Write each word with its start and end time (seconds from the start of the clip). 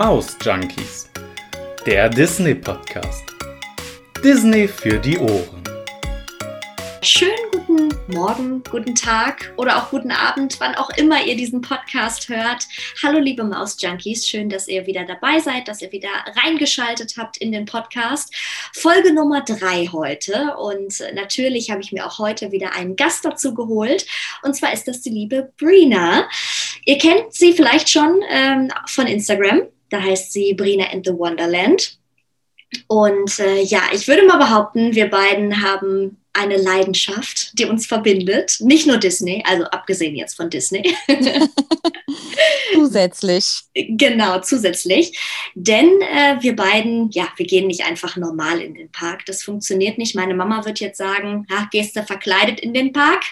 Maus 0.00 0.34
Junkies, 0.42 1.10
der 1.84 2.08
Disney 2.08 2.54
Podcast. 2.54 3.22
Disney 4.24 4.66
für 4.66 4.98
die 4.98 5.18
Ohren. 5.18 5.62
Schönen 7.02 7.50
guten 7.52 7.90
Morgen, 8.10 8.62
guten 8.70 8.94
Tag 8.94 9.52
oder 9.58 9.76
auch 9.76 9.90
guten 9.90 10.10
Abend, 10.10 10.58
wann 10.58 10.74
auch 10.74 10.88
immer 10.96 11.22
ihr 11.22 11.36
diesen 11.36 11.60
Podcast 11.60 12.30
hört. 12.30 12.66
Hallo 13.02 13.18
liebe 13.18 13.44
Maus 13.44 13.76
Junkies, 13.78 14.26
schön, 14.26 14.48
dass 14.48 14.68
ihr 14.68 14.86
wieder 14.86 15.04
dabei 15.04 15.38
seid, 15.38 15.68
dass 15.68 15.82
ihr 15.82 15.92
wieder 15.92 16.08
reingeschaltet 16.42 17.16
habt 17.18 17.36
in 17.36 17.52
den 17.52 17.66
Podcast. 17.66 18.34
Folge 18.72 19.12
Nummer 19.12 19.42
drei 19.42 19.86
heute 19.92 20.56
und 20.56 20.94
natürlich 21.12 21.70
habe 21.70 21.82
ich 21.82 21.92
mir 21.92 22.06
auch 22.06 22.18
heute 22.18 22.52
wieder 22.52 22.74
einen 22.74 22.96
Gast 22.96 23.26
dazu 23.26 23.52
geholt 23.52 24.06
und 24.42 24.56
zwar 24.56 24.72
ist 24.72 24.88
das 24.88 25.02
die 25.02 25.10
liebe 25.10 25.52
Brina. 25.58 26.26
Ihr 26.86 26.96
kennt 26.96 27.34
sie 27.34 27.52
vielleicht 27.52 27.90
schon 27.90 28.22
ähm, 28.30 28.70
von 28.86 29.06
Instagram, 29.06 29.68
da 29.90 30.00
heißt 30.00 30.32
sie 30.32 30.54
Brina 30.54 30.90
in 30.92 31.02
the 31.04 31.12
Wonderland. 31.12 31.98
Und 32.86 33.38
äh, 33.40 33.62
ja, 33.62 33.82
ich 33.92 34.06
würde 34.06 34.26
mal 34.26 34.38
behaupten, 34.38 34.94
wir 34.94 35.10
beiden 35.10 35.62
haben 35.62 36.16
eine 36.32 36.56
Leidenschaft, 36.56 37.58
die 37.58 37.64
uns 37.64 37.86
verbindet. 37.86 38.56
Nicht 38.60 38.86
nur 38.86 38.98
Disney, 38.98 39.42
also 39.44 39.64
abgesehen 39.64 40.14
jetzt 40.14 40.34
von 40.34 40.48
Disney. 40.48 40.94
zusätzlich. 42.72 43.62
Genau, 43.74 44.40
zusätzlich. 44.40 45.18
Denn 45.54 46.00
äh, 46.02 46.36
wir 46.40 46.54
beiden, 46.54 47.10
ja, 47.10 47.28
wir 47.36 47.46
gehen 47.46 47.66
nicht 47.66 47.84
einfach 47.84 48.16
normal 48.16 48.60
in 48.60 48.74
den 48.74 48.90
Park. 48.90 49.26
Das 49.26 49.42
funktioniert 49.42 49.98
nicht. 49.98 50.14
Meine 50.14 50.34
Mama 50.34 50.64
wird 50.64 50.80
jetzt 50.80 50.98
sagen, 50.98 51.46
ach, 51.50 51.68
gehst 51.70 51.96
du 51.96 52.02
verkleidet 52.04 52.60
in 52.60 52.72
den 52.72 52.92
Park? 52.92 53.24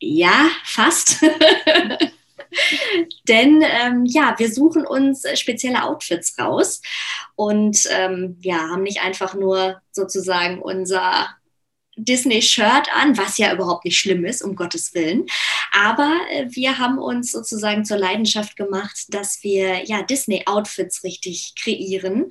Ja, 0.00 0.50
fast. 0.64 1.18
Denn 3.28 3.62
ähm, 3.62 4.04
ja, 4.06 4.34
wir 4.38 4.52
suchen 4.52 4.86
uns 4.86 5.24
äh, 5.24 5.36
spezielle 5.36 5.84
Outfits 5.84 6.38
raus 6.38 6.82
und 7.34 7.86
ähm, 7.90 8.36
ja, 8.40 8.68
haben 8.70 8.82
nicht 8.82 9.02
einfach 9.02 9.34
nur 9.34 9.80
sozusagen 9.90 10.60
unser 10.60 11.28
Disney-Shirt 11.96 12.88
an, 12.94 13.18
was 13.18 13.38
ja 13.38 13.52
überhaupt 13.52 13.84
nicht 13.84 13.98
schlimm 13.98 14.24
ist, 14.24 14.42
um 14.42 14.56
Gottes 14.56 14.94
Willen. 14.94 15.26
Aber 15.72 16.16
äh, 16.30 16.46
wir 16.48 16.78
haben 16.78 16.98
uns 16.98 17.32
sozusagen 17.32 17.84
zur 17.84 17.98
Leidenschaft 17.98 18.56
gemacht, 18.56 19.06
dass 19.08 19.42
wir 19.42 19.84
ja 19.84 20.02
Disney-Outfits 20.02 21.04
richtig 21.04 21.54
kreieren. 21.60 22.28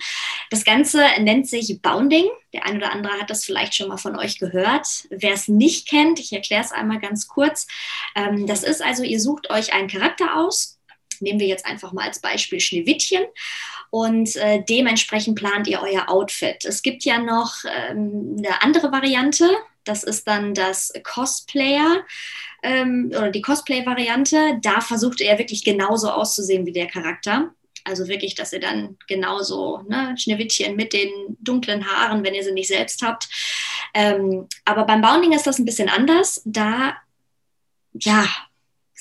Das 0.49 0.65
Ganze 0.65 1.05
nennt 1.19 1.47
sich 1.47 1.81
Bounding. 1.81 2.25
Der 2.53 2.65
eine 2.65 2.77
oder 2.77 2.91
andere 2.91 3.13
hat 3.13 3.29
das 3.29 3.45
vielleicht 3.45 3.75
schon 3.75 3.87
mal 3.87 3.97
von 3.97 4.17
euch 4.17 4.39
gehört. 4.39 4.87
Wer 5.09 5.33
es 5.33 5.47
nicht 5.47 5.87
kennt, 5.87 6.19
ich 6.19 6.33
erkläre 6.33 6.63
es 6.63 6.71
einmal 6.71 6.99
ganz 6.99 7.27
kurz. 7.27 7.67
Ähm, 8.15 8.47
das 8.47 8.63
ist 8.63 8.81
also, 8.81 9.03
ihr 9.03 9.19
sucht 9.19 9.49
euch 9.51 9.73
einen 9.73 9.87
Charakter 9.87 10.37
aus. 10.37 10.79
Nehmen 11.19 11.39
wir 11.39 11.47
jetzt 11.47 11.67
einfach 11.67 11.93
mal 11.93 12.07
als 12.07 12.19
Beispiel 12.19 12.59
Schneewittchen 12.59 13.25
und 13.91 14.35
äh, 14.37 14.63
dementsprechend 14.67 15.37
plant 15.37 15.67
ihr 15.67 15.81
euer 15.81 16.09
Outfit. 16.09 16.65
Es 16.65 16.81
gibt 16.81 17.05
ja 17.05 17.19
noch 17.19 17.53
ähm, 17.65 18.37
eine 18.39 18.63
andere 18.63 18.91
Variante, 18.91 19.47
das 19.83 20.03
ist 20.03 20.27
dann 20.27 20.53
das 20.53 20.93
Cosplayer 21.03 22.03
ähm, 22.63 23.07
oder 23.09 23.31
die 23.31 23.41
Cosplay-Variante. 23.41 24.59
Da 24.61 24.81
versucht 24.81 25.21
ihr 25.21 25.37
wirklich 25.37 25.63
genauso 25.63 26.11
auszusehen 26.11 26.65
wie 26.65 26.71
der 26.71 26.87
Charakter. 26.87 27.51
Also 27.83 28.07
wirklich, 28.07 28.35
dass 28.35 28.53
ihr 28.53 28.59
dann 28.59 28.97
genauso 29.07 29.81
ne, 29.87 30.15
Schneewittchen 30.15 30.75
mit 30.75 30.93
den 30.93 31.09
dunklen 31.39 31.85
Haaren, 31.87 32.23
wenn 32.23 32.35
ihr 32.35 32.43
sie 32.43 32.51
nicht 32.51 32.67
selbst 32.67 33.01
habt. 33.01 33.27
Ähm, 33.95 34.47
aber 34.65 34.85
beim 34.85 35.01
Bounding 35.01 35.33
ist 35.33 35.47
das 35.47 35.57
ein 35.57 35.65
bisschen 35.65 35.89
anders. 35.89 36.41
Da 36.45 36.95
ja, 37.93 38.25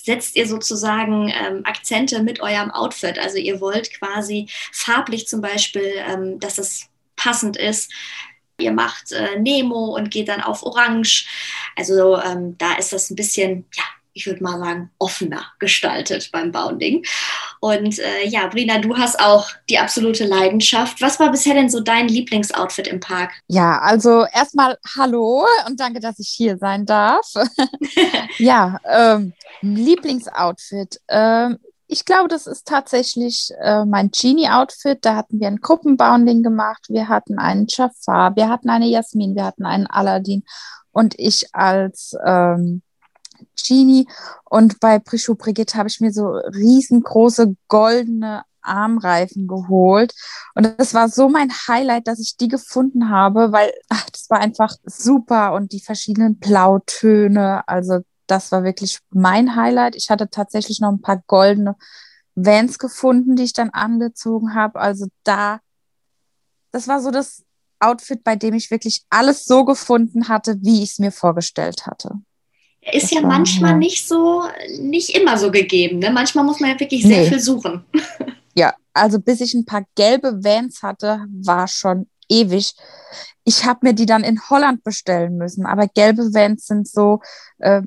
setzt 0.05 0.37
ihr 0.37 0.47
sozusagen 0.47 1.29
ähm, 1.29 1.63
Akzente 1.65 2.23
mit 2.23 2.41
eurem 2.41 2.71
Outfit. 2.71 3.19
Also 3.19 3.39
ihr 3.39 3.61
wollt 3.61 3.93
quasi 3.93 4.49
farblich 4.73 5.27
zum 5.27 5.41
Beispiel, 5.41 5.93
ähm, 5.97 6.39
dass 6.41 6.59
es 6.59 6.89
passend 7.17 7.57
ist. 7.57 7.93
Ihr 8.59 8.73
macht 8.73 9.13
äh, 9.13 9.39
Nemo 9.39 9.97
und 9.97 10.11
geht 10.11 10.29
dann 10.29 10.43
auf 10.43 10.63
Orange. 10.63 11.27
Also 11.77 12.19
ähm, 12.21 12.57
da 12.59 12.75
ist 12.75 12.93
das 12.93 13.11
ein 13.11 13.17
bisschen, 13.17 13.65
ja, 13.75 13.85
ich 14.13 14.27
würde 14.27 14.43
mal 14.43 14.59
sagen, 14.59 14.91
offener 14.99 15.45
gestaltet 15.59 16.31
beim 16.33 16.53
Bounding. 16.53 17.05
Und 17.61 17.99
äh, 17.99 18.27
ja, 18.27 18.47
Brina, 18.49 18.79
du 18.79 18.97
hast 18.97 19.21
auch 19.21 19.49
die 19.69 19.79
absolute 19.79 20.25
Leidenschaft. 20.25 21.01
Was 21.01 21.21
war 21.21 21.31
bisher 21.31 21.55
denn 21.55 21.69
so 21.69 21.81
dein 21.81 22.09
Lieblingsoutfit 22.09 22.89
im 22.89 23.01
Park? 23.01 23.33
Ja, 23.47 23.79
also 23.79 24.25
erstmal 24.33 24.79
hallo 24.97 25.47
und 25.67 25.79
danke, 25.79 26.01
dass 26.01 26.19
ich 26.19 26.29
hier 26.29 26.59
sein 26.59 26.87
darf. 26.87 27.33
ja, 28.39 28.79
ähm, 28.85 29.33
Lieblingsoutfit. 29.63 31.01
Ähm, 31.09 31.59
ich 31.87 32.05
glaube, 32.05 32.29
das 32.29 32.47
ist 32.47 32.69
tatsächlich 32.69 33.51
äh, 33.61 33.85
mein 33.85 34.11
Genie-Outfit. 34.13 34.99
Da 35.03 35.17
hatten 35.17 35.41
wir 35.41 35.49
ein 35.49 35.61
Gruppenbounding 35.61 36.43
gemacht. 36.43 36.87
Wir 36.89 37.09
hatten 37.09 37.39
einen 37.39 37.67
Jafar, 37.69 38.37
wir 38.37 38.49
hatten 38.49 38.71
eine 38.71 38.87
Jasmin, 38.87 39.35
wir 39.35 39.45
hatten 39.45 39.67
einen 39.67 39.89
Aladdin 39.89 40.45
und 40.93 41.19
ich 41.19 41.53
als 41.53 42.17
ähm, 42.25 42.83
Genie. 43.57 44.07
Und 44.45 44.81
bei 44.81 44.99
Prishu 44.99 45.35
Brigitte 45.35 45.79
habe 45.79 45.89
ich 45.89 46.01
mir 46.01 46.13
so 46.13 46.29
riesengroße 46.29 47.55
goldene 47.69 48.45
Armreifen 48.63 49.47
geholt. 49.47 50.15
Und 50.55 50.75
das 50.79 50.95
war 50.95 51.09
so 51.09 51.29
mein 51.29 51.51
Highlight, 51.51 52.07
dass 52.07 52.21
ich 52.21 52.37
die 52.37 52.49
gefunden 52.49 53.11
habe, 53.11 53.53
weil 53.53 53.73
ach, 53.89 54.09
das 54.11 54.29
war 54.31 54.41
einfach 54.41 54.75
super 54.85 55.55
und 55.55 55.73
die 55.73 55.81
verschiedenen 55.81 56.39
Blautöne. 56.39 57.67
Also 57.69 58.01
das 58.27 58.53
war 58.53 58.65
wirklich 58.65 59.01
mein 59.11 59.57
Highlight. 59.57 59.97
Ich 59.97 60.11
hatte 60.11 60.31
tatsächlich 60.31 60.81
noch 60.81 60.91
ein 60.91 61.01
paar 61.01 61.23
goldene 61.27 61.77
Vans 62.35 62.79
gefunden, 62.79 63.37
die 63.37 63.45
ich 63.45 63.53
dann 63.53 63.71
angezogen 63.71 64.55
habe. 64.55 64.81
Also 64.81 65.07
da, 65.25 65.61
das 66.71 66.89
war 66.89 67.01
so 67.01 67.11
das 67.11 67.45
Outfit, 67.81 68.23
bei 68.23 68.37
dem 68.37 68.55
ich 68.55 68.71
wirklich 68.71 69.05
alles 69.11 69.45
so 69.45 69.65
gefunden 69.65 70.29
hatte, 70.29 70.59
wie 70.61 70.83
ich 70.83 70.93
es 70.93 70.99
mir 70.99 71.13
vorgestellt 71.13 71.87
hatte. 71.87 72.21
Ist 72.81 73.05
das 73.05 73.11
ja 73.11 73.23
war, 73.23 73.29
manchmal 73.29 73.73
ja. 73.73 73.77
nicht 73.77 74.09
so, 74.09 74.43
nicht 74.79 75.11
immer 75.17 75.37
so 75.37 75.51
gegeben. 75.51 75.99
Ne? 75.99 76.11
Manchmal 76.11 76.45
muss 76.45 76.61
man 76.61 76.71
ja 76.71 76.81
wirklich 76.81 77.03
sehr 77.03 77.23
nee. 77.23 77.29
viel 77.29 77.41
suchen. 77.41 77.85
Ja, 78.57 78.75
also 78.93 79.21
bis 79.21 79.41
ich 79.41 79.55
ein 79.55 79.65
paar 79.65 79.85
gelbe 79.95 80.43
Vans 80.43 80.83
hatte, 80.83 81.25
war 81.31 81.69
schon 81.69 82.09
ewig. 82.29 82.75
Ich 83.45 83.65
habe 83.65 83.81
mir 83.83 83.95
die 83.95 84.07
dann 84.07 84.25
in 84.25 84.41
Holland 84.51 84.83
bestellen 84.83 85.37
müssen, 85.37 85.67
aber 85.67 85.87
gelbe 85.87 86.35
Vans 86.35 86.67
sind 86.67 86.89
so, 86.89 87.21
äh, 87.59 87.83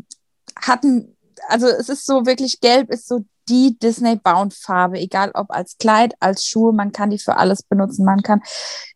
hatten, 0.55 1.17
also 1.49 1.67
es 1.67 1.89
ist 1.89 2.05
so 2.05 2.25
wirklich, 2.25 2.61
gelb 2.61 2.89
ist 2.91 3.09
so 3.09 3.25
die 3.49 3.77
Disney-Bound-Farbe, 3.79 4.99
egal 4.99 5.31
ob 5.33 5.51
als 5.51 5.77
Kleid, 5.77 6.13
als 6.19 6.45
Schuhe, 6.45 6.73
man 6.73 6.91
kann 6.91 7.09
die 7.09 7.19
für 7.19 7.37
alles 7.37 7.63
benutzen. 7.63 8.05
Man 8.05 8.21
kann 8.21 8.41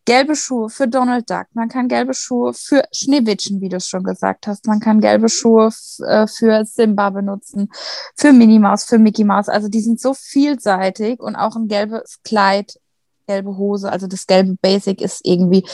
gelbe 0.05 0.35
Schuhe 0.35 0.69
für 0.69 0.87
Donald 0.87 1.29
Duck, 1.29 1.47
man 1.53 1.69
kann 1.69 1.87
gelbe 1.87 2.13
Schuhe 2.13 2.53
für 2.53 2.83
Schneewittchen, 2.93 3.61
wie 3.61 3.69
du 3.69 3.77
es 3.77 3.87
schon 3.87 4.03
gesagt 4.03 4.47
hast, 4.47 4.65
man 4.65 4.79
kann 4.79 5.01
gelbe 5.01 5.29
Schuhe 5.29 5.69
äh, 6.05 6.27
für 6.27 6.63
Simba 6.65 7.09
benutzen, 7.09 7.69
für 8.15 8.31
Minnie 8.31 8.59
Maus, 8.59 8.85
für 8.85 8.97
Mickey 8.97 9.23
Mouse. 9.23 9.49
Also 9.49 9.67
die 9.67 9.81
sind 9.81 9.99
so 9.99 10.13
vielseitig 10.13 11.19
und 11.19 11.35
auch 11.35 11.55
ein 11.55 11.67
gelbes 11.67 12.19
Kleid, 12.23 12.79
gelbe 13.27 13.57
Hose, 13.57 13.91
also 13.91 14.07
das 14.07 14.25
gelbe 14.27 14.55
Basic 14.61 15.01
ist 15.01 15.21
irgendwie 15.23 15.67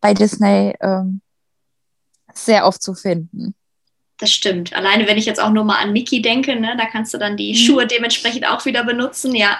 bei 0.00 0.12
Disney 0.12 0.74
ähm, 0.80 1.22
sehr 2.34 2.66
oft 2.66 2.82
zu 2.82 2.94
finden. 2.94 3.54
Das 4.18 4.32
stimmt. 4.32 4.72
Alleine, 4.72 5.06
wenn 5.06 5.16
ich 5.16 5.26
jetzt 5.26 5.40
auch 5.40 5.50
nur 5.50 5.64
mal 5.64 5.76
an 5.76 5.92
Mickey 5.92 6.20
denke, 6.20 6.58
ne, 6.58 6.76
da 6.76 6.86
kannst 6.86 7.14
du 7.14 7.18
dann 7.18 7.36
die 7.36 7.52
mhm. 7.52 7.56
Schuhe 7.56 7.86
dementsprechend 7.86 8.46
auch 8.46 8.64
wieder 8.64 8.84
benutzen, 8.84 9.34
ja. 9.34 9.58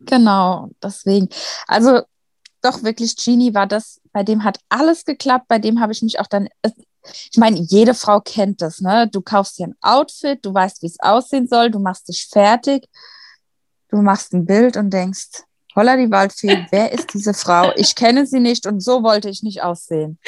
Genau, 0.00 0.70
deswegen. 0.82 1.28
Also 1.66 2.02
doch 2.62 2.84
wirklich, 2.84 3.16
Genie 3.16 3.54
war 3.54 3.66
das, 3.66 4.00
bei 4.12 4.22
dem 4.22 4.44
hat 4.44 4.58
alles 4.68 5.04
geklappt, 5.04 5.46
bei 5.48 5.58
dem 5.58 5.80
habe 5.80 5.92
ich 5.92 6.02
mich 6.02 6.20
auch 6.20 6.28
dann, 6.28 6.48
ich 7.04 7.36
meine, 7.36 7.58
jede 7.58 7.94
Frau 7.94 8.20
kennt 8.20 8.62
das, 8.62 8.80
ne? 8.80 9.08
Du 9.10 9.20
kaufst 9.20 9.58
dir 9.58 9.66
ein 9.66 9.76
Outfit, 9.80 10.44
du 10.44 10.54
weißt, 10.54 10.82
wie 10.82 10.86
es 10.86 11.00
aussehen 11.00 11.48
soll, 11.48 11.70
du 11.70 11.80
machst 11.80 12.08
dich 12.08 12.28
fertig, 12.30 12.86
du 13.88 14.00
machst 14.00 14.32
ein 14.32 14.46
Bild 14.46 14.76
und 14.76 14.90
denkst, 14.90 15.42
holla 15.74 15.96
die 15.96 16.10
Waldfee, 16.10 16.66
wer 16.70 16.92
ist 16.92 17.12
diese 17.12 17.34
Frau? 17.34 17.72
Ich 17.74 17.96
kenne 17.96 18.26
sie 18.26 18.38
nicht 18.38 18.66
und 18.66 18.80
so 18.80 19.02
wollte 19.02 19.28
ich 19.28 19.42
nicht 19.42 19.62
aussehen. 19.64 20.20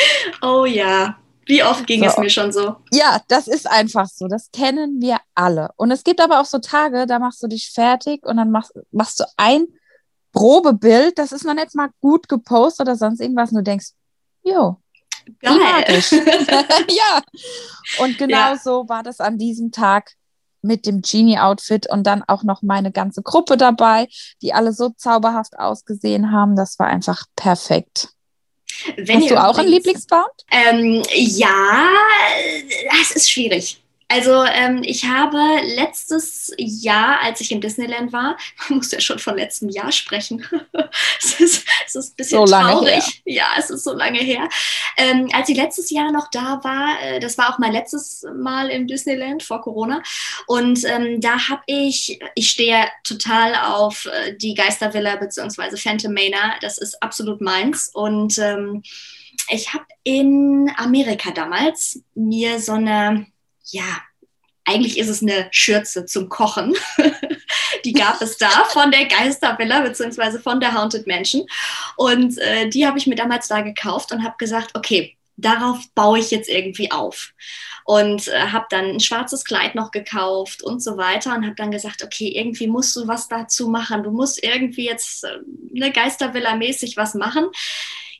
Oh 0.42 0.64
ja, 0.64 1.16
wie 1.46 1.62
oft 1.62 1.86
ging 1.86 2.00
so. 2.00 2.06
es 2.06 2.18
mir 2.18 2.30
schon 2.30 2.52
so? 2.52 2.76
Ja, 2.92 3.20
das 3.28 3.48
ist 3.48 3.70
einfach 3.70 4.06
so. 4.06 4.28
Das 4.28 4.50
kennen 4.50 5.00
wir 5.00 5.18
alle. 5.34 5.70
Und 5.76 5.90
es 5.90 6.04
gibt 6.04 6.20
aber 6.20 6.40
auch 6.40 6.44
so 6.46 6.58
Tage, 6.58 7.06
da 7.06 7.18
machst 7.18 7.42
du 7.42 7.46
dich 7.46 7.70
fertig 7.70 8.24
und 8.24 8.36
dann 8.36 8.50
machst, 8.50 8.72
machst 8.90 9.20
du 9.20 9.24
ein 9.36 9.66
Probebild, 10.32 11.18
das 11.18 11.32
ist 11.32 11.44
noch 11.44 11.54
nicht 11.54 11.74
mal 11.74 11.90
gut 12.00 12.28
gepostet 12.28 12.86
oder 12.86 12.96
sonst 12.96 13.20
irgendwas. 13.20 13.50
Und 13.50 13.58
du 13.58 13.62
denkst, 13.62 13.90
jo, 14.42 14.78
geil. 15.40 15.84
ja. 16.90 17.22
Und 17.98 18.18
genau 18.18 18.52
ja. 18.52 18.56
so 18.56 18.88
war 18.88 19.02
das 19.02 19.20
an 19.20 19.38
diesem 19.38 19.70
Tag 19.70 20.12
mit 20.64 20.86
dem 20.86 21.02
Genie-Outfit 21.02 21.88
und 21.90 22.06
dann 22.06 22.24
auch 22.26 22.42
noch 22.42 22.62
meine 22.62 22.90
ganze 22.90 23.22
Gruppe 23.22 23.56
dabei, 23.56 24.08
die 24.42 24.54
alle 24.54 24.72
so 24.72 24.90
zauberhaft 24.96 25.58
ausgesehen 25.58 26.32
haben. 26.32 26.56
Das 26.56 26.78
war 26.78 26.86
einfach 26.86 27.26
perfekt. 27.36 28.08
Wenn 28.96 29.20
Hast 29.20 29.30
du 29.30 29.42
auch 29.42 29.58
einen 29.58 29.68
Lieblingsbound? 29.68 30.24
Ähm, 30.50 31.02
ja, 31.14 31.88
es 33.00 33.12
ist 33.12 33.30
schwierig. 33.30 33.83
Also 34.08 34.44
ähm, 34.44 34.82
ich 34.84 35.06
habe 35.06 35.38
letztes 35.76 36.52
Jahr, 36.58 37.20
als 37.22 37.40
ich 37.40 37.50
im 37.52 37.60
Disneyland 37.60 38.12
war, 38.12 38.36
man 38.68 38.78
muss 38.78 38.92
ja 38.92 39.00
schon 39.00 39.18
von 39.18 39.36
letztem 39.36 39.70
Jahr 39.70 39.92
sprechen. 39.92 40.46
es, 41.22 41.40
ist, 41.40 41.66
es 41.86 41.94
ist 41.94 42.12
ein 42.12 42.16
bisschen 42.16 42.46
so 42.46 42.52
traurig. 42.52 43.22
Ja, 43.24 43.46
es 43.58 43.70
ist 43.70 43.84
so 43.84 43.94
lange 43.94 44.18
her. 44.18 44.48
Ähm, 44.96 45.28
als 45.32 45.48
ich 45.48 45.56
letztes 45.56 45.90
Jahr 45.90 46.12
noch 46.12 46.28
da 46.30 46.60
war, 46.62 47.00
äh, 47.02 47.20
das 47.20 47.38
war 47.38 47.52
auch 47.52 47.58
mein 47.58 47.72
letztes 47.72 48.26
Mal 48.34 48.70
im 48.70 48.86
Disneyland 48.86 49.42
vor 49.42 49.62
Corona. 49.62 50.02
Und 50.46 50.84
ähm, 50.84 51.20
da 51.20 51.48
habe 51.48 51.62
ich, 51.66 52.20
ich 52.34 52.50
stehe 52.50 52.86
total 53.04 53.54
auf 53.54 54.06
äh, 54.06 54.36
die 54.36 54.54
Geistervilla 54.54 55.16
bzw. 55.16 55.76
Phantom 55.76 56.12
Manor. 56.12 56.54
Das 56.60 56.78
ist 56.78 57.02
absolut 57.02 57.40
meins. 57.40 57.90
Und 57.92 58.38
ähm, 58.38 58.82
ich 59.48 59.72
habe 59.72 59.84
in 60.04 60.70
Amerika 60.76 61.30
damals 61.30 62.00
mir 62.14 62.60
so 62.60 62.72
eine 62.72 63.26
ja, 63.66 64.02
eigentlich 64.64 64.98
ist 64.98 65.08
es 65.08 65.22
eine 65.22 65.48
Schürze 65.50 66.06
zum 66.06 66.28
Kochen. 66.28 66.74
die 67.84 67.92
gab 67.92 68.20
es 68.22 68.38
da 68.38 68.48
von 68.70 68.90
der 68.90 69.06
Geistervilla 69.06 69.80
beziehungsweise 69.80 70.40
von 70.40 70.60
der 70.60 70.74
Haunted 70.74 71.06
Mansion. 71.06 71.46
Und 71.96 72.38
äh, 72.38 72.68
die 72.68 72.86
habe 72.86 72.98
ich 72.98 73.06
mir 73.06 73.16
damals 73.16 73.48
da 73.48 73.60
gekauft 73.60 74.12
und 74.12 74.24
habe 74.24 74.36
gesagt, 74.38 74.70
okay, 74.74 75.16
darauf 75.36 75.78
baue 75.94 76.18
ich 76.18 76.30
jetzt 76.30 76.48
irgendwie 76.48 76.90
auf. 76.90 77.32
Und 77.84 78.28
äh, 78.28 78.48
habe 78.48 78.66
dann 78.70 78.86
ein 78.86 79.00
schwarzes 79.00 79.44
Kleid 79.44 79.74
noch 79.74 79.90
gekauft 79.90 80.62
und 80.62 80.82
so 80.82 80.96
weiter 80.96 81.34
und 81.34 81.44
habe 81.44 81.56
dann 81.56 81.70
gesagt, 81.70 82.02
okay, 82.02 82.28
irgendwie 82.28 82.66
musst 82.66 82.96
du 82.96 83.06
was 83.06 83.28
dazu 83.28 83.68
machen. 83.68 84.02
Du 84.02 84.10
musst 84.10 84.42
irgendwie 84.42 84.86
jetzt 84.86 85.24
äh, 85.24 85.38
eine 85.76 85.92
Geistervilla 85.92 86.56
mäßig 86.56 86.96
was 86.96 87.14
machen. 87.14 87.46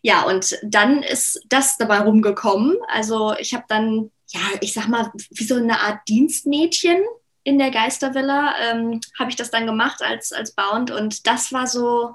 Ja, 0.03 0.25
und 0.25 0.59
dann 0.63 1.03
ist 1.03 1.41
das 1.49 1.79
dabei 1.79 2.01
rumgekommen. 2.01 2.77
Also 2.89 3.35
ich 3.39 3.55
habe 3.55 3.65
dann 3.69 4.11
ja, 4.29 4.41
ich 4.61 4.73
sag 4.73 4.89
mal, 4.89 5.13
wie 5.31 5.45
so 5.45 5.57
eine 5.57 5.81
Art 5.81 6.01
Dienstmädchen 6.09 6.99
in 7.45 7.59
der 7.59 7.71
Geistervilla 7.71 8.55
ähm, 8.71 9.01
habe 9.19 9.31
ich 9.31 9.37
das 9.37 9.51
dann 9.51 9.67
gemacht 9.67 10.03
als, 10.03 10.33
als 10.33 10.55
Bound 10.55 10.91
und 10.91 11.27
das 11.27 11.53
war 11.53 11.67
so, 11.67 12.15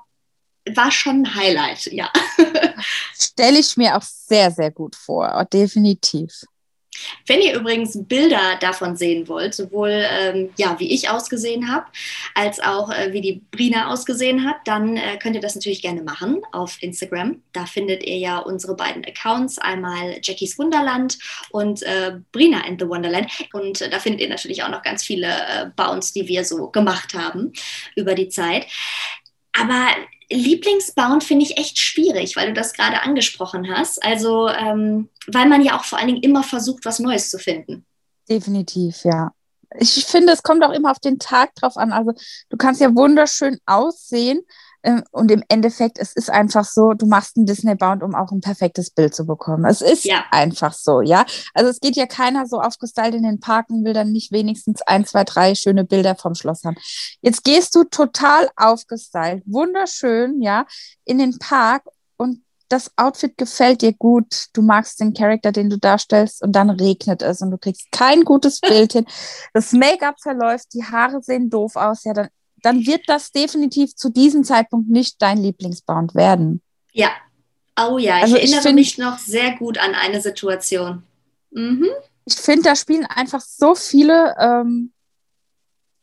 war 0.74 0.92
schon 0.92 1.22
ein 1.22 1.36
Highlight, 1.36 1.86
ja. 1.86 2.12
Stelle 3.14 3.60
ich 3.60 3.78
mir 3.78 3.96
auch 3.96 4.02
sehr, 4.02 4.52
sehr 4.52 4.72
gut 4.72 4.96
vor, 4.96 5.46
definitiv. 5.46 6.46
Wenn 7.28 7.42
ihr 7.42 7.56
übrigens 7.56 7.98
Bilder 8.08 8.58
davon 8.60 8.96
sehen 8.96 9.28
wollt, 9.28 9.54
sowohl 9.54 10.06
ähm, 10.10 10.50
ja, 10.58 10.80
wie 10.80 10.94
ich 10.94 11.10
ausgesehen 11.10 11.72
habe, 11.72 11.86
als 12.36 12.60
auch 12.60 12.92
äh, 12.92 13.14
wie 13.14 13.22
die 13.22 13.42
Brina 13.52 13.92
ausgesehen 13.92 14.46
hat, 14.46 14.58
dann 14.66 14.98
äh, 14.98 15.18
könnt 15.18 15.36
ihr 15.36 15.42
das 15.42 15.56
natürlich 15.56 15.82
gerne 15.82 16.04
machen 16.04 16.42
auf 16.52 16.78
Instagram. 16.82 17.42
Da 17.54 17.66
findet 17.66 18.04
ihr 18.04 18.18
ja 18.18 18.40
unsere 18.40 18.76
beiden 18.76 19.06
Accounts, 19.06 19.58
einmal 19.58 20.20
Jackies 20.22 20.58
Wunderland 20.58 21.18
und 21.52 21.84
äh, 21.84 22.14
Brina 22.32 22.62
and 22.66 22.82
the 22.82 22.88
Wonderland. 22.88 23.30
Und 23.54 23.82
äh, 23.82 23.90
da 23.90 24.00
findet 24.00 24.22
ihr 24.22 24.30
natürlich 24.30 24.64
auch 24.64 24.70
noch 24.70 24.84
ganz 24.84 25.04
viele 25.04 25.28
äh, 25.28 25.70
Bounds, 25.76 26.14
die 26.14 26.28
wir 26.28 26.44
so 26.44 26.70
gemacht 26.70 27.14
haben 27.14 27.54
über 27.96 28.16
die 28.16 28.30
Zeit. 28.30 28.68
Aber 29.54 29.88
Lieblingsbound 30.32 31.24
finde 31.24 31.46
ich 31.46 31.58
echt 31.58 31.78
schwierig, 31.78 32.36
weil 32.36 32.48
du 32.48 32.54
das 32.54 32.74
gerade 32.74 33.02
angesprochen 33.02 33.68
hast. 33.76 34.04
Also, 34.04 34.48
ähm, 34.48 35.10
weil 35.28 35.48
man 35.48 35.62
ja 35.62 35.78
auch 35.78 35.84
vor 35.84 35.98
allen 35.98 36.08
Dingen 36.08 36.24
immer 36.24 36.44
versucht, 36.44 36.86
was 36.86 37.00
Neues 37.00 37.30
zu 37.30 37.40
finden. 37.40 37.86
Definitiv, 38.30 39.04
ja. 39.04 39.32
Ich 39.80 40.06
finde, 40.06 40.34
es 40.34 40.44
kommt 40.44 40.64
auch 40.64 40.72
immer 40.72 40.92
auf 40.92 41.00
den 41.00 41.20
Tag 41.20 41.56
drauf 41.56 41.78
an. 41.78 41.92
Also, 41.92 42.14
du 42.50 42.58
kannst 42.58 42.82
ja 42.82 42.94
wunderschön 42.96 43.60
aussehen, 43.66 44.42
und 45.12 45.30
im 45.32 45.44
Endeffekt, 45.50 46.00
es 46.00 46.14
ist 46.14 46.30
einfach 46.30 46.64
so, 46.64 46.94
du 46.94 47.06
machst 47.06 47.36
einen 47.36 47.46
Disney-Bound, 47.46 48.02
um 48.02 48.16
auch 48.16 48.32
ein 48.32 48.40
perfektes 48.40 48.90
Bild 48.92 49.14
zu 49.14 49.26
bekommen. 49.26 49.66
Es 49.66 49.82
ist 49.82 50.06
ja. 50.06 50.24
einfach 50.32 50.74
so, 50.74 51.02
ja. 51.02 51.26
Also 51.54 51.70
es 51.70 51.80
geht 51.80 51.98
ja 51.98 52.06
keiner 52.06 52.46
so 52.48 52.62
aufgestylt 52.62 53.14
in 53.14 53.24
den 53.24 53.40
Park 53.40 53.70
und 53.70 53.84
will 53.84 53.94
dann 53.94 54.12
nicht 54.12 54.32
wenigstens 54.32 54.82
ein, 54.84 55.06
zwei, 55.06 55.26
drei 55.26 55.54
schöne 55.56 55.84
Bilder 55.84 56.16
vom 56.16 56.34
Schloss 56.34 56.64
haben. 56.64 56.78
Jetzt 57.22 57.44
gehst 57.44 57.76
du 57.76 57.84
total 57.84 58.50
aufgestylt, 58.56 59.44
wunderschön, 59.46 60.42
ja, 60.42 60.66
in 61.04 61.18
den 61.18 61.38
Park 61.40 61.84
und 62.18 62.44
das 62.70 62.92
Outfit 62.98 63.36
gefällt 63.38 63.82
dir 63.82 63.94
gut, 63.94 64.46
du 64.54 64.62
magst 64.62 65.00
den 65.00 65.14
Charakter, 65.14 65.52
den 65.52 65.70
du 65.70 65.78
darstellst 65.78 66.44
und 66.44 66.54
dann 66.54 66.70
regnet 66.70 67.22
es 67.22 67.42
und 67.42 67.52
du 67.52 67.58
kriegst 67.58 67.92
kein 67.92 68.24
gutes 68.24 68.60
Bild 68.62 68.94
hin. 68.94 69.06
Das 69.54 69.74
Make-up 69.74 70.22
verläuft, 70.22 70.74
die 70.74 70.84
Haare 70.84 71.22
sehen 71.22 71.50
doof 71.50 71.76
aus, 71.76 72.04
ja, 72.04 72.14
dann 72.14 72.30
dann 72.64 72.86
wird 72.86 73.02
das 73.08 73.32
definitiv 73.32 73.96
zu 73.96 74.10
diesem 74.10 74.44
Zeitpunkt 74.44 74.90
nicht 74.90 75.22
dein 75.22 75.38
Lieblingsbound 75.38 76.16
werden. 76.16 76.62
Ja. 76.92 77.10
Oh 77.80 77.98
ja, 77.98 78.18
ich 78.18 78.24
also 78.24 78.36
erinnere 78.36 78.58
ich 78.58 78.64
find, 78.64 78.76
mich 78.76 78.98
noch 78.98 79.18
sehr 79.20 79.56
gut 79.56 79.78
an 79.78 79.96
eine 79.96 80.22
Situation. 80.22 81.04
Mhm. 81.52 81.88
Ich 82.26 82.36
finde, 82.36 82.64
da 82.64 82.76
spielen 82.76 83.06
einfach 83.06 83.42
so 83.42 83.74
viele 83.74 84.36
ähm, 84.40 84.92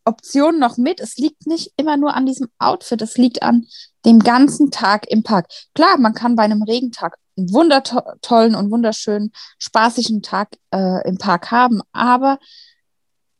Optionen 0.07 0.59
noch 0.59 0.79
mit. 0.79 1.01
Es 1.01 1.19
liegt 1.19 1.47
nicht 1.47 1.73
immer 1.77 1.97
nur 1.97 2.15
an 2.15 2.25
diesem 2.25 2.49
Outfit, 2.59 3.03
es 3.03 3.19
liegt 3.19 3.43
an 3.43 3.67
dem 4.05 4.21
ganzen 4.21 4.71
Tag 4.71 5.07
im 5.11 5.23
Park. 5.23 5.49
Klar, 5.75 5.99
man 5.99 6.15
kann 6.15 6.37
bei 6.37 6.45
einem 6.45 6.63
Regentag 6.63 7.19
einen 7.37 7.53
wundertollen 7.53 8.55
und 8.55 8.71
wunderschönen, 8.71 9.33
spaßigen 9.59 10.23
Tag 10.23 10.57
äh, 10.73 11.07
im 11.07 11.19
Park 11.19 11.51
haben, 11.51 11.83
aber 11.93 12.39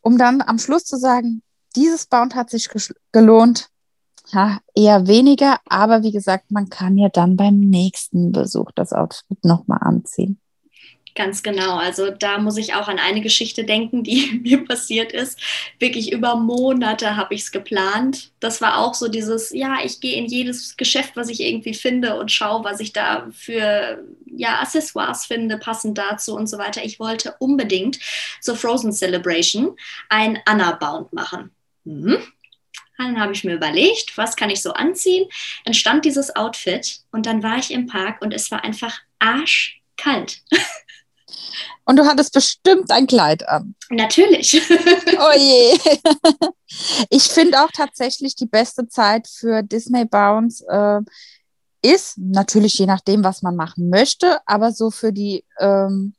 um 0.03 0.19
dann 0.19 0.43
am 0.43 0.59
Schluss 0.59 0.85
zu 0.85 0.99
sagen, 0.99 1.43
dieses 1.77 2.07
Bound 2.07 2.35
hat 2.35 2.51
sich 2.51 2.69
gelohnt. 3.13 3.69
Ja, 4.33 4.59
eher 4.75 5.07
weniger, 5.07 5.61
aber 5.69 6.03
wie 6.03 6.11
gesagt, 6.11 6.51
man 6.51 6.69
kann 6.69 6.99
ja 6.99 7.09
dann 7.09 7.37
beim 7.37 7.61
nächsten 7.61 8.33
Besuch 8.33 8.73
das 8.75 8.93
Outfit 8.93 9.45
nochmal 9.45 9.79
anziehen. 9.83 10.41
Ganz 11.17 11.43
genau. 11.43 11.79
Also 11.79 12.11
da 12.11 12.37
muss 12.37 12.59
ich 12.59 12.75
auch 12.75 12.89
an 12.89 12.99
eine 12.99 13.23
Geschichte 13.23 13.65
denken, 13.65 14.05
die 14.05 14.39
mir 14.43 14.65
passiert 14.65 15.13
ist. 15.13 15.41
Wirklich 15.81 16.13
über 16.13 16.37
Monate 16.37 17.17
habe 17.17 17.35
ich 17.35 17.41
es 17.41 17.53
geplant. 17.53 18.33
Das 18.39 18.61
war 18.61 18.79
auch 18.79 18.93
so 18.93 19.09
dieses, 19.09 19.51
ja, 19.51 19.79
ich 19.83 20.01
gehe 20.01 20.17
in 20.17 20.27
jedes 20.27 20.77
Geschäft, 20.77 21.17
was 21.17 21.31
ich 21.31 21.41
irgendwie 21.41 21.73
finde 21.73 22.21
und 22.21 22.31
schaue, 22.31 22.65
was 22.65 22.81
ich 22.81 22.93
da 22.93 23.29
für 23.33 24.05
ja, 24.27 24.61
Accessoires 24.61 25.25
finde, 25.25 25.57
passend 25.57 25.97
dazu 25.97 26.37
und 26.37 26.49
so 26.49 26.59
weiter. 26.59 26.85
Ich 26.85 27.01
wollte 27.01 27.35
unbedingt 27.39 27.99
zur 28.43 28.57
Frozen 28.57 28.93
Celebration 28.93 29.75
ein 30.11 30.39
Anna-Bound 30.45 31.15
machen. 31.15 31.56
Mhm. 31.87 32.19
Dann 32.99 33.21
habe 33.21 33.33
ich 33.33 33.45
mir 33.45 33.55
überlegt, 33.55 34.17
was 34.17 34.37
kann 34.37 34.51
ich 34.51 34.63
so 34.63 34.73
anziehen? 34.73 35.29
Dann 35.65 35.75
stand 35.75 36.05
dieses 36.05 36.35
Outfit 36.35 37.01
und 37.13 37.27
dann 37.27 37.43
war 37.43 37.59
ich 37.59 37.71
im 37.71 37.87
Park 37.87 38.23
und 38.23 38.33
es 38.33 38.51
war 38.51 38.65
einfach 38.65 38.99
arschkalt. 39.19 40.43
Und 41.89 41.97
du 41.97 42.05
hattest 42.05 42.33
bestimmt 42.33 42.91
ein 42.91 43.07
Kleid 43.07 43.49
an. 43.49 43.77
Natürlich. 43.91 44.61
Oh 45.19 45.37
je. 45.37 45.79
Ich 47.11 47.23
finde 47.23 47.63
auch 47.63 47.71
tatsächlich 47.73 48.35
die 48.35 48.47
beste 48.47 48.89
Zeit 48.89 49.29
für 49.29 49.63
Disney 49.63 50.05
Bounce 50.05 50.65
äh, 50.69 51.01
ist 51.83 52.19
natürlich 52.19 52.75
je 52.75 52.87
nachdem, 52.87 53.23
was 53.23 53.43
man 53.43 53.55
machen 53.55 53.89
möchte, 53.89 54.41
aber 54.47 54.73
so 54.73 54.91
für 54.91 55.13
die, 55.13 55.45
ähm, 55.61 56.15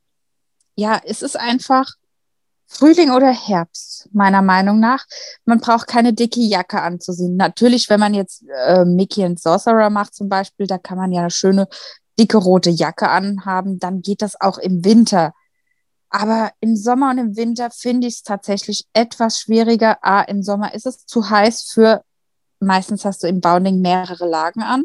ja, 0.76 1.02
es 1.04 1.22
ist 1.22 1.38
einfach 1.38 1.94
Frühling 2.68 3.12
oder 3.12 3.32
Herbst, 3.32 4.10
meiner 4.12 4.42
Meinung 4.42 4.80
nach. 4.80 5.06
Man 5.46 5.60
braucht 5.60 5.88
keine 5.88 6.14
dicke 6.14 6.42
Jacke 6.42 6.82
anzusehen. 6.82 7.38
Natürlich, 7.38 7.90
wenn 7.90 8.00
man 8.00 8.14
jetzt 8.14 8.44
äh, 8.66 8.84
Mickey 8.84 9.24
and 9.24 9.40
Sorcerer 9.40 9.90
macht 9.90 10.14
zum 10.14 10.28
Beispiel, 10.28 10.68
da 10.68 10.78
kann 10.78 10.98
man 10.98 11.12
ja 11.12 11.22
eine 11.22 11.32
schöne 11.32 11.68
dicke 12.20 12.38
rote 12.38 12.70
Jacke 12.70 13.10
anhaben. 13.10 13.80
Dann 13.80 14.02
geht 14.02 14.22
das 14.22 14.40
auch 14.40 14.58
im 14.58 14.84
Winter. 14.84 15.34
Aber 16.10 16.52
im 16.60 16.76
Sommer 16.76 17.12
und 17.12 17.18
im 17.18 17.36
Winter 17.38 17.70
finde 17.72 18.08
ich 18.08 18.16
es 18.16 18.24
tatsächlich 18.24 18.86
etwas 18.94 19.40
schwieriger. 19.40 20.04
A, 20.04 20.22
im 20.22 20.44
Sommer 20.44 20.74
ist 20.74 20.86
es 20.86 21.06
zu 21.06 21.30
heiß 21.30 21.72
für, 21.72 22.04
meistens 22.60 23.06
hast 23.06 23.24
du 23.24 23.28
im 23.28 23.40
Bounding 23.42 23.82
mehrere 23.82 24.28
Lagen 24.28 24.62
an. 24.62 24.84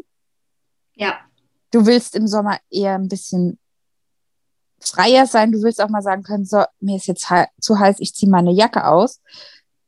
Ja. 0.95 1.15
Du 1.71 1.85
willst 1.85 2.15
im 2.15 2.27
Sommer 2.27 2.59
eher 2.69 2.95
ein 2.95 3.07
bisschen 3.07 3.57
freier 4.83 5.25
sein. 5.25 5.51
Du 5.51 5.61
willst 5.61 5.81
auch 5.81 5.89
mal 5.89 6.01
sagen 6.01 6.23
können, 6.23 6.45
so, 6.45 6.63
mir 6.79 6.97
ist 6.97 7.07
jetzt 7.07 7.27
zu 7.61 7.79
heiß, 7.79 7.97
ich 7.99 8.13
ziehe 8.13 8.31
meine 8.31 8.51
Jacke 8.51 8.85
aus. 8.85 9.21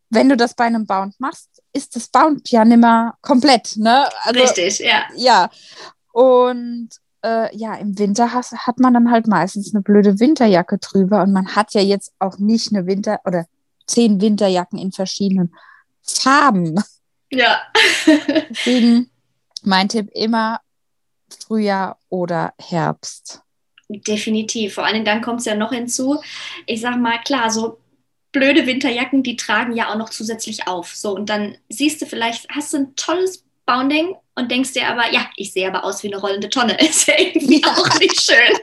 Wenn 0.09 0.29
du 0.29 0.37
das 0.37 0.53
bei 0.53 0.65
einem 0.65 0.85
Bound 0.85 1.19
machst, 1.19 1.61
ist 1.73 1.95
das 1.95 2.07
Bound 2.07 2.49
ja 2.49 2.63
nicht 2.63 2.79
mehr 2.79 3.15
komplett, 3.21 3.75
ne? 3.77 4.07
Also, 4.23 4.39
Richtig, 4.39 4.79
ja. 4.79 5.03
Ja. 5.15 5.49
Und 6.13 6.89
äh, 7.23 7.55
ja, 7.55 7.75
im 7.75 7.97
Winter 7.97 8.33
has, 8.33 8.51
hat 8.51 8.79
man 8.79 8.93
dann 8.93 9.11
halt 9.11 9.27
meistens 9.27 9.73
eine 9.73 9.81
blöde 9.81 10.19
Winterjacke 10.19 10.77
drüber 10.77 11.23
und 11.23 11.33
man 11.33 11.55
hat 11.55 11.73
ja 11.73 11.81
jetzt 11.81 12.13
auch 12.19 12.37
nicht 12.37 12.71
eine 12.71 12.85
Winter- 12.85 13.19
oder 13.25 13.45
zehn 13.87 14.21
Winterjacken 14.21 14.79
in 14.79 14.91
verschiedenen 14.91 15.53
Farben. 16.03 16.81
Ja. 17.31 17.61
Deswegen 18.49 19.09
mein 19.63 19.89
Tipp 19.89 20.09
immer 20.13 20.61
Frühjahr 21.29 21.97
oder 22.09 22.53
Herbst. 22.59 23.41
Definitiv. 23.89 24.75
Vor 24.75 24.85
allem 24.85 25.05
dann 25.05 25.21
kommt 25.21 25.39
es 25.39 25.45
ja 25.45 25.55
noch 25.55 25.71
hinzu, 25.71 26.21
ich 26.65 26.81
sag 26.81 26.97
mal, 26.97 27.19
klar, 27.19 27.51
so 27.51 27.77
blöde 28.31 28.65
Winterjacken, 28.65 29.23
die 29.23 29.35
tragen 29.35 29.73
ja 29.73 29.91
auch 29.91 29.97
noch 29.97 30.09
zusätzlich 30.09 30.67
auf. 30.67 30.95
So, 30.95 31.15
und 31.15 31.29
dann 31.29 31.57
siehst 31.69 32.01
du 32.01 32.05
vielleicht, 32.05 32.49
hast 32.49 32.73
du 32.73 32.77
ein 32.77 32.95
tolles 32.95 33.43
Bounding 33.65 34.15
und 34.35 34.51
denkst 34.51 34.73
dir 34.73 34.87
aber, 34.87 35.11
ja, 35.11 35.29
ich 35.37 35.53
sehe 35.53 35.67
aber 35.67 35.83
aus 35.83 36.03
wie 36.03 36.07
eine 36.07 36.17
rollende 36.21 36.49
Tonne. 36.49 36.77
Ist 36.79 37.07
ja 37.07 37.15
irgendwie 37.17 37.63
auch 37.63 37.99
nicht 37.99 38.21
schön. 38.21 38.57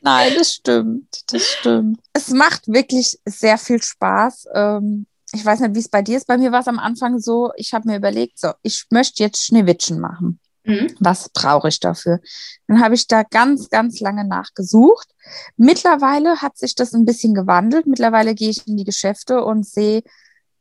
Nein, 0.00 0.32
das 0.36 0.54
stimmt, 0.54 1.32
das 1.32 1.44
stimmt. 1.44 2.00
Es 2.12 2.30
macht 2.30 2.68
wirklich 2.68 3.18
sehr 3.24 3.58
viel 3.58 3.82
Spaß. 3.82 4.46
Ähm, 4.54 5.06
ich 5.32 5.44
weiß 5.44 5.60
nicht, 5.60 5.74
wie 5.74 5.80
es 5.80 5.88
bei 5.88 6.02
dir 6.02 6.16
ist. 6.16 6.26
Bei 6.26 6.38
mir 6.38 6.52
war 6.52 6.60
es 6.60 6.68
am 6.68 6.78
Anfang 6.78 7.18
so, 7.18 7.50
ich 7.56 7.74
habe 7.74 7.88
mir 7.88 7.96
überlegt, 7.96 8.38
so, 8.38 8.52
ich 8.62 8.86
möchte 8.90 9.22
jetzt 9.22 9.44
Schneewittchen 9.44 10.00
machen. 10.00 10.40
Mhm. 10.68 10.94
Was 11.00 11.30
brauche 11.30 11.68
ich 11.68 11.80
dafür? 11.80 12.20
Dann 12.66 12.82
habe 12.82 12.94
ich 12.94 13.06
da 13.06 13.22
ganz, 13.22 13.70
ganz 13.70 14.00
lange 14.00 14.26
nachgesucht. 14.26 15.08
Mittlerweile 15.56 16.42
hat 16.42 16.58
sich 16.58 16.74
das 16.74 16.92
ein 16.92 17.06
bisschen 17.06 17.32
gewandelt. 17.34 17.86
Mittlerweile 17.86 18.34
gehe 18.34 18.50
ich 18.50 18.68
in 18.68 18.76
die 18.76 18.84
Geschäfte 18.84 19.42
und 19.42 19.66
sehe 19.66 20.02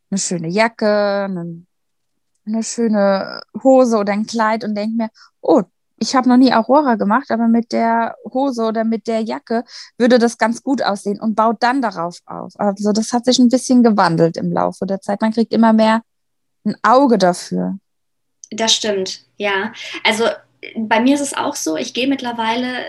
eine 0.10 0.18
schöne 0.18 0.48
Jacke, 0.48 1.26
eine, 1.26 1.66
eine 2.46 2.64
schöne 2.64 3.42
Hose 3.62 3.98
oder 3.98 4.14
ein 4.14 4.26
Kleid 4.26 4.64
und 4.64 4.76
denke 4.76 4.96
mir, 4.96 5.10
oh, 5.42 5.64
ich 5.98 6.16
habe 6.16 6.30
noch 6.30 6.38
nie 6.38 6.54
Aurora 6.54 6.96
gemacht, 6.96 7.30
aber 7.30 7.50
mit 7.50 7.74
der 7.74 8.16
Hose 8.32 8.64
oder 8.64 8.86
mit 8.86 9.08
der 9.08 9.22
Jacke 9.22 9.66
würde 9.98 10.20
das 10.20 10.38
ganz 10.38 10.64
gut 10.64 10.82
aussehen 10.82 11.20
und 11.20 11.36
baut 11.36 11.58
dann 11.60 11.82
darauf 11.82 12.20
auf. 12.26 12.54
Also 12.58 12.94
das 12.94 13.12
hat 13.12 13.26
sich 13.26 13.40
ein 13.40 13.50
bisschen 13.50 13.84
gewandelt 13.84 14.38
im 14.38 14.54
Laufe 14.54 14.86
der 14.86 15.02
Zeit. 15.02 15.20
Man 15.20 15.34
kriegt 15.34 15.52
immer 15.52 15.74
mehr 15.74 16.02
ein 16.66 16.78
Auge 16.82 17.18
dafür. 17.18 17.78
Das 18.52 18.74
stimmt, 18.74 19.22
ja. 19.38 19.74
Also 20.04 20.26
bei 20.76 21.00
mir 21.00 21.16
ist 21.16 21.22
es 21.22 21.36
auch 21.36 21.56
so, 21.56 21.76
ich 21.78 21.94
gehe 21.94 22.08
mittlerweile 22.08 22.86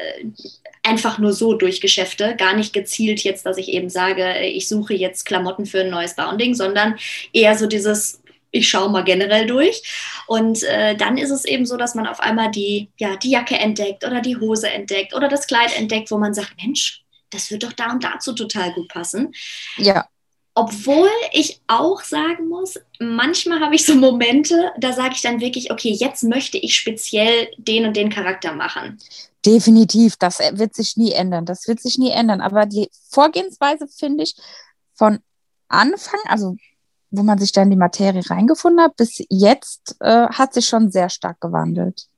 einfach 0.83 1.19
nur 1.19 1.33
so 1.33 1.55
durch 1.55 1.81
Geschäfte, 1.81 2.35
gar 2.37 2.55
nicht 2.55 2.73
gezielt 2.73 3.21
jetzt, 3.23 3.45
dass 3.45 3.59
ich 3.59 3.69
eben 3.69 3.91
sage, 3.91 4.41
ich 4.41 4.69
suche 4.69 4.95
jetzt 4.95 5.25
Klamotten 5.25 5.67
für 5.67 5.81
ein 5.81 5.91
neues 5.91 6.17
Bounding, 6.17 6.55
sondern 6.55 6.99
eher 7.33 7.57
so 7.59 7.67
dieses, 7.67 8.23
ich 8.51 8.69
schaue 8.69 8.91
mal 8.91 9.05
generell 9.05 9.47
durch. 9.47 9.83
Und 10.27 10.63
äh, 10.63 10.97
dann 10.97 11.19
ist 11.19 11.31
es 11.31 11.45
eben 11.45 11.67
so, 11.67 11.77
dass 11.77 11.95
man 11.95 12.07
auf 12.07 12.21
einmal 12.21 12.51
die, 12.51 12.89
ja, 12.97 13.17
die 13.17 13.31
Jacke 13.31 13.57
entdeckt 13.57 14.05
oder 14.05 14.21
die 14.21 14.37
Hose 14.37 14.71
entdeckt 14.71 15.15
oder 15.15 15.29
das 15.29 15.47
Kleid 15.47 15.77
entdeckt, 15.77 16.11
wo 16.11 16.19
man 16.19 16.33
sagt, 16.33 16.55
Mensch, 16.63 17.03
das 17.31 17.51
wird 17.51 17.65
doch 17.65 17.73
da 17.73 17.93
und 17.93 18.03
dazu 18.03 18.33
total 18.33 18.73
gut 18.73 18.89
passen. 18.89 19.35
Ja. 19.77 20.07
Obwohl 20.59 21.09
ich 21.33 21.61
auch 21.69 22.03
sagen 22.03 22.49
muss, 22.49 22.81
manchmal 22.99 23.61
habe 23.61 23.77
ich 23.77 23.87
so 23.87 23.95
Momente, 23.95 24.73
da 24.77 24.93
sage 24.93 25.15
ich 25.15 25.23
dann 25.23 25.41
wirklich, 25.41 25.71
okay, 25.71 25.91
jetzt 25.91 26.25
möchte 26.25 26.59
ich 26.59 26.75
speziell 26.75 27.49
den 27.59 27.87
und 27.87 27.97
den 27.97 28.11
Charakter 28.11 28.53
machen. 28.55 28.99
Definitiv, 29.47 30.17
das 30.17 30.41
wird 30.41 30.75
sich 30.75 30.97
nie 30.97 31.13
ändern. 31.13 31.47
Das 31.47 31.69
wird 31.69 31.79
sich 31.79 31.97
nie 31.97 32.11
ändern. 32.11 32.41
Aber 32.41 32.67
die 32.67 32.91
Vorgehensweise 33.09 33.87
finde 33.87 34.25
ich 34.25 34.35
von 34.95 35.21
Anfang, 35.69 36.19
also 36.25 36.57
wo 37.13 37.23
man 37.23 37.39
sich 37.39 37.53
da 37.53 37.63
in 37.63 37.71
die 37.71 37.77
Materie 37.77 38.29
reingefunden 38.29 38.83
hat, 38.85 38.97
bis 38.97 39.25
jetzt 39.31 39.95
äh, 40.01 40.27
hat 40.27 40.55
sich 40.55 40.67
schon 40.67 40.91
sehr 40.91 41.09
stark 41.09 41.41
gewandelt. 41.41 42.09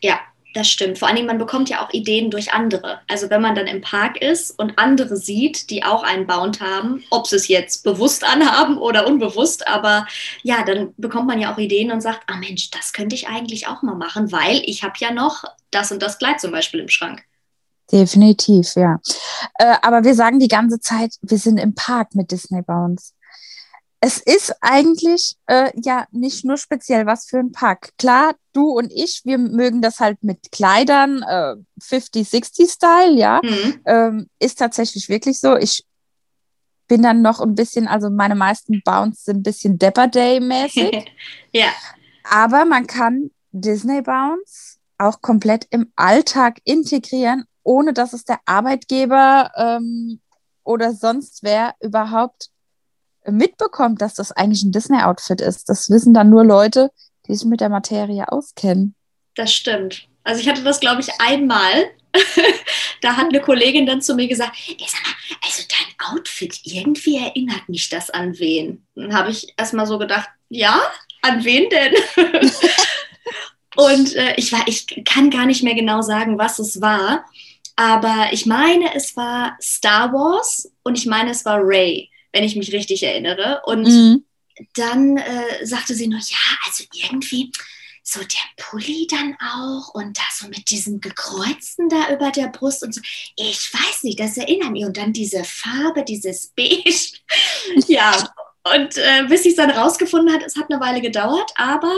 Ja, 0.00 0.18
das 0.56 0.68
stimmt. 0.68 0.98
Vor 0.98 1.08
allen 1.08 1.16
Dingen, 1.16 1.26
man 1.26 1.38
bekommt 1.38 1.68
ja 1.68 1.84
auch 1.84 1.92
Ideen 1.92 2.30
durch 2.30 2.52
andere. 2.52 3.00
Also 3.08 3.28
wenn 3.30 3.42
man 3.42 3.54
dann 3.54 3.66
im 3.66 3.82
Park 3.82 4.20
ist 4.20 4.58
und 4.58 4.78
andere 4.78 5.16
sieht, 5.16 5.70
die 5.70 5.84
auch 5.84 6.02
einen 6.02 6.26
Bound 6.26 6.60
haben, 6.60 7.04
ob 7.10 7.26
sie 7.26 7.36
es 7.36 7.48
jetzt 7.48 7.84
bewusst 7.84 8.24
anhaben 8.24 8.78
oder 8.78 9.06
unbewusst, 9.06 9.68
aber 9.68 10.06
ja, 10.42 10.64
dann 10.64 10.94
bekommt 10.96 11.26
man 11.26 11.40
ja 11.40 11.52
auch 11.52 11.58
Ideen 11.58 11.92
und 11.92 12.00
sagt, 12.00 12.22
ah 12.26 12.36
Mensch, 12.36 12.70
das 12.70 12.92
könnte 12.92 13.14
ich 13.14 13.28
eigentlich 13.28 13.68
auch 13.68 13.82
mal 13.82 13.94
machen, 13.94 14.32
weil 14.32 14.62
ich 14.64 14.82
habe 14.82 14.94
ja 14.98 15.12
noch 15.12 15.44
das 15.70 15.92
und 15.92 16.00
das 16.00 16.18
Kleid 16.18 16.40
zum 16.40 16.52
Beispiel 16.52 16.80
im 16.80 16.88
Schrank. 16.88 17.22
Definitiv, 17.92 18.74
ja. 18.74 18.98
Äh, 19.58 19.76
aber 19.82 20.02
wir 20.02 20.14
sagen 20.14 20.40
die 20.40 20.48
ganze 20.48 20.80
Zeit, 20.80 21.14
wir 21.22 21.38
sind 21.38 21.58
im 21.58 21.74
Park 21.74 22.14
mit 22.14 22.32
Disney 22.32 22.62
Bounds 22.62 23.14
es 24.00 24.18
ist 24.18 24.54
eigentlich 24.60 25.36
äh, 25.46 25.70
ja 25.82 26.06
nicht 26.10 26.44
nur 26.44 26.58
speziell 26.58 27.06
was 27.06 27.26
für 27.26 27.38
ein 27.38 27.52
Pack. 27.52 27.92
Klar, 27.98 28.34
du 28.52 28.70
und 28.70 28.92
ich, 28.92 29.22
wir 29.24 29.38
mögen 29.38 29.80
das 29.80 30.00
halt 30.00 30.22
mit 30.22 30.52
Kleidern, 30.52 31.22
äh, 31.22 31.54
50-60-Style, 31.80 33.16
ja. 33.18 33.40
Mhm. 33.42 33.80
Ähm, 33.86 34.30
ist 34.38 34.58
tatsächlich 34.58 35.08
wirklich 35.08 35.40
so. 35.40 35.56
Ich 35.56 35.84
bin 36.88 37.02
dann 37.02 37.22
noch 37.22 37.40
ein 37.40 37.54
bisschen, 37.54 37.88
also 37.88 38.10
meine 38.10 38.34
meisten 38.34 38.82
Bounce 38.84 39.24
sind 39.24 39.38
ein 39.38 39.42
bisschen 39.42 39.78
Dapper 39.78 40.08
Day-mäßig. 40.08 41.06
ja. 41.52 41.68
Aber 42.24 42.64
man 42.64 42.86
kann 42.86 43.30
Disney 43.52 44.02
Bounce 44.02 44.78
auch 44.98 45.20
komplett 45.20 45.66
im 45.70 45.92
Alltag 45.96 46.60
integrieren, 46.64 47.44
ohne 47.62 47.92
dass 47.92 48.12
es 48.12 48.24
der 48.24 48.40
Arbeitgeber 48.46 49.50
ähm, 49.56 50.20
oder 50.64 50.92
sonst 50.92 51.42
wer 51.42 51.74
überhaupt 51.80 52.50
mitbekommt, 53.30 54.00
dass 54.00 54.14
das 54.14 54.32
eigentlich 54.32 54.62
ein 54.62 54.72
Disney-Outfit 54.72 55.40
ist. 55.40 55.68
Das 55.68 55.90
wissen 55.90 56.14
dann 56.14 56.30
nur 56.30 56.44
Leute, 56.44 56.90
die 57.26 57.34
sich 57.34 57.46
mit 57.46 57.60
der 57.60 57.68
Materie 57.68 58.30
auskennen. 58.30 58.94
Das 59.34 59.52
stimmt. 59.52 60.08
Also 60.24 60.40
ich 60.40 60.48
hatte 60.48 60.62
das, 60.62 60.80
glaube 60.80 61.00
ich, 61.00 61.08
einmal. 61.18 61.90
da 63.02 63.16
hat 63.16 63.26
eine 63.28 63.40
Kollegin 63.40 63.86
dann 63.86 64.00
zu 64.00 64.14
mir 64.14 64.26
gesagt, 64.26 64.56
ey, 64.68 64.76
sag 64.88 65.02
mal, 65.02 65.14
also 65.44 65.62
dein 65.68 66.16
Outfit, 66.16 66.58
irgendwie 66.64 67.18
erinnert 67.18 67.68
mich 67.68 67.88
das 67.88 68.10
an 68.10 68.38
wen. 68.38 68.86
Dann 68.94 69.14
habe 69.14 69.30
ich 69.30 69.52
erstmal 69.56 69.86
so 69.86 69.98
gedacht, 69.98 70.28
ja, 70.48 70.80
an 71.22 71.44
wen 71.44 71.68
denn? 71.68 71.94
Und 73.76 74.14
äh, 74.16 74.34
ich, 74.36 74.52
war, 74.52 74.66
ich 74.66 74.86
kann 75.04 75.30
gar 75.30 75.44
nicht 75.44 75.62
mehr 75.62 75.74
genau 75.74 76.00
sagen, 76.00 76.38
was 76.38 76.58
es 76.58 76.80
war. 76.80 77.26
Aber 77.76 78.28
ich 78.32 78.46
meine, 78.46 78.94
es 78.94 79.16
war 79.16 79.56
Star 79.60 80.12
Wars 80.12 80.72
und 80.82 80.96
ich 80.96 81.04
meine, 81.04 81.30
es 81.30 81.44
war 81.44 81.60
Ray 81.62 82.10
wenn 82.32 82.44
ich 82.44 82.56
mich 82.56 82.72
richtig 82.72 83.02
erinnere. 83.02 83.62
Und 83.64 83.84
mhm. 83.84 84.24
dann 84.74 85.16
äh, 85.16 85.64
sagte 85.64 85.94
sie 85.94 86.08
noch, 86.08 86.20
ja, 86.20 86.56
also 86.66 86.84
irgendwie 86.92 87.50
so 88.02 88.20
der 88.20 88.64
Pulli 88.64 89.08
dann 89.10 89.36
auch 89.40 89.92
und 89.94 90.16
da 90.16 90.22
so 90.32 90.46
mit 90.46 90.70
diesem 90.70 91.00
gekreuzten 91.00 91.88
da 91.88 92.14
über 92.14 92.30
der 92.30 92.48
Brust 92.48 92.84
und 92.84 92.94
so. 92.94 93.00
Ich 93.34 93.72
weiß 93.72 94.04
nicht, 94.04 94.20
das 94.20 94.36
erinnert 94.36 94.70
mich. 94.70 94.84
Und 94.84 94.96
dann 94.96 95.12
diese 95.12 95.42
Farbe, 95.42 96.04
dieses 96.04 96.48
Beige. 96.56 97.18
ja, 97.88 98.32
und 98.74 98.96
äh, 98.96 99.24
bis 99.28 99.42
sie 99.42 99.50
es 99.50 99.56
dann 99.56 99.70
rausgefunden 99.70 100.32
hat, 100.32 100.42
es 100.44 100.56
hat 100.56 100.70
eine 100.70 100.80
Weile 100.80 101.00
gedauert, 101.00 101.52
aber 101.56 101.92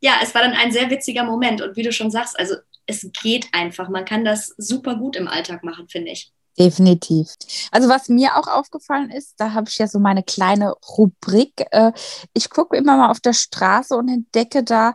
ja, 0.00 0.18
es 0.22 0.34
war 0.34 0.42
dann 0.42 0.52
ein 0.52 0.72
sehr 0.72 0.90
witziger 0.90 1.24
Moment. 1.24 1.60
Und 1.60 1.76
wie 1.76 1.82
du 1.82 1.92
schon 1.92 2.10
sagst, 2.10 2.38
also 2.38 2.56
es 2.86 3.08
geht 3.22 3.48
einfach. 3.52 3.88
Man 3.88 4.04
kann 4.04 4.24
das 4.24 4.54
super 4.56 4.96
gut 4.96 5.16
im 5.16 5.28
Alltag 5.28 5.62
machen, 5.62 5.88
finde 5.88 6.12
ich. 6.12 6.32
Definitiv. 6.58 7.34
Also 7.70 7.88
was 7.88 8.08
mir 8.08 8.36
auch 8.36 8.48
aufgefallen 8.48 9.10
ist, 9.10 9.34
da 9.38 9.52
habe 9.52 9.68
ich 9.68 9.78
ja 9.78 9.86
so 9.86 10.00
meine 10.00 10.24
kleine 10.24 10.72
Rubrik. 10.72 11.66
Äh, 11.70 11.92
ich 12.32 12.50
gucke 12.50 12.76
immer 12.76 12.96
mal 12.96 13.10
auf 13.10 13.20
der 13.20 13.32
Straße 13.32 13.94
und 13.94 14.08
entdecke 14.08 14.64
da 14.64 14.94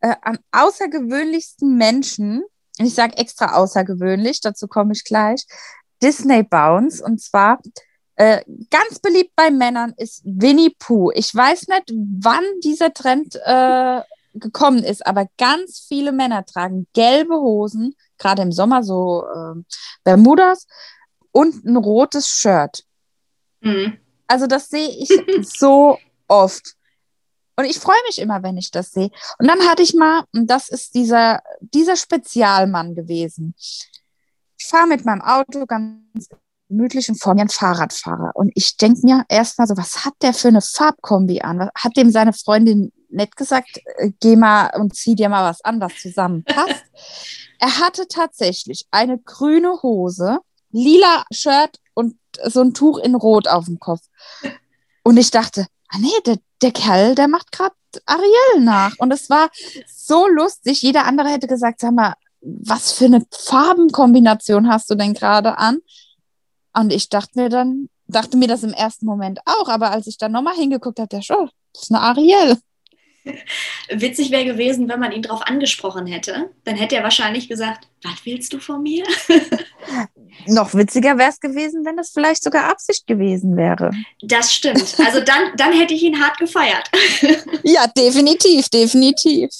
äh, 0.00 0.14
an 0.22 0.38
außergewöhnlichsten 0.50 1.76
Menschen, 1.76 2.42
ich 2.78 2.94
sage 2.94 3.16
extra 3.18 3.54
außergewöhnlich, 3.54 4.40
dazu 4.40 4.66
komme 4.66 4.92
ich 4.92 5.04
gleich, 5.04 5.46
Disney 6.02 6.42
Bounce. 6.42 7.02
Und 7.02 7.20
zwar 7.20 7.60
äh, 8.16 8.42
ganz 8.70 8.98
beliebt 8.98 9.32
bei 9.36 9.50
Männern 9.50 9.94
ist 9.96 10.22
Winnie 10.24 10.74
Pooh. 10.78 11.12
Ich 11.14 11.34
weiß 11.34 11.68
nicht, 11.68 11.92
wann 12.20 12.44
dieser 12.64 12.92
Trend 12.92 13.36
äh, 13.44 14.00
gekommen 14.34 14.82
ist, 14.82 15.06
aber 15.06 15.26
ganz 15.38 15.84
viele 15.86 16.12
Männer 16.12 16.44
tragen 16.44 16.86
gelbe 16.92 17.36
Hosen, 17.36 17.94
gerade 18.18 18.42
im 18.42 18.52
Sommer 18.52 18.82
so 18.82 19.24
äh, 19.26 19.62
Bermudas 20.04 20.66
und 21.36 21.66
ein 21.66 21.76
rotes 21.76 22.28
Shirt. 22.28 22.82
Mhm. 23.60 23.98
Also 24.26 24.46
das 24.46 24.70
sehe 24.70 24.88
ich 24.88 25.08
so 25.58 25.98
oft. 26.28 26.76
Und 27.56 27.66
ich 27.66 27.78
freue 27.78 28.00
mich 28.06 28.18
immer, 28.18 28.42
wenn 28.42 28.56
ich 28.56 28.70
das 28.70 28.92
sehe. 28.92 29.10
Und 29.38 29.46
dann 29.46 29.60
hatte 29.68 29.82
ich 29.82 29.94
mal, 29.94 30.24
und 30.32 30.46
das 30.48 30.70
ist 30.70 30.94
dieser, 30.94 31.42
dieser 31.60 31.96
Spezialmann 31.96 32.94
gewesen. 32.94 33.54
Ich 33.58 34.66
fahre 34.66 34.86
mit 34.86 35.04
meinem 35.04 35.20
Auto 35.20 35.66
ganz 35.66 36.28
gemütlich 36.70 37.10
und 37.10 37.20
vor 37.20 37.34
mir 37.34 37.42
ein 37.42 37.50
Fahrradfahrer. 37.50 38.32
Und 38.34 38.50
ich 38.54 38.78
denke 38.78 39.00
mir 39.04 39.24
erstmal 39.28 39.66
so, 39.66 39.76
was 39.76 40.06
hat 40.06 40.14
der 40.22 40.32
für 40.32 40.48
eine 40.48 40.62
Farbkombi 40.62 41.42
an? 41.42 41.68
Hat 41.74 41.96
dem 41.98 42.10
seine 42.10 42.32
Freundin 42.32 42.92
nett 43.10 43.36
gesagt, 43.36 43.78
äh, 43.98 44.10
geh 44.20 44.36
mal 44.36 44.70
und 44.80 44.96
zieh 44.96 45.14
dir 45.14 45.28
mal 45.28 45.50
was 45.50 45.60
an, 45.62 45.82
was 45.82 46.00
zusammenpasst? 46.00 46.84
er 47.58 47.78
hatte 47.78 48.08
tatsächlich 48.08 48.86
eine 48.90 49.18
grüne 49.18 49.82
Hose, 49.82 50.40
lila 50.70 51.24
Shirt 51.30 51.78
und 51.94 52.16
so 52.44 52.60
ein 52.60 52.74
Tuch 52.74 52.98
in 52.98 53.14
Rot 53.14 53.48
auf 53.48 53.66
dem 53.66 53.78
Kopf. 53.78 54.02
Und 55.02 55.16
ich 55.16 55.30
dachte, 55.30 55.66
ah 55.88 55.98
nee, 55.98 56.08
der, 56.24 56.38
der 56.62 56.72
Kerl, 56.72 57.14
der 57.14 57.28
macht 57.28 57.52
gerade 57.52 57.74
Ariel 58.04 58.60
nach. 58.60 58.94
Und 58.98 59.12
es 59.12 59.30
war 59.30 59.50
so 59.86 60.26
lustig. 60.26 60.82
Jeder 60.82 61.06
andere 61.06 61.28
hätte 61.28 61.46
gesagt, 61.46 61.80
sag 61.80 61.92
mal, 61.92 62.14
was 62.40 62.92
für 62.92 63.06
eine 63.06 63.24
Farbenkombination 63.30 64.68
hast 64.68 64.90
du 64.90 64.94
denn 64.94 65.14
gerade 65.14 65.58
an? 65.58 65.78
Und 66.74 66.92
ich 66.92 67.08
dachte 67.08 67.40
mir 67.40 67.48
dann, 67.48 67.88
dachte 68.06 68.36
mir 68.36 68.48
das 68.48 68.62
im 68.62 68.72
ersten 68.72 69.06
Moment 69.06 69.40
auch, 69.46 69.68
aber 69.68 69.90
als 69.90 70.06
ich 70.06 70.18
dann 70.18 70.32
nochmal 70.32 70.54
hingeguckt 70.54 70.98
habe, 70.98 71.08
der 71.08 71.22
schon, 71.22 71.50
das 71.72 71.84
ist 71.84 71.92
eine 71.92 72.02
Ariel. 72.02 72.58
Witzig 73.90 74.30
wäre 74.30 74.44
gewesen, 74.44 74.88
wenn 74.88 75.00
man 75.00 75.12
ihn 75.12 75.22
darauf 75.22 75.42
angesprochen 75.42 76.06
hätte. 76.06 76.50
Dann 76.64 76.76
hätte 76.76 76.96
er 76.96 77.02
wahrscheinlich 77.02 77.48
gesagt, 77.48 77.88
was 78.02 78.24
willst 78.24 78.52
du 78.52 78.58
von 78.58 78.82
mir? 78.82 79.04
Noch 80.46 80.74
witziger 80.74 81.18
wäre 81.18 81.30
es 81.30 81.40
gewesen, 81.40 81.84
wenn 81.84 81.96
das 81.96 82.10
vielleicht 82.10 82.42
sogar 82.42 82.70
Absicht 82.70 83.06
gewesen 83.06 83.56
wäre. 83.56 83.90
Das 84.22 84.52
stimmt. 84.52 84.96
Also 85.04 85.20
dann, 85.20 85.56
dann 85.56 85.72
hätte 85.72 85.94
ich 85.94 86.02
ihn 86.02 86.20
hart 86.20 86.38
gefeiert. 86.38 86.90
ja, 87.62 87.86
definitiv, 87.96 88.68
definitiv. 88.68 89.50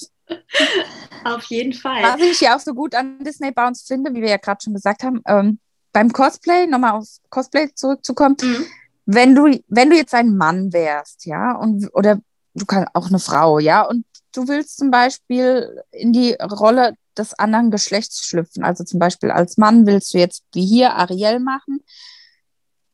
Auf 1.25 1.45
jeden 1.45 1.73
Fall. 1.73 2.03
Was 2.03 2.21
ich 2.21 2.41
ja 2.41 2.57
auch 2.57 2.61
so 2.61 2.75
gut 2.75 2.95
an 2.95 3.19
Disney 3.25 3.53
Bounce 3.53 3.85
finde, 3.87 4.15
wie 4.15 4.23
wir 4.23 4.31
ja 4.31 4.37
gerade 4.37 4.61
schon 4.63 4.75
gesagt 4.75 5.03
haben, 5.03 5.23
ähm, 5.27 5.59
beim 5.93 6.13
Cosplay, 6.13 6.67
nochmal 6.67 6.93
aufs 6.93 7.21
Cosplay 7.31 7.73
zurückzukommen, 7.75 8.37
mhm. 8.41 8.67
wenn 9.07 9.35
du, 9.35 9.59
wenn 9.69 9.91
du 9.91 9.97
jetzt 9.97 10.15
ein 10.15 10.37
Mann 10.37 10.73
wärst, 10.73 11.27
ja, 11.27 11.53
und 11.53 11.89
oder 11.95 12.21
du 12.57 12.67
kannst 12.67 12.89
auch 12.95 13.09
eine 13.09 13.19
Frau, 13.19 13.59
ja, 13.59 13.83
und 13.83 14.05
du 14.33 14.49
willst 14.49 14.79
zum 14.79 14.91
Beispiel 14.91 15.83
in 15.93 16.13
die 16.13 16.35
Rolle 16.35 16.95
des 17.17 17.35
anderen 17.35 17.71
Geschlechts 17.71 18.25
schlüpfen. 18.25 18.65
Also 18.65 18.85
zum 18.85 18.99
Beispiel 18.99 19.31
als 19.31 19.57
Mann 19.57 19.87
willst 19.87 20.13
du 20.13 20.19
jetzt 20.19 20.45
wie 20.53 20.67
hier 20.67 20.95
Ariel 20.95 21.39
machen. 21.41 21.81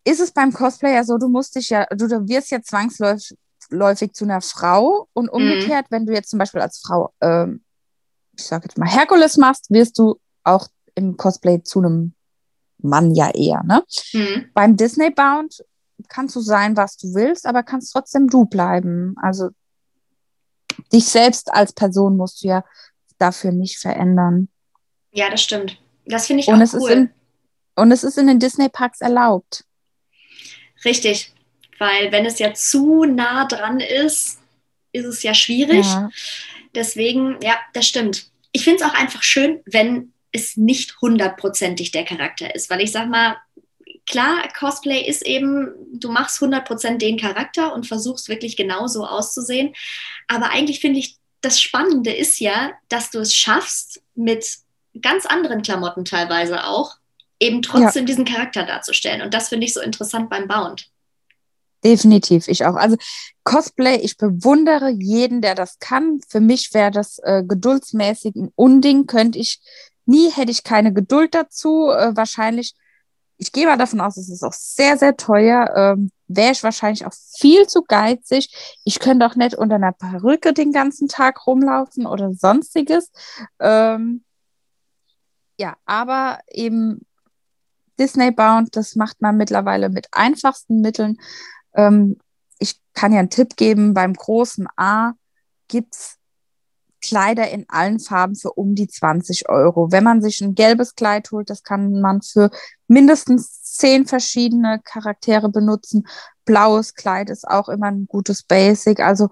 Ist 0.05 0.21
es 0.21 0.33
beim 0.33 0.53
Cosplay 0.53 0.95
ja 0.95 1.05
so, 1.05 1.19
du 1.19 1.29
musst 1.29 1.57
dich 1.57 1.71
ja, 1.71 1.87
du, 1.87 2.09
du 2.09 2.29
wirst 2.29 2.51
ja 2.51 2.61
zwangsläufig 2.63 4.13
zu 4.13 4.25
einer 4.25 4.41
Frau 4.41 5.09
und 5.13 5.25
mhm. 5.25 5.31
umgekehrt, 5.31 5.91
mhm. 5.91 5.95
wenn 5.95 6.07
du 6.07 6.13
jetzt 6.13 6.31
zum 6.31 6.39
Beispiel 6.39 6.61
als 6.61 6.79
Frau, 6.79 7.13
ähm, 7.21 7.65
ich 8.37 8.45
sage 8.45 8.65
jetzt 8.65 8.79
mal 8.79 8.89
Herkules 8.89 9.37
machst, 9.37 9.71
wirst 9.71 9.99
du 9.99 10.19
auch 10.45 10.69
im 10.95 11.17
Cosplay 11.17 11.63
zu 11.63 11.81
einem 11.81 12.15
Mann 12.79 13.15
ja 13.15 13.31
eher. 13.31 13.63
Ne? 13.65 13.83
Mhm. 14.13 14.51
Beim 14.55 14.77
Disney 14.77 15.11
Bound 15.11 15.65
kannst 16.13 16.37
du 16.37 16.41
sein, 16.41 16.77
was 16.77 16.97
du 16.97 17.15
willst, 17.15 17.47
aber 17.47 17.63
kannst 17.63 17.93
trotzdem 17.93 18.29
du 18.29 18.45
bleiben. 18.45 19.15
Also 19.21 19.49
dich 20.93 21.07
selbst 21.07 21.53
als 21.53 21.73
Person 21.73 22.17
musst 22.17 22.43
du 22.43 22.49
ja 22.49 22.65
dafür 23.19 23.53
nicht 23.53 23.79
verändern. 23.79 24.49
Ja, 25.13 25.31
das 25.31 25.43
stimmt. 25.43 25.81
Das 26.05 26.27
finde 26.27 26.43
ich 26.43 26.49
und 26.49 26.57
auch 26.57 26.61
es 26.61 26.75
cool. 26.75 26.91
Ist 26.91 26.97
in, 26.97 27.11
und 27.77 27.93
es 27.93 28.05
ist 28.05 28.19
in 28.19 28.27
den 28.27 28.39
Disney-Parks 28.39 29.01
erlaubt. 29.01 29.65
Richtig, 30.85 31.33
weil 31.79 32.13
wenn 32.13 32.27
es 32.27 32.39
ja 32.39 32.53
zu 32.53 33.05
nah 33.05 33.47
dran 33.47 33.81
ist, 33.81 34.39
ist 34.93 35.07
es 35.07 35.23
ja 35.23 35.33
schwierig. 35.33 35.87
Ja. 35.87 36.11
Deswegen, 36.75 37.39
ja, 37.43 37.57
das 37.73 37.87
stimmt. 37.87 38.31
Ich 38.53 38.65
finde 38.65 38.85
es 38.85 38.91
auch 38.91 38.95
einfach 38.95 39.23
schön, 39.23 39.61
wenn 39.65 40.13
es 40.33 40.57
nicht 40.57 41.01
hundertprozentig 41.01 41.93
der 41.93 42.05
Charakter 42.05 42.55
ist, 42.55 42.69
weil 42.71 42.81
ich 42.81 42.93
sag 42.93 43.09
mal, 43.09 43.37
klar, 44.07 44.49
Cosplay 44.59 45.07
ist 45.07 45.23
eben, 45.23 45.73
du 45.93 46.11
machst 46.11 46.41
100% 46.43 46.99
den 46.99 47.19
Charakter 47.19 47.75
und 47.75 47.87
versuchst 47.87 48.29
wirklich 48.29 48.57
genauso 48.57 49.07
auszusehen. 49.07 49.75
Aber 50.29 50.51
eigentlich 50.51 50.81
finde 50.81 50.99
ich, 50.99 51.17
das 51.41 51.61
Spannende 51.61 52.13
ist 52.13 52.39
ja, 52.41 52.73
dass 52.89 53.11
du 53.11 53.19
es 53.19 53.35
schaffst, 53.35 54.03
mit 54.15 54.59
ganz 55.01 55.27
anderen 55.27 55.63
Klamotten 55.63 56.05
teilweise 56.05 56.65
auch, 56.65 56.97
eben 57.41 57.63
trotzdem 57.63 58.03
ja. 58.03 58.07
diesen 58.07 58.25
Charakter 58.25 58.65
darzustellen. 58.65 59.23
Und 59.23 59.35
das 59.35 59.49
finde 59.49 59.67
ich 59.67 59.75
so 59.75 59.81
interessant 59.81 60.31
beim 60.31 60.47
Bound. 60.47 60.89
Definitiv, 61.85 62.47
ich 62.47 62.65
auch. 62.65 62.77
Also 62.77 62.97
Cosplay, 63.43 63.97
ich 63.97 64.17
bewundere 64.17 64.91
jeden, 64.91 65.43
der 65.43 65.57
das 65.57 65.81
kann. 65.81 66.21
Für 66.29 66.39
mich 66.39 66.73
wäre 66.75 66.93
das 66.93 67.19
äh, 67.25 67.43
geduldsmäßig 67.43 68.37
ein 68.37 68.53
Unding, 68.55 69.07
könnte 69.07 69.41
ich 69.41 69.61
nie, 70.07 70.31
hätte 70.31 70.53
ich 70.53 70.63
keine 70.63 70.93
Geduld 70.93 71.35
dazu. 71.35 71.91
Äh, 71.91 72.15
wahrscheinlich 72.17 72.75
ich 73.39 73.53
gehe 73.53 73.67
mal 73.67 73.77
davon 73.77 74.01
aus, 74.01 74.17
es 74.17 74.29
ist 74.29 74.43
auch 74.43 74.53
sehr, 74.53 74.97
sehr 74.97 75.17
teuer. 75.17 75.73
Ähm, 75.75 76.11
Wäre 76.29 76.53
ich 76.53 76.63
wahrscheinlich 76.63 77.05
auch 77.05 77.13
viel 77.37 77.67
zu 77.67 77.83
geizig. 77.83 78.79
Ich 78.85 79.01
könnte 79.01 79.27
auch 79.27 79.35
nicht 79.35 79.55
unter 79.55 79.75
einer 79.75 79.93
Perücke 79.93 80.53
den 80.55 80.73
ganzen 80.73 81.09
Tag 81.09 81.47
rumlaufen 81.47 82.07
oder 82.07 82.33
sonstiges. 82.33 83.11
Ähm, 83.59 84.25
ja, 85.59 85.77
aber 85.85 86.41
eben 86.51 87.05
Disney 87.99 88.31
Bound, 88.31 88.75
das 88.77 88.97
macht 88.97 89.21
man 89.21 89.37
mittlerweile 89.37 89.89
mit 89.89 90.09
einfachsten 90.13 90.81
Mitteln. 90.81 91.19
Ähm, 91.75 92.19
ich 92.59 92.81
kann 92.95 93.13
ja 93.13 93.19
einen 93.19 93.31
Tipp 93.31 93.57
geben, 93.57 93.95
beim 93.95 94.15
großen 94.15 94.67
A 94.77 95.13
gibt 95.69 95.95
es 95.95 96.19
Kleider 97.03 97.51
in 97.51 97.67
allen 97.69 97.99
Farben 97.99 98.37
für 98.37 98.53
um 98.53 98.75
die 98.75 98.89
20 98.89 99.49
Euro. 99.49 99.93
Wenn 99.93 100.05
man 100.05 100.23
sich 100.23 100.41
ein 100.41 100.55
gelbes 100.55 100.95
Kleid 100.95 101.31
holt, 101.33 101.51
das 101.51 101.63
kann 101.63 102.01
man 102.01 102.23
für 102.23 102.51
mindestens 102.89 103.63
zehn 103.63 104.07
verschiedene 104.07 104.81
Charaktere 104.85 105.49
benutzen. 105.51 106.07
Blaues 106.45 106.95
Kleid 106.95 107.29
ist 107.29 107.47
auch 107.47 107.69
immer 107.69 107.87
ein 107.87 108.07
gutes 108.07 108.43
Basic. 108.43 109.01
Also 109.01 109.29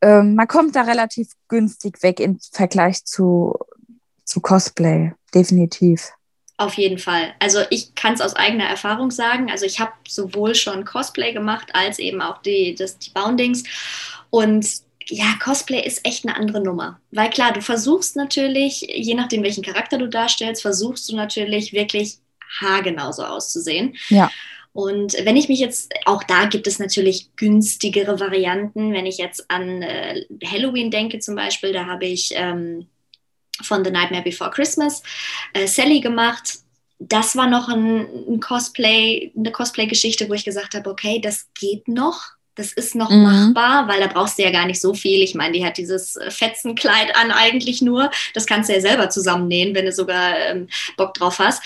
ähm, 0.00 0.34
man 0.34 0.48
kommt 0.48 0.74
da 0.74 0.82
relativ 0.82 1.32
günstig 1.48 2.02
weg 2.02 2.20
im 2.20 2.38
Vergleich 2.52 3.04
zu, 3.04 3.58
zu 4.24 4.40
Cosplay, 4.40 5.12
definitiv. 5.34 6.12
Auf 6.56 6.74
jeden 6.74 6.98
Fall. 6.98 7.32
Also 7.38 7.60
ich 7.70 7.94
kann 7.94 8.12
es 8.14 8.20
aus 8.20 8.36
eigener 8.36 8.64
Erfahrung 8.64 9.10
sagen. 9.10 9.50
Also 9.50 9.64
ich 9.64 9.80
habe 9.80 9.92
sowohl 10.06 10.54
schon 10.54 10.84
Cosplay 10.84 11.32
gemacht 11.32 11.70
als 11.72 11.98
eben 11.98 12.20
auch 12.20 12.42
die, 12.42 12.74
das, 12.74 12.98
die 12.98 13.10
Boundings. 13.10 13.64
Und 14.28 14.66
ja, 15.10 15.34
Cosplay 15.42 15.84
ist 15.84 16.06
echt 16.06 16.24
eine 16.24 16.36
andere 16.36 16.62
Nummer. 16.62 17.00
Weil 17.10 17.30
klar, 17.30 17.52
du 17.52 17.60
versuchst 17.60 18.16
natürlich, 18.16 18.82
je 18.82 19.14
nachdem, 19.14 19.42
welchen 19.42 19.64
Charakter 19.64 19.98
du 19.98 20.08
darstellst, 20.08 20.62
versuchst 20.62 21.10
du 21.10 21.16
natürlich 21.16 21.72
wirklich 21.72 22.18
haargenau 22.60 23.12
so 23.12 23.24
auszusehen. 23.24 23.96
Ja. 24.08 24.30
Und 24.72 25.14
wenn 25.24 25.36
ich 25.36 25.48
mich 25.48 25.58
jetzt, 25.58 25.92
auch 26.04 26.22
da 26.22 26.44
gibt 26.44 26.66
es 26.68 26.78
natürlich 26.78 27.34
günstigere 27.36 28.20
Varianten. 28.20 28.92
Wenn 28.92 29.06
ich 29.06 29.18
jetzt 29.18 29.50
an 29.50 29.82
äh, 29.82 30.24
Halloween 30.44 30.90
denke 30.90 31.18
zum 31.18 31.34
Beispiel, 31.34 31.72
da 31.72 31.86
habe 31.86 32.06
ich 32.06 32.30
ähm, 32.34 32.86
von 33.62 33.84
The 33.84 33.90
Nightmare 33.90 34.22
Before 34.22 34.50
Christmas 34.50 35.02
äh, 35.54 35.66
Sally 35.66 36.00
gemacht. 36.00 36.58
Das 37.00 37.34
war 37.34 37.48
noch 37.48 37.68
ein, 37.68 38.06
ein 38.28 38.40
Cosplay, 38.40 39.32
eine 39.36 39.50
Cosplay-Geschichte, 39.50 40.28
wo 40.28 40.34
ich 40.34 40.44
gesagt 40.44 40.74
habe, 40.74 40.88
okay, 40.88 41.20
das 41.20 41.48
geht 41.58 41.88
noch 41.88 42.22
das 42.54 42.72
ist 42.72 42.94
noch 42.94 43.10
mhm. 43.10 43.22
machbar, 43.22 43.88
weil 43.88 44.00
da 44.00 44.06
brauchst 44.06 44.38
du 44.38 44.42
ja 44.42 44.50
gar 44.50 44.66
nicht 44.66 44.80
so 44.80 44.94
viel. 44.94 45.22
Ich 45.22 45.34
meine, 45.34 45.52
die 45.52 45.64
hat 45.64 45.78
dieses 45.78 46.16
äh, 46.16 46.30
Fetzenkleid 46.30 47.16
an 47.16 47.30
eigentlich 47.30 47.80
nur. 47.80 48.10
Das 48.34 48.46
kannst 48.46 48.68
du 48.68 48.74
ja 48.74 48.80
selber 48.80 49.08
zusammennähen, 49.10 49.74
wenn 49.74 49.86
du 49.86 49.92
sogar 49.92 50.36
ähm, 50.38 50.68
Bock 50.96 51.14
drauf 51.14 51.38
hast. 51.38 51.62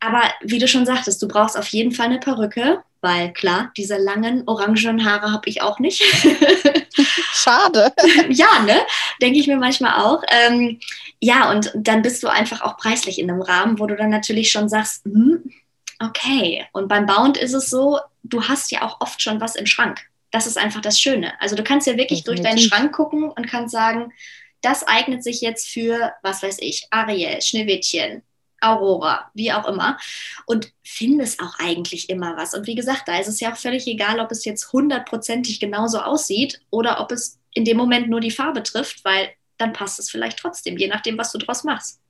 Aber 0.00 0.22
wie 0.42 0.58
du 0.58 0.66
schon 0.66 0.86
sagtest, 0.86 1.22
du 1.22 1.28
brauchst 1.28 1.58
auf 1.58 1.68
jeden 1.68 1.92
Fall 1.92 2.06
eine 2.06 2.18
Perücke, 2.18 2.82
weil 3.02 3.32
klar, 3.32 3.70
diese 3.76 3.98
langen 3.98 4.44
orangen 4.46 5.04
Haare 5.04 5.30
habe 5.30 5.48
ich 5.48 5.62
auch 5.62 5.78
nicht. 5.78 6.02
Schade. 7.32 7.92
ja, 8.28 8.60
ne? 8.64 8.80
Denke 9.20 9.38
ich 9.38 9.46
mir 9.46 9.56
manchmal 9.56 10.02
auch. 10.02 10.22
Ähm, 10.28 10.80
ja, 11.20 11.50
und 11.50 11.70
dann 11.74 12.02
bist 12.02 12.22
du 12.22 12.28
einfach 12.28 12.62
auch 12.62 12.78
preislich 12.78 13.18
in 13.18 13.30
einem 13.30 13.42
Rahmen, 13.42 13.78
wo 13.78 13.86
du 13.86 13.94
dann 13.94 14.10
natürlich 14.10 14.50
schon 14.50 14.70
sagst, 14.70 15.04
hm, 15.04 15.50
okay. 15.98 16.66
Und 16.72 16.88
beim 16.88 17.06
Bound 17.06 17.36
ist 17.36 17.52
es 17.52 17.68
so, 17.68 18.00
du 18.22 18.44
hast 18.44 18.70
ja 18.70 18.82
auch 18.82 19.00
oft 19.00 19.20
schon 19.22 19.40
was 19.40 19.56
im 19.56 19.66
Schrank. 19.66 20.00
Das 20.30 20.46
ist 20.46 20.58
einfach 20.58 20.80
das 20.80 21.00
Schöne. 21.00 21.32
Also 21.40 21.56
du 21.56 21.64
kannst 21.64 21.86
ja 21.86 21.96
wirklich 21.96 22.22
Definitiv. 22.22 22.24
durch 22.24 22.40
deinen 22.42 22.58
Schrank 22.58 22.92
gucken 22.94 23.30
und 23.30 23.48
kannst 23.48 23.72
sagen, 23.72 24.12
das 24.60 24.86
eignet 24.86 25.24
sich 25.24 25.40
jetzt 25.40 25.68
für, 25.68 26.12
was 26.22 26.42
weiß 26.42 26.58
ich, 26.60 26.86
Ariel, 26.90 27.40
Schneewittchen, 27.40 28.22
Aurora, 28.60 29.30
wie 29.34 29.52
auch 29.52 29.66
immer. 29.66 29.98
Und 30.46 30.72
findest 30.84 31.40
auch 31.40 31.58
eigentlich 31.58 32.10
immer 32.10 32.36
was. 32.36 32.54
Und 32.54 32.66
wie 32.66 32.74
gesagt, 32.74 33.08
da 33.08 33.18
ist 33.18 33.28
es 33.28 33.40
ja 33.40 33.52
auch 33.52 33.56
völlig 33.56 33.86
egal, 33.86 34.20
ob 34.20 34.30
es 34.30 34.44
jetzt 34.44 34.72
hundertprozentig 34.72 35.60
genauso 35.60 36.00
aussieht 36.00 36.60
oder 36.70 37.00
ob 37.00 37.10
es 37.10 37.38
in 37.54 37.64
dem 37.64 37.76
Moment 37.76 38.08
nur 38.08 38.20
die 38.20 38.30
Farbe 38.30 38.62
trifft, 38.62 39.04
weil 39.04 39.30
dann 39.56 39.72
passt 39.72 39.98
es 39.98 40.10
vielleicht 40.10 40.38
trotzdem, 40.38 40.76
je 40.76 40.88
nachdem, 40.88 41.18
was 41.18 41.32
du 41.32 41.38
draus 41.38 41.64
machst. 41.64 42.00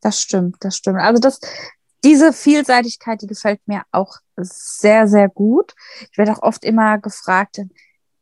Das 0.00 0.22
stimmt, 0.22 0.56
das 0.60 0.76
stimmt. 0.76 1.00
Also 1.00 1.20
das, 1.20 1.40
diese 2.08 2.32
Vielseitigkeit, 2.32 3.20
die 3.20 3.26
gefällt 3.26 3.60
mir 3.66 3.82
auch 3.92 4.16
sehr, 4.36 5.06
sehr 5.08 5.28
gut. 5.28 5.74
Ich 6.10 6.16
werde 6.16 6.32
auch 6.32 6.42
oft 6.42 6.64
immer 6.64 6.96
gefragt, 6.96 7.60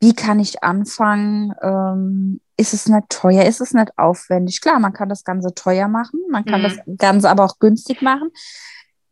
wie 0.01 0.13
kann 0.13 0.41
ich 0.41 0.65
anfangen? 0.65 1.55
Ähm, 1.63 2.41
ist 2.57 2.75
es 2.75 2.89
nicht 2.89 3.09
teuer? 3.11 3.45
Ist 3.45 3.61
es 3.61 3.75
nicht 3.75 3.97
aufwendig? 3.97 4.61
Klar, 4.61 4.81
man 4.81 4.93
kann 4.93 5.09
das 5.09 5.23
Ganze 5.23 5.55
teuer 5.55 5.87
machen, 5.87 6.19
man 6.31 6.45
kann 6.45 6.63
mhm. 6.63 6.65
das 6.65 6.79
Ganze 6.99 7.31
aber 7.31 7.45
auch 7.45 7.61
günstig 7.61 8.03
machen. 8.03 8.31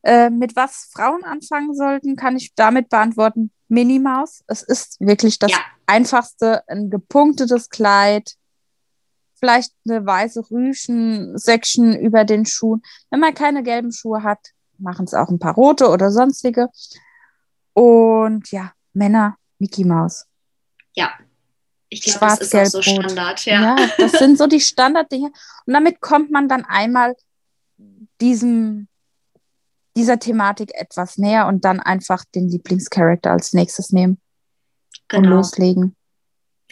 Äh, 0.02 0.30
mit 0.30 0.56
was 0.56 0.90
Frauen 0.92 1.22
anfangen 1.22 1.74
sollten, 1.74 2.16
kann 2.16 2.36
ich 2.36 2.54
damit 2.56 2.88
beantworten, 2.88 3.52
Minimaus. 3.68 4.42
Es 4.48 4.62
ist 4.62 5.00
wirklich 5.00 5.38
das 5.38 5.52
ja. 5.52 5.58
einfachste, 5.86 6.68
ein 6.68 6.90
gepunktetes 6.90 7.70
Kleid, 7.70 8.34
vielleicht 9.38 9.72
eine 9.88 10.04
weiße 10.04 10.50
Rüschen-Section 10.50 11.94
über 11.94 12.24
den 12.24 12.44
Schuhen. 12.44 12.82
Wenn 13.10 13.20
man 13.20 13.34
keine 13.34 13.62
gelben 13.62 13.92
Schuhe 13.92 14.24
hat, 14.24 14.53
machen 14.78 15.04
es 15.04 15.14
auch 15.14 15.28
ein 15.28 15.38
paar 15.38 15.54
rote 15.54 15.88
oder 15.88 16.10
sonstige. 16.10 16.68
Und 17.72 18.50
ja, 18.52 18.72
Männer, 18.92 19.36
Mickey 19.58 19.84
Maus. 19.84 20.26
Ja, 20.94 21.10
ich 21.94 22.02
glaube, 22.02 22.26
das 22.26 22.40
ist 22.40 22.54
auch 22.54 22.66
so 22.66 22.82
Standard. 22.82 23.44
Ja. 23.44 23.76
ja, 23.76 23.88
das 23.98 24.12
sind 24.18 24.38
so 24.38 24.46
die 24.46 24.60
Standarddinge. 24.60 25.30
Und 25.66 25.72
damit 25.72 26.00
kommt 26.00 26.30
man 26.30 26.48
dann 26.48 26.64
einmal 26.64 27.14
diesem, 28.20 28.88
dieser 29.96 30.18
Thematik 30.18 30.72
etwas 30.74 31.18
näher 31.18 31.46
und 31.46 31.64
dann 31.64 31.80
einfach 31.80 32.24
den 32.34 32.48
Lieblingscharakter 32.48 33.30
als 33.30 33.52
nächstes 33.52 33.90
nehmen 33.90 34.20
genau. 35.08 35.22
und 35.22 35.28
loslegen. 35.36 35.96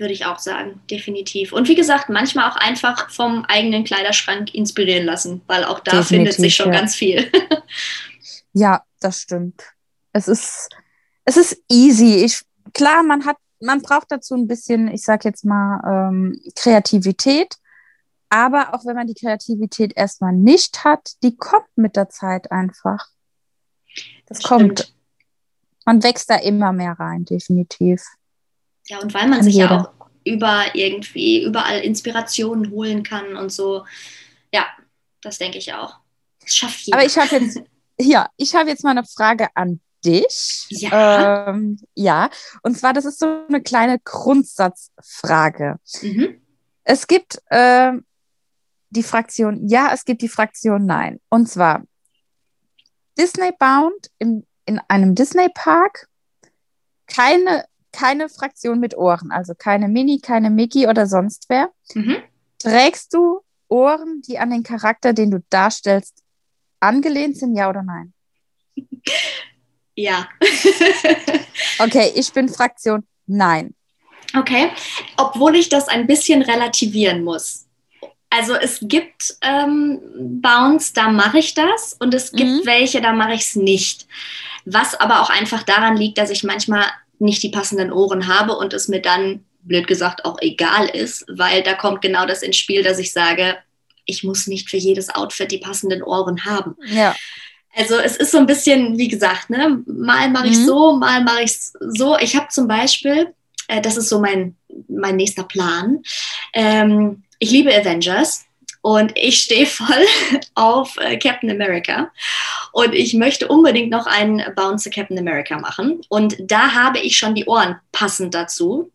Würde 0.02 0.14
ich 0.14 0.26
auch 0.26 0.40
sagen, 0.40 0.80
definitiv. 0.90 1.52
Und 1.52 1.68
wie 1.68 1.76
gesagt, 1.76 2.08
manchmal 2.08 2.50
auch 2.50 2.56
einfach 2.56 3.08
vom 3.08 3.44
eigenen 3.44 3.84
Kleiderschrank 3.84 4.52
inspirieren 4.52 5.06
lassen, 5.06 5.42
weil 5.46 5.62
auch 5.62 5.78
da 5.78 5.92
definitiv, 5.92 6.08
findet 6.08 6.34
sich 6.34 6.56
schon 6.56 6.72
ja. 6.72 6.80
ganz 6.80 6.96
viel. 6.96 7.30
ja, 8.52 8.82
das 8.98 9.20
stimmt. 9.20 9.62
Es 10.12 10.26
ist, 10.26 10.70
es 11.24 11.36
ist 11.36 11.62
easy. 11.70 12.24
Ich, 12.24 12.42
klar, 12.74 13.04
man 13.04 13.24
hat, 13.24 13.36
man 13.60 13.80
braucht 13.80 14.10
dazu 14.10 14.34
ein 14.34 14.48
bisschen, 14.48 14.88
ich 14.88 15.02
sag 15.02 15.24
jetzt 15.24 15.44
mal, 15.44 16.10
ähm, 16.10 16.40
Kreativität. 16.56 17.54
Aber 18.28 18.74
auch 18.74 18.84
wenn 18.84 18.96
man 18.96 19.06
die 19.06 19.14
Kreativität 19.14 19.92
erstmal 19.94 20.32
nicht 20.32 20.82
hat, 20.82 21.12
die 21.22 21.36
kommt 21.36 21.68
mit 21.76 21.94
der 21.94 22.08
Zeit 22.08 22.50
einfach. 22.50 23.06
Das, 24.26 24.40
das 24.40 24.42
kommt. 24.42 24.80
Stimmt. 24.80 24.94
Man 25.86 26.02
wächst 26.02 26.28
da 26.28 26.34
immer 26.38 26.72
mehr 26.72 26.98
rein, 26.98 27.24
definitiv. 27.24 28.02
Ja, 28.88 28.98
und 28.98 29.14
weil 29.14 29.28
man 29.28 29.42
sich 29.42 29.54
jeder. 29.54 29.70
ja 29.70 29.80
auch 29.80 30.06
über 30.24 30.66
irgendwie 30.74 31.42
überall 31.42 31.80
Inspirationen 31.80 32.70
holen 32.70 33.02
kann 33.02 33.36
und 33.36 33.50
so. 33.50 33.84
Ja, 34.52 34.66
das 35.20 35.38
denke 35.38 35.58
ich 35.58 35.72
auch. 35.72 35.98
Das 36.40 36.56
schafft 36.56 36.80
jeder. 36.80 36.98
Aber 36.98 37.06
ich 37.06 37.16
habe 37.18 37.36
jetzt, 37.36 37.60
ja, 37.98 38.28
ich 38.36 38.54
habe 38.54 38.70
jetzt 38.70 38.84
mal 38.84 38.90
eine 38.90 39.04
Frage 39.04 39.48
an 39.54 39.80
dich. 40.04 40.66
Ja. 40.68 41.48
Ähm, 41.48 41.78
ja, 41.94 42.30
und 42.62 42.76
zwar, 42.76 42.92
das 42.92 43.04
ist 43.04 43.18
so 43.18 43.44
eine 43.48 43.62
kleine 43.62 43.98
Grundsatzfrage. 44.00 45.76
Mhm. 46.02 46.40
Es 46.84 47.06
gibt 47.06 47.40
äh, 47.46 47.92
die 48.90 49.02
Fraktion 49.02 49.68
Ja, 49.68 49.90
es 49.92 50.04
gibt 50.04 50.22
die 50.22 50.28
Fraktion 50.28 50.86
Nein. 50.86 51.20
Und 51.28 51.48
zwar 51.48 51.84
Disney 53.18 53.50
Bound 53.58 54.10
in, 54.18 54.46
in 54.66 54.80
einem 54.88 55.14
Disney 55.14 55.48
Park, 55.54 56.08
keine, 57.06 57.64
keine 57.92 58.28
Fraktion 58.28 58.80
mit 58.80 58.96
Ohren, 58.96 59.30
also 59.30 59.54
keine 59.54 59.88
Mini, 59.88 60.20
keine 60.20 60.50
Mickey 60.50 60.86
oder 60.86 61.06
sonst 61.06 61.46
wer. 61.48 61.70
Mhm. 61.94 62.16
Trägst 62.58 63.12
du 63.14 63.40
Ohren, 63.68 64.22
die 64.26 64.38
an 64.38 64.50
den 64.50 64.62
Charakter, 64.62 65.12
den 65.12 65.30
du 65.30 65.42
darstellst, 65.50 66.22
angelehnt 66.80 67.36
sind, 67.36 67.56
ja 67.56 67.68
oder 67.68 67.82
nein? 67.82 68.12
Ja. 69.94 70.26
okay, 71.78 72.10
ich 72.14 72.32
bin 72.32 72.48
Fraktion 72.48 73.06
Nein. 73.26 73.74
Okay, 74.34 74.70
obwohl 75.16 75.56
ich 75.56 75.68
das 75.68 75.88
ein 75.88 76.06
bisschen 76.06 76.42
relativieren 76.42 77.22
muss. 77.22 77.66
Also 78.30 78.54
es 78.54 78.78
gibt 78.80 79.36
ähm, 79.42 80.00
Bounce, 80.40 80.92
da 80.94 81.10
mache 81.10 81.38
ich 81.38 81.52
das 81.52 81.94
und 81.98 82.14
es 82.14 82.32
gibt 82.32 82.50
mhm. 82.50 82.60
welche, 82.64 83.02
da 83.02 83.12
mache 83.12 83.34
ich 83.34 83.42
es 83.42 83.56
nicht. 83.56 84.06
Was 84.64 84.94
aber 84.94 85.20
auch 85.20 85.28
einfach 85.28 85.62
daran 85.64 85.96
liegt, 85.96 86.16
dass 86.16 86.30
ich 86.30 86.42
manchmal 86.42 86.84
nicht 87.22 87.42
die 87.42 87.50
passenden 87.50 87.92
Ohren 87.92 88.26
habe 88.28 88.56
und 88.56 88.72
es 88.74 88.88
mir 88.88 89.00
dann, 89.00 89.44
blöd 89.62 89.86
gesagt, 89.86 90.24
auch 90.24 90.38
egal 90.40 90.88
ist, 90.88 91.24
weil 91.28 91.62
da 91.62 91.74
kommt 91.74 92.02
genau 92.02 92.26
das 92.26 92.42
ins 92.42 92.56
Spiel, 92.56 92.82
dass 92.82 92.98
ich 92.98 93.12
sage, 93.12 93.56
ich 94.04 94.24
muss 94.24 94.48
nicht 94.48 94.68
für 94.68 94.76
jedes 94.76 95.14
Outfit 95.14 95.52
die 95.52 95.58
passenden 95.58 96.02
Ohren 96.02 96.44
haben. 96.44 96.76
Ja. 96.84 97.14
Also 97.74 97.96
es 97.96 98.16
ist 98.16 98.32
so 98.32 98.38
ein 98.38 98.46
bisschen, 98.46 98.98
wie 98.98 99.08
gesagt, 99.08 99.50
ne, 99.50 99.82
mal 99.86 100.28
mache 100.30 100.48
ich 100.48 100.58
mhm. 100.58 100.66
so, 100.66 100.96
mal 100.96 101.22
mache 101.22 101.44
ich 101.44 101.56
so. 101.80 102.18
Ich 102.18 102.36
habe 102.36 102.48
zum 102.48 102.68
Beispiel, 102.68 103.32
äh, 103.68 103.80
das 103.80 103.96
ist 103.96 104.08
so 104.08 104.20
mein, 104.20 104.56
mein 104.88 105.16
nächster 105.16 105.44
Plan, 105.44 106.02
ähm, 106.52 107.22
ich 107.38 107.50
liebe 107.50 107.74
Avengers 107.74 108.44
und 108.82 109.12
ich 109.16 109.40
stehe 109.40 109.66
voll 109.66 110.06
auf 110.54 110.96
äh, 110.98 111.16
Captain 111.16 111.50
America 111.50 112.10
und 112.72 112.94
ich 112.94 113.14
möchte 113.14 113.48
unbedingt 113.48 113.90
noch 113.90 114.06
einen 114.06 114.42
Bounce 114.54 114.90
Captain 114.90 115.18
America 115.18 115.58
machen 115.58 116.02
und 116.08 116.36
da 116.40 116.74
habe 116.74 116.98
ich 116.98 117.16
schon 117.16 117.34
die 117.34 117.46
Ohren 117.46 117.76
passend 117.92 118.34
dazu. 118.34 118.90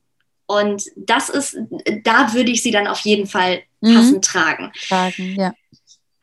Und 0.50 0.86
das 0.96 1.28
ist, 1.28 1.58
da 2.04 2.34
würde 2.34 2.52
ich 2.52 2.64
sie 2.64 2.72
dann 2.72 2.88
auf 2.88 3.02
jeden 3.02 3.28
Fall 3.28 3.64
mhm. 3.82 3.96
passend 3.96 4.16
mhm. 4.16 4.22
tragen. 4.22 4.72
Tragen, 4.88 5.36
ja. 5.36 5.54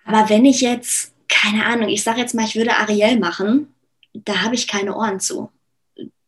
Aber 0.06 0.30
wenn 0.30 0.46
ich 0.46 0.62
jetzt 0.62 1.14
keine 1.28 1.66
Ahnung, 1.66 1.88
ich 1.88 2.02
sage 2.02 2.20
jetzt 2.20 2.34
mal, 2.34 2.44
ich 2.44 2.54
würde 2.54 2.76
Ariel 2.76 3.18
machen, 3.18 3.74
da 4.12 4.42
habe 4.42 4.54
ich 4.54 4.68
keine 4.68 4.96
Ohren 4.96 5.20
zu. 5.20 5.50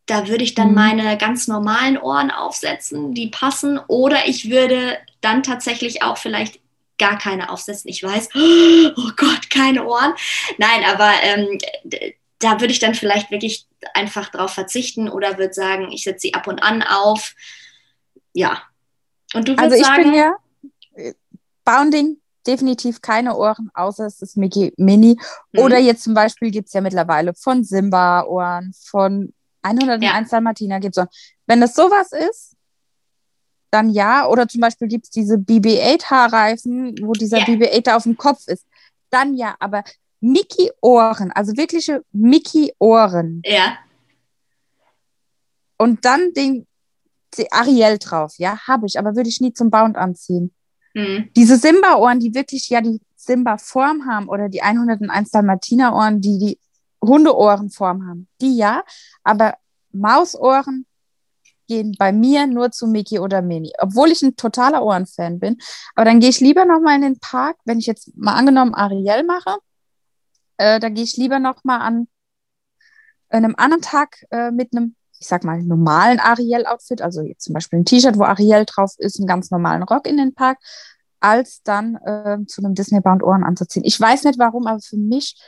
Da 0.07 0.29
würde 0.29 0.44
ich 0.44 0.55
dann 0.55 0.68
mhm. 0.68 0.75
meine 0.75 1.18
ganz 1.18 1.49
normalen 1.49 1.99
Ohren 1.99 2.31
aufsetzen, 2.31 3.14
die 3.14 3.29
passen, 3.29 3.79
oder 3.88 4.29
ich 4.29 4.51
würde 4.51 4.99
dann 5.20 5.42
tatsächlich 5.42 6.03
auch 6.03 6.18
vielleicht 6.18 6.61
gar 6.98 7.18
keine 7.18 7.50
aufsetzen. 7.50 7.88
Ich 7.88 8.02
weiß, 8.02 8.30
oh 8.35 9.11
Gott, 9.16 9.50
keine 9.50 9.85
Ohren. 9.85 10.14
Nein, 10.59 10.85
aber 10.85 11.12
ähm, 11.22 11.59
da 12.38 12.61
würde 12.61 12.72
ich 12.72 12.78
dann 12.78 12.94
vielleicht 12.94 13.30
wirklich 13.30 13.66
einfach 13.94 14.28
drauf 14.30 14.52
verzichten 14.52 15.09
oder 15.09 15.38
würde 15.38 15.54
sagen, 15.54 15.90
ich 15.92 16.04
setze 16.04 16.20
sie 16.20 16.35
ab 16.35 16.46
und 16.46 16.62
an 16.62 16.82
auf. 16.82 17.35
Ja. 18.32 18.62
Und 19.35 19.48
du 19.48 19.52
würdest 19.52 19.64
also 19.64 19.76
ich 19.76 19.87
sagen, 19.87 20.02
bin 20.04 20.14
ja 20.14 20.37
äh, 20.94 21.14
Bounding 21.64 22.18
definitiv 22.46 23.02
keine 23.02 23.37
Ohren, 23.37 23.70
außer 23.74 24.06
es 24.06 24.22
ist 24.22 24.37
Mickey 24.37 24.72
Mini. 24.76 25.18
Mhm. 25.52 25.61
Oder 25.61 25.78
jetzt 25.78 26.04
zum 26.04 26.14
Beispiel 26.14 26.50
gibt 26.50 26.68
es 26.68 26.74
ja 26.74 26.80
mittlerweile 26.80 27.35
von 27.35 27.64
Simba 27.64 28.24
Ohren, 28.24 28.72
von 28.85 29.32
101 29.62 30.30
ja. 30.30 30.40
Martina 30.40 30.78
gibt 30.78 30.96
es 30.96 31.02
Ohren. 31.02 31.11
Wenn 31.46 31.61
das 31.61 31.74
sowas 31.74 32.12
ist, 32.12 32.55
dann 33.70 33.90
ja. 33.90 34.26
Oder 34.26 34.48
zum 34.48 34.61
Beispiel 34.61 34.88
gibt 34.88 35.05
es 35.05 35.11
diese 35.11 35.37
BB-8-Haarreifen, 35.37 36.96
wo 37.02 37.12
dieser 37.12 37.38
ja. 37.38 37.44
BB-8 37.44 37.83
da 37.83 37.96
auf 37.96 38.05
dem 38.05 38.16
Kopf 38.16 38.46
ist. 38.46 38.66
Dann 39.11 39.35
ja, 39.35 39.55
aber 39.59 39.85
Mickey-Ohren, 40.20 41.31
also 41.33 41.57
wirkliche 41.57 42.02
Mickey-Ohren. 42.12 43.42
Ja. 43.44 43.79
Und 45.79 46.05
dann 46.05 46.33
den, 46.35 46.66
den 47.37 47.46
Ariel 47.50 47.98
drauf, 47.98 48.35
ja, 48.38 48.59
habe 48.66 48.87
ich, 48.87 48.98
aber 48.98 49.14
würde 49.14 49.29
ich 49.29 49.40
nie 49.40 49.52
zum 49.52 49.70
Bound 49.70 49.96
anziehen. 49.96 50.52
Mhm. 50.94 51.29
Diese 51.37 51.59
Simba-Ohren, 51.59 52.20
die 52.20 52.35
wirklich 52.35 52.68
ja 52.70 52.81
die 52.81 53.00
Simba-Form 53.16 54.07
haben 54.07 54.29
oder 54.29 54.48
die 54.48 54.62
101 54.62 55.31
Dalmatiner-Ohren, 55.31 56.20
die 56.20 56.38
die 56.38 56.59
Hundeohrenform 57.05 58.07
haben, 58.07 58.29
die 58.40 58.57
ja, 58.57 58.83
aber 59.22 59.55
Mausohren 59.92 60.87
gehen 61.66 61.94
bei 61.98 62.12
mir 62.12 62.46
nur 62.46 62.70
zu 62.70 62.87
Mickey 62.87 63.18
oder 63.18 63.42
Minnie, 63.42 63.72
obwohl 63.79 64.11
ich 64.11 64.22
ein 64.22 64.37
totaler 64.37 64.83
Ohrenfan 64.83 65.38
bin. 65.38 65.59
Aber 65.94 66.05
dann 66.05 66.20
gehe 66.20 66.31
ich 66.31 66.40
lieber 66.40 66.64
noch 66.64 66.81
mal 66.81 66.96
in 66.96 67.02
den 67.02 67.18
Park, 67.18 67.57
wenn 67.64 67.79
ich 67.79 67.87
jetzt 67.87 68.16
mal 68.16 68.35
angenommen 68.35 68.74
Ariel 68.74 69.24
mache, 69.24 69.59
äh, 70.59 70.81
da 70.81 70.88
gehe 70.88 71.05
ich 71.05 71.16
lieber 71.16 71.38
noch 71.38 71.64
mal 71.64 71.79
an 71.79 72.09
einem 73.29 73.55
anderen 73.57 73.83
Tag 73.83 74.24
äh, 74.31 74.50
mit 74.50 74.74
einem 74.74 74.94
ich 75.18 75.29
sag 75.29 75.44
mal, 75.44 75.62
normalen 75.62 76.20
Ariel-Outfit, 76.20 77.00
also 77.00 77.22
jetzt 77.22 77.44
zum 77.44 77.55
Beispiel 77.55 77.79
ein 77.79 77.85
T-Shirt, 77.85 78.18
wo 78.18 78.24
Ariel 78.24 78.64
drauf 78.66 78.92
ist, 78.98 79.18
einen 79.18 79.26
ganz 79.26 79.50
normalen 79.50 79.83
Rock 79.83 80.07
in 80.07 80.16
den 80.16 80.35
Park, 80.35 80.59
als 81.20 81.62
dann 81.62 81.96
äh, 82.05 82.38
zu 82.46 82.62
einem 82.62 82.74
Disney-Bound 82.74 83.22
Ohren 83.22 83.42
anzuziehen. 83.42 83.85
Ich 83.85 83.98
weiß 83.98 84.24
nicht 84.24 84.38
warum, 84.38 84.66
aber 84.66 84.81
für 84.81 84.96
mich, 84.96 85.40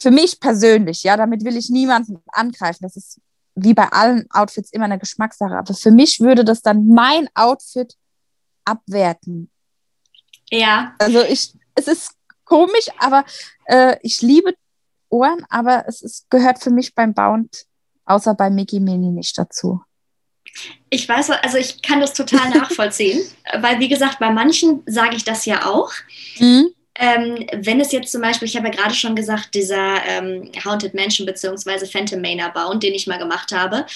für 0.00 0.10
mich 0.10 0.40
persönlich, 0.40 1.02
ja, 1.02 1.16
damit 1.16 1.44
will 1.44 1.56
ich 1.56 1.68
niemanden 1.68 2.22
angreifen. 2.28 2.78
Das 2.82 2.96
ist 2.96 3.20
wie 3.62 3.74
bei 3.74 3.88
allen 3.88 4.26
Outfits 4.30 4.72
immer 4.72 4.86
eine 4.86 4.98
Geschmackssache. 4.98 5.56
Aber 5.56 5.74
für 5.74 5.90
mich 5.90 6.20
würde 6.20 6.44
das 6.44 6.62
dann 6.62 6.88
mein 6.88 7.28
Outfit 7.34 7.94
abwerten. 8.64 9.50
Ja. 10.50 10.94
Also 10.98 11.22
ich, 11.22 11.54
es 11.74 11.88
ist 11.88 12.12
komisch, 12.44 12.88
aber 12.98 13.24
äh, 13.66 13.96
ich 14.02 14.22
liebe 14.22 14.54
Ohren, 15.08 15.44
aber 15.48 15.84
es 15.86 16.02
ist, 16.02 16.30
gehört 16.30 16.62
für 16.62 16.70
mich 16.70 16.94
beim 16.94 17.14
Bound 17.14 17.66
außer 18.04 18.34
bei 18.34 18.50
Mickey 18.50 18.80
Mini 18.80 19.10
nicht 19.10 19.38
dazu. 19.38 19.82
Ich 20.88 21.08
weiß, 21.08 21.30
also 21.30 21.58
ich 21.58 21.80
kann 21.82 22.00
das 22.00 22.12
total 22.12 22.50
nachvollziehen, 22.58 23.22
weil 23.60 23.78
wie 23.78 23.88
gesagt, 23.88 24.18
bei 24.18 24.30
manchen 24.30 24.82
sage 24.86 25.16
ich 25.16 25.24
das 25.24 25.44
ja 25.46 25.66
auch. 25.66 25.92
Mhm. 26.38 26.74
Ähm, 27.02 27.46
wenn 27.54 27.80
es 27.80 27.92
jetzt 27.92 28.12
zum 28.12 28.20
Beispiel, 28.20 28.46
ich 28.46 28.56
habe 28.56 28.68
ja 28.68 28.74
gerade 28.74 28.94
schon 28.94 29.16
gesagt, 29.16 29.54
dieser 29.54 30.04
ähm, 30.06 30.52
Haunted 30.62 30.92
Mansion 30.92 31.24
bzw. 31.24 31.86
Phantom 31.86 32.20
Manor 32.20 32.50
Bound, 32.50 32.82
den 32.82 32.92
ich 32.92 33.06
mal 33.06 33.18
gemacht 33.18 33.52
habe, 33.52 33.86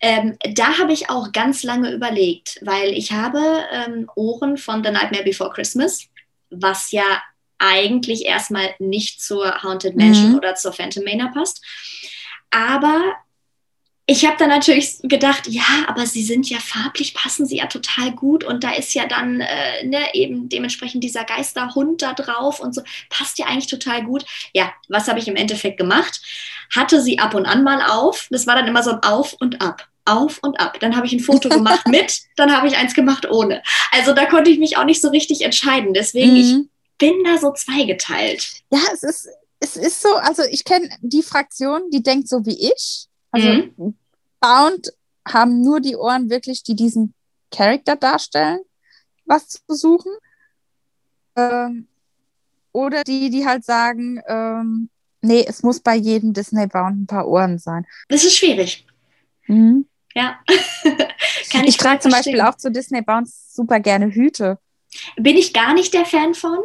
ähm, 0.00 0.38
da 0.54 0.78
habe 0.78 0.94
ich 0.94 1.10
auch 1.10 1.30
ganz 1.32 1.62
lange 1.62 1.92
überlegt, 1.92 2.58
weil 2.62 2.94
ich 2.94 3.12
habe 3.12 3.64
ähm, 3.70 4.10
Ohren 4.16 4.56
von 4.56 4.82
The 4.82 4.90
Nightmare 4.90 5.24
Before 5.24 5.50
Christmas, 5.50 6.06
was 6.48 6.90
ja 6.90 7.04
eigentlich 7.58 8.24
erstmal 8.24 8.74
nicht 8.78 9.20
zur 9.20 9.62
Haunted 9.62 9.94
Mansion 9.94 10.32
mhm. 10.32 10.38
oder 10.38 10.54
zur 10.54 10.72
Phantom 10.72 11.04
Manor 11.04 11.32
passt. 11.32 11.62
Aber 12.50 13.14
ich 14.06 14.26
habe 14.26 14.36
dann 14.38 14.50
natürlich 14.50 14.98
gedacht, 15.02 15.46
ja, 15.46 15.62
aber 15.86 16.04
sie 16.04 16.22
sind 16.22 16.50
ja 16.50 16.58
farblich, 16.58 17.14
passen 17.14 17.46
sie 17.46 17.56
ja 17.56 17.66
total 17.66 18.12
gut 18.12 18.44
und 18.44 18.62
da 18.62 18.72
ist 18.72 18.92
ja 18.92 19.06
dann 19.06 19.40
äh, 19.40 19.86
ne, 19.86 20.14
eben 20.14 20.50
dementsprechend 20.50 21.02
dieser 21.02 21.24
Geisterhund 21.24 22.02
da 22.02 22.12
drauf 22.12 22.60
und 22.60 22.74
so, 22.74 22.82
passt 23.08 23.38
ja 23.38 23.46
eigentlich 23.46 23.66
total 23.66 24.04
gut. 24.04 24.26
Ja, 24.52 24.72
was 24.88 25.08
habe 25.08 25.18
ich 25.20 25.28
im 25.28 25.36
Endeffekt 25.36 25.78
gemacht? 25.78 26.20
Hatte 26.74 27.00
sie 27.00 27.18
ab 27.18 27.34
und 27.34 27.46
an 27.46 27.64
mal 27.64 27.80
auf, 27.80 28.28
das 28.30 28.46
war 28.46 28.56
dann 28.56 28.68
immer 28.68 28.82
so 28.82 28.90
ein 28.90 29.02
Auf 29.02 29.34
und 29.40 29.62
Ab. 29.62 29.88
Auf 30.06 30.38
und 30.42 30.60
ab. 30.60 30.78
Dann 30.80 30.96
habe 30.96 31.06
ich 31.06 31.14
ein 31.14 31.20
Foto 31.20 31.48
gemacht 31.48 31.88
mit, 31.88 32.20
dann 32.36 32.54
habe 32.54 32.68
ich 32.68 32.76
eins 32.76 32.92
gemacht 32.92 33.26
ohne. 33.30 33.62
Also 33.90 34.12
da 34.12 34.26
konnte 34.26 34.50
ich 34.50 34.58
mich 34.58 34.76
auch 34.76 34.84
nicht 34.84 35.00
so 35.00 35.08
richtig 35.08 35.40
entscheiden. 35.40 35.94
Deswegen, 35.94 36.32
mhm. 36.32 36.36
ich 36.36 36.98
bin 36.98 37.24
da 37.24 37.38
so 37.38 37.54
zweigeteilt. 37.54 38.64
Ja, 38.70 38.80
es 38.92 39.02
ist, 39.02 39.28
es 39.60 39.76
ist 39.76 40.02
so, 40.02 40.14
also 40.16 40.42
ich 40.50 40.64
kenne 40.64 40.90
die 41.00 41.22
Fraktion, 41.22 41.88
die 41.90 42.02
denkt 42.02 42.28
so 42.28 42.44
wie 42.44 42.70
ich 42.70 43.08
also 43.34 43.48
mhm. 43.48 43.94
Bound 44.40 44.92
haben 45.26 45.60
nur 45.62 45.80
die 45.80 45.96
Ohren 45.96 46.30
wirklich, 46.30 46.62
die 46.62 46.76
diesen 46.76 47.14
Charakter 47.50 47.96
darstellen, 47.96 48.60
was 49.24 49.48
zu 49.48 49.74
suchen. 49.74 50.12
Ähm, 51.36 51.88
oder 52.72 53.02
die, 53.04 53.30
die 53.30 53.46
halt 53.46 53.64
sagen, 53.64 54.20
ähm, 54.28 54.88
nee, 55.20 55.44
es 55.46 55.62
muss 55.62 55.80
bei 55.80 55.94
jedem 55.96 56.32
Disney 56.32 56.66
Bound 56.66 57.02
ein 57.02 57.06
paar 57.06 57.26
Ohren 57.26 57.58
sein. 57.58 57.86
Das 58.08 58.24
ist 58.24 58.36
schwierig. 58.36 58.86
Mhm. 59.46 59.86
Ja. 60.14 60.38
ich, 60.48 61.54
ich 61.54 61.76
trage 61.76 62.00
zum 62.00 62.12
Beispiel 62.12 62.40
auch 62.40 62.56
zu 62.56 62.70
Disney 62.70 63.02
Bounds 63.02 63.54
super 63.54 63.80
gerne 63.80 64.10
Hüte. 64.10 64.58
Bin 65.16 65.36
ich 65.36 65.52
gar 65.52 65.74
nicht 65.74 65.92
der 65.92 66.04
Fan 66.04 66.34
von, 66.34 66.58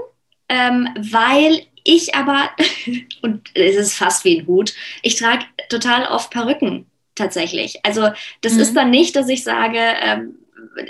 ähm, 0.49 0.89
weil 0.95 1.65
Ich 1.89 2.13
aber, 2.13 2.51
und 3.23 3.49
es 3.55 3.75
ist 3.75 3.95
fast 3.95 4.23
wie 4.23 4.39
ein 4.39 4.45
Hut, 4.47 4.75
ich 5.01 5.15
trage 5.15 5.45
total 5.69 6.05
oft 6.05 6.29
Perücken 6.29 6.85
tatsächlich. 7.15 7.83
Also 7.83 8.09
das 8.41 8.53
mhm. 8.53 8.59
ist 8.59 8.75
dann 8.75 8.91
nicht, 8.91 9.15
dass 9.15 9.27
ich 9.27 9.43
sage, 9.43 9.79
ähm, 9.79 10.35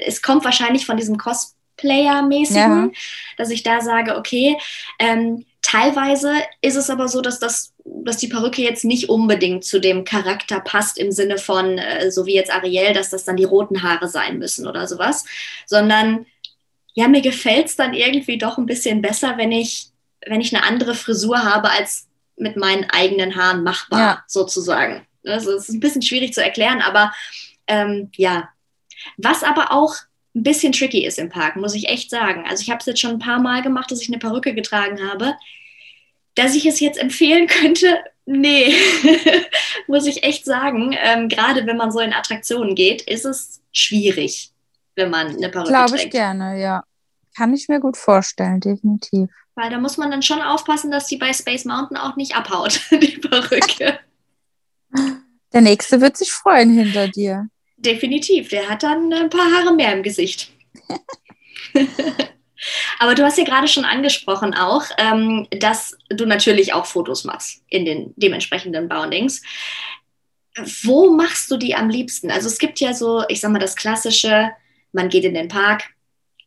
es 0.06 0.22
kommt 0.22 0.44
wahrscheinlich 0.44 0.86
von 0.86 0.98
diesem 0.98 1.18
Cosplayer-mäßigen, 1.18 2.86
ja. 2.86 2.92
dass 3.38 3.50
ich 3.50 3.64
da 3.64 3.80
sage, 3.80 4.18
okay, 4.18 4.58
ähm, 5.00 5.46
teilweise 5.62 6.34
ist 6.62 6.76
es 6.76 6.90
aber 6.90 7.08
so, 7.08 7.22
dass 7.22 7.40
das 7.40 7.74
dass 7.86 8.18
die 8.18 8.28
Perücke 8.28 8.62
jetzt 8.62 8.86
nicht 8.86 9.10
unbedingt 9.10 9.64
zu 9.64 9.80
dem 9.80 10.04
Charakter 10.04 10.60
passt 10.60 11.00
im 11.00 11.12
Sinne 11.12 11.40
von, 11.40 11.80
äh, 11.80 12.12
so 12.12 12.28
wie 12.28 12.36
jetzt 12.36 12.54
Ariel, 12.54 12.94
dass 12.94 13.10
das 13.10 13.26
dann 13.26 13.36
die 13.36 13.46
roten 13.46 13.82
Haare 13.82 14.08
sein 14.08 14.38
müssen 14.38 14.68
oder 14.68 14.86
sowas, 14.86 15.26
sondern 15.66 16.28
ja, 16.94 17.08
mir 17.08 17.22
gefällt 17.22 17.66
es 17.66 17.76
dann 17.76 17.96
irgendwie 17.96 18.38
doch 18.38 18.60
ein 18.60 18.68
bisschen 18.68 19.02
besser, 19.02 19.38
wenn 19.38 19.52
ich, 19.52 19.89
wenn 20.26 20.42
ich 20.42 20.56
eine 20.56 20.66
andere 20.66 20.96
Frisur 20.96 21.44
habe 21.44 21.70
als 21.70 22.08
mit 22.36 22.58
meinen 22.58 22.90
eigenen 22.90 23.36
Haaren 23.36 23.64
machbar, 23.64 24.00
ja. 24.00 24.24
sozusagen. 24.28 25.06
Also 25.26 25.52
es 25.52 25.70
ist 25.70 25.76
ein 25.76 25.80
bisschen 25.80 26.02
schwierig 26.02 26.34
zu 26.34 26.44
erklären, 26.44 26.82
aber 26.82 27.14
ähm, 27.68 28.10
ja. 28.16 28.50
Was 29.18 29.44
aber 29.44 29.72
auch 29.72 29.96
ein 30.36 30.44
bisschen 30.44 30.72
tricky 30.72 31.06
ist 31.06 31.20
im 31.20 31.30
Park, 31.30 31.56
muss 31.56 31.76
ich 31.76 31.90
echt 31.90 32.10
sagen. 32.10 32.46
Also 32.48 32.62
ich 32.62 32.70
habe 32.70 32.80
es 32.80 32.86
jetzt 32.86 33.00
schon 33.00 33.12
ein 33.12 33.20
paar 33.20 33.40
Mal 33.40 33.62
gemacht, 33.62 33.92
dass 33.92 34.02
ich 34.02 34.10
eine 34.10 34.20
Perücke 34.20 34.54
getragen 34.54 35.00
habe. 35.10 35.36
Dass 36.36 36.56
ich 36.56 36.66
es 36.66 36.80
jetzt 36.80 37.00
empfehlen 37.00 37.48
könnte, 37.48 38.00
nee, 38.26 38.74
muss 39.88 40.06
ich 40.06 40.24
echt 40.24 40.46
sagen. 40.46 40.96
Ähm, 41.02 41.28
Gerade 41.28 41.66
wenn 41.66 41.78
man 41.78 41.92
so 41.92 42.00
in 42.00 42.14
Attraktionen 42.14 42.76
geht, 42.76 43.02
ist 43.02 43.26
es 43.26 43.62
schwierig, 43.72 44.52
wenn 44.96 45.10
man 45.10 45.36
eine 45.36 45.50
Perücke 45.50 45.70
Glaube 45.70 45.98
ich 45.98 46.10
gerne, 46.10 46.60
ja. 46.62 46.84
Kann 47.40 47.54
ich 47.54 47.70
mir 47.70 47.80
gut 47.80 47.96
vorstellen, 47.96 48.60
definitiv. 48.60 49.30
Weil 49.56 49.70
da 49.70 49.78
muss 49.78 49.96
man 49.96 50.12
dann 50.12 50.22
schon 50.22 50.42
aufpassen, 50.42 50.92
dass 50.92 51.08
die 51.08 51.16
bei 51.16 51.32
Space 51.32 51.64
Mountain 51.64 51.96
auch 51.96 52.18
nicht 52.18 52.36
abhaut, 52.36 52.82
die 52.92 53.18
Perücke. 53.18 53.98
Der 55.54 55.62
nächste 55.62 56.02
wird 56.02 56.18
sich 56.18 56.34
freuen 56.34 56.70
hinter 56.70 57.08
dir. 57.08 57.48
Definitiv, 57.78 58.50
der 58.50 58.68
hat 58.68 58.84
dann 58.84 59.12
ein 59.14 59.30
paar 59.30 59.50
Haare 59.54 59.74
mehr 59.74 59.94
im 59.94 60.04
Gesicht. 60.04 60.52
Aber 63.00 63.16
du 63.16 63.24
hast 63.24 63.38
ja 63.38 63.46
gerade 63.46 63.70
schon 63.70 63.86
angesprochen 63.86 64.54
auch, 64.54 64.84
ähm, 64.98 65.48
dass 65.50 65.98
du 66.10 66.26
natürlich 66.26 66.74
auch 66.74 66.86
Fotos 66.86 67.24
machst 67.24 67.64
in 67.70 67.86
den 67.86 68.14
dementsprechenden 68.18 68.90
Boundings. 68.90 69.42
Wo 70.84 71.16
machst 71.16 71.50
du 71.50 71.56
die 71.56 71.74
am 71.74 71.90
liebsten? 71.90 72.32
Also 72.32 72.48
es 72.48 72.60
gibt 72.60 72.82
ja 72.82 72.94
so, 72.94 73.24
ich 73.30 73.40
sag 73.40 73.52
mal, 73.52 73.60
das 73.60 73.78
klassische, 73.78 74.52
man 74.92 75.08
geht 75.08 75.24
in 75.24 75.36
den 75.36 75.48
Park. 75.48 75.86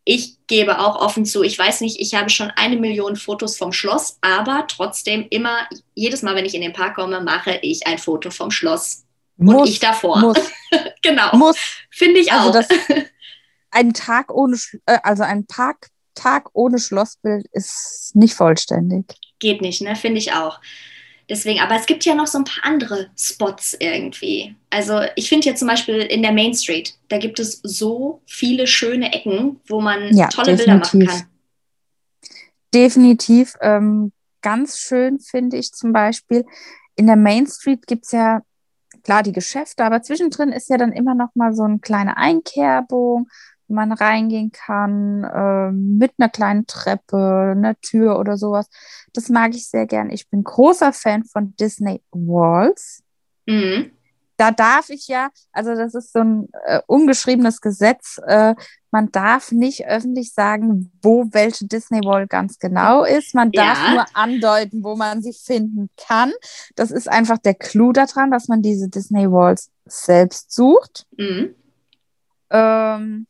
Ich 0.04 0.38
gebe 0.48 0.80
auch 0.80 0.96
offen 0.96 1.24
zu, 1.24 1.42
ich 1.42 1.58
weiß 1.58 1.80
nicht, 1.80 2.00
ich 2.00 2.14
habe 2.14 2.28
schon 2.28 2.50
eine 2.56 2.76
Million 2.76 3.16
Fotos 3.16 3.56
vom 3.56 3.72
Schloss, 3.72 4.18
aber 4.20 4.66
trotzdem 4.68 5.26
immer, 5.30 5.68
jedes 5.94 6.22
Mal, 6.22 6.34
wenn 6.34 6.44
ich 6.44 6.54
in 6.54 6.62
den 6.62 6.72
Park 6.72 6.96
komme, 6.96 7.20
mache 7.20 7.58
ich 7.62 7.86
ein 7.86 7.98
Foto 7.98 8.30
vom 8.30 8.50
Schloss. 8.50 9.04
Muss, 9.36 9.54
und 9.54 9.68
ich 9.68 9.78
davor. 9.78 10.18
Muss. 10.18 10.38
genau. 11.02 11.36
Muss. 11.36 11.56
Finde 11.90 12.20
ich 12.20 12.32
also 12.32 12.48
auch. 12.48 12.52
Das, 12.52 12.68
ein 13.70 13.92
Tag 13.94 14.32
ohne, 14.32 14.56
äh, 14.86 14.98
also 15.02 15.22
ein 15.22 15.46
Parktag 15.46 16.50
ohne 16.52 16.78
Schlossbild 16.78 17.46
ist 17.52 18.12
nicht 18.14 18.34
vollständig. 18.34 19.06
Geht 19.38 19.60
nicht, 19.60 19.82
ne? 19.82 19.96
Finde 19.96 20.18
ich 20.18 20.32
auch. 20.32 20.60
Deswegen, 21.28 21.60
aber 21.60 21.76
es 21.76 21.86
gibt 21.86 22.04
ja 22.04 22.14
noch 22.14 22.26
so 22.26 22.38
ein 22.38 22.44
paar 22.44 22.64
andere 22.64 23.10
Spots 23.16 23.76
irgendwie. 23.78 24.54
Also 24.70 25.00
ich 25.16 25.28
finde 25.28 25.48
ja 25.48 25.54
zum 25.54 25.68
Beispiel 25.68 25.96
in 25.96 26.22
der 26.22 26.32
Main 26.32 26.54
Street, 26.54 26.94
da 27.08 27.18
gibt 27.18 27.38
es 27.38 27.60
so 27.62 28.20
viele 28.26 28.66
schöne 28.66 29.12
Ecken, 29.12 29.60
wo 29.66 29.80
man 29.80 30.14
ja, 30.14 30.28
tolle 30.28 30.56
definitiv. 30.56 30.92
Bilder 30.92 31.06
machen 31.06 31.06
kann. 31.06 31.28
Definitiv. 32.74 33.54
Ähm, 33.60 34.12
ganz 34.40 34.78
schön 34.78 35.20
finde 35.20 35.58
ich 35.58 35.72
zum 35.72 35.92
Beispiel, 35.92 36.44
in 36.96 37.06
der 37.06 37.16
Main 37.16 37.46
Street 37.46 37.86
gibt 37.86 38.04
es 38.06 38.12
ja 38.12 38.42
klar 39.02 39.22
die 39.22 39.32
Geschäfte, 39.32 39.84
aber 39.84 40.02
zwischendrin 40.02 40.50
ist 40.50 40.68
ja 40.68 40.76
dann 40.76 40.92
immer 40.92 41.14
noch 41.14 41.34
mal 41.34 41.54
so 41.54 41.64
eine 41.64 41.78
kleine 41.78 42.16
Einkerbung, 42.16 43.28
man 43.72 43.92
reingehen 43.92 44.52
kann, 44.52 45.24
äh, 45.24 45.72
mit 45.72 46.12
einer 46.18 46.28
kleinen 46.28 46.66
Treppe, 46.66 47.54
einer 47.56 47.78
Tür 47.80 48.18
oder 48.18 48.36
sowas. 48.36 48.68
Das 49.12 49.28
mag 49.28 49.54
ich 49.54 49.68
sehr 49.68 49.86
gern. 49.86 50.10
Ich 50.10 50.28
bin 50.28 50.44
großer 50.44 50.92
Fan 50.92 51.24
von 51.24 51.54
Disney 51.56 52.02
Walls. 52.12 53.02
Mhm 53.46 53.90
da 54.42 54.50
darf 54.50 54.90
ich 54.90 55.06
ja, 55.06 55.30
also 55.52 55.76
das 55.76 55.94
ist 55.94 56.12
so 56.12 56.18
ein 56.18 56.48
äh, 56.64 56.80
ungeschriebenes 56.88 57.60
Gesetz, 57.60 58.18
äh, 58.26 58.56
man 58.90 59.12
darf 59.12 59.52
nicht 59.52 59.86
öffentlich 59.86 60.34
sagen, 60.34 60.90
wo 61.00 61.26
welche 61.30 61.66
Disney 61.66 62.00
Wall 62.00 62.26
ganz 62.26 62.58
genau 62.58 63.04
ist. 63.04 63.34
Man 63.34 63.52
darf 63.52 63.78
ja. 63.78 63.94
nur 63.94 64.04
andeuten, 64.14 64.82
wo 64.82 64.96
man 64.96 65.22
sie 65.22 65.32
finden 65.32 65.88
kann. 65.96 66.32
Das 66.74 66.90
ist 66.90 67.08
einfach 67.08 67.38
der 67.38 67.54
Clou 67.54 67.92
daran, 67.92 68.30
dass 68.30 68.48
man 68.48 68.60
diese 68.60 68.88
Disney 68.88 69.30
Walls 69.30 69.70
selbst 69.86 70.52
sucht. 70.52 71.06
Mhm. 71.16 71.54
Ähm, 72.50 73.26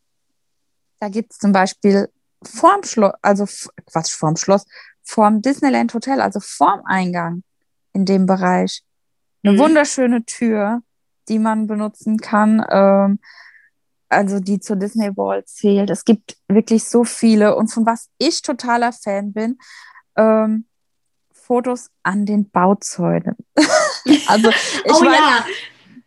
da 1.03 1.09
gibt 1.09 1.33
es 1.33 1.39
zum 1.39 1.53
Beispiel 1.53 2.09
vorm 2.43 2.85
Schloss, 2.85 3.15
also 3.23 3.47
Quatsch, 3.87 4.13
vorm 4.13 4.37
Schloss, 4.37 4.65
vorm 5.03 5.43
Disneyland 5.43 5.93
Hotel, 5.95 6.21
also 6.21 6.41
vorm 6.41 6.83
Eingang 6.85 7.43
in 7.93 8.05
dem 8.05 8.27
Bereich. 8.27 8.83
Eine 9.43 9.55
mhm. 9.55 9.59
wunderschöne 9.59 10.25
Tür 10.25 10.83
die 11.29 11.39
man 11.39 11.67
benutzen 11.67 12.19
kann. 12.19 12.65
Ähm, 12.71 13.19
also 14.09 14.41
die 14.41 14.61
zur 14.61 14.77
Disney 14.77 15.17
Wall 15.17 15.45
zählt. 15.45 15.91
Es 15.91 16.05
gibt 16.05 16.37
wirklich 16.49 16.85
so 16.85 17.05
viele. 17.05 17.57
Und 17.57 17.69
von 17.69 17.87
was 17.87 18.11
ich 18.19 18.43
totaler 18.43 18.93
Fan 18.93 19.33
bin, 19.33 19.59
ähm, 20.17 20.67
Fotos 21.33 21.89
an 22.03 22.27
den 22.27 22.51
Bauzäunen. 22.51 23.37
also 24.27 24.51
ich 24.51 24.93
oh, 24.93 25.01
meine, 25.01 25.17
ja. 25.17 25.45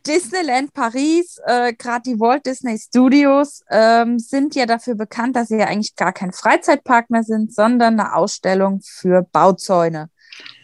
Disneyland 0.07 0.73
Paris, 0.73 1.39
äh, 1.45 1.73
gerade 1.73 2.03
die 2.03 2.19
Walt 2.19 2.45
Disney 2.45 2.77
Studios, 2.77 3.61
ähm, 3.69 4.19
sind 4.19 4.55
ja 4.55 4.65
dafür 4.65 4.95
bekannt, 4.95 5.35
dass 5.35 5.47
sie 5.47 5.57
ja 5.57 5.65
eigentlich 5.65 5.95
gar 5.95 6.13
kein 6.13 6.31
Freizeitpark 6.31 7.09
mehr 7.09 7.23
sind, 7.23 7.53
sondern 7.53 7.99
eine 7.99 8.15
Ausstellung 8.15 8.81
für 8.83 9.23
Bauzäune. 9.31 10.09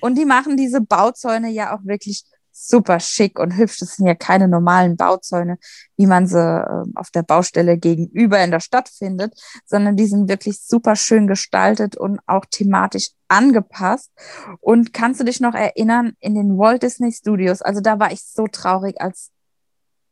Und 0.01 0.17
die 0.17 0.25
machen 0.25 0.57
diese 0.57 0.81
Bauzäune 0.81 1.49
ja 1.49 1.75
auch 1.75 1.83
wirklich 1.83 2.23
super 2.67 2.99
schick 2.99 3.39
und 3.39 3.57
hübsch. 3.57 3.79
Das 3.79 3.95
sind 3.95 4.07
ja 4.07 4.15
keine 4.15 4.47
normalen 4.47 4.95
Bauzäune, 4.95 5.57
wie 5.97 6.05
man 6.05 6.27
sie 6.27 6.39
äh, 6.39 6.83
auf 6.95 7.09
der 7.09 7.23
Baustelle 7.23 7.77
gegenüber 7.77 8.43
in 8.43 8.51
der 8.51 8.59
Stadt 8.59 8.89
findet, 8.89 9.33
sondern 9.65 9.95
die 9.95 10.05
sind 10.05 10.29
wirklich 10.29 10.61
super 10.61 10.95
schön 10.95 11.27
gestaltet 11.27 11.97
und 11.97 12.19
auch 12.27 12.45
thematisch 12.49 13.09
angepasst. 13.27 14.11
Und 14.59 14.93
kannst 14.93 15.19
du 15.19 15.23
dich 15.23 15.39
noch 15.39 15.55
erinnern, 15.55 16.13
in 16.19 16.35
den 16.35 16.57
Walt 16.57 16.83
Disney 16.83 17.11
Studios, 17.11 17.61
also 17.61 17.81
da 17.81 17.99
war 17.99 18.11
ich 18.11 18.23
so 18.23 18.47
traurig, 18.47 19.01
als 19.01 19.31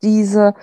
diese, 0.02 0.54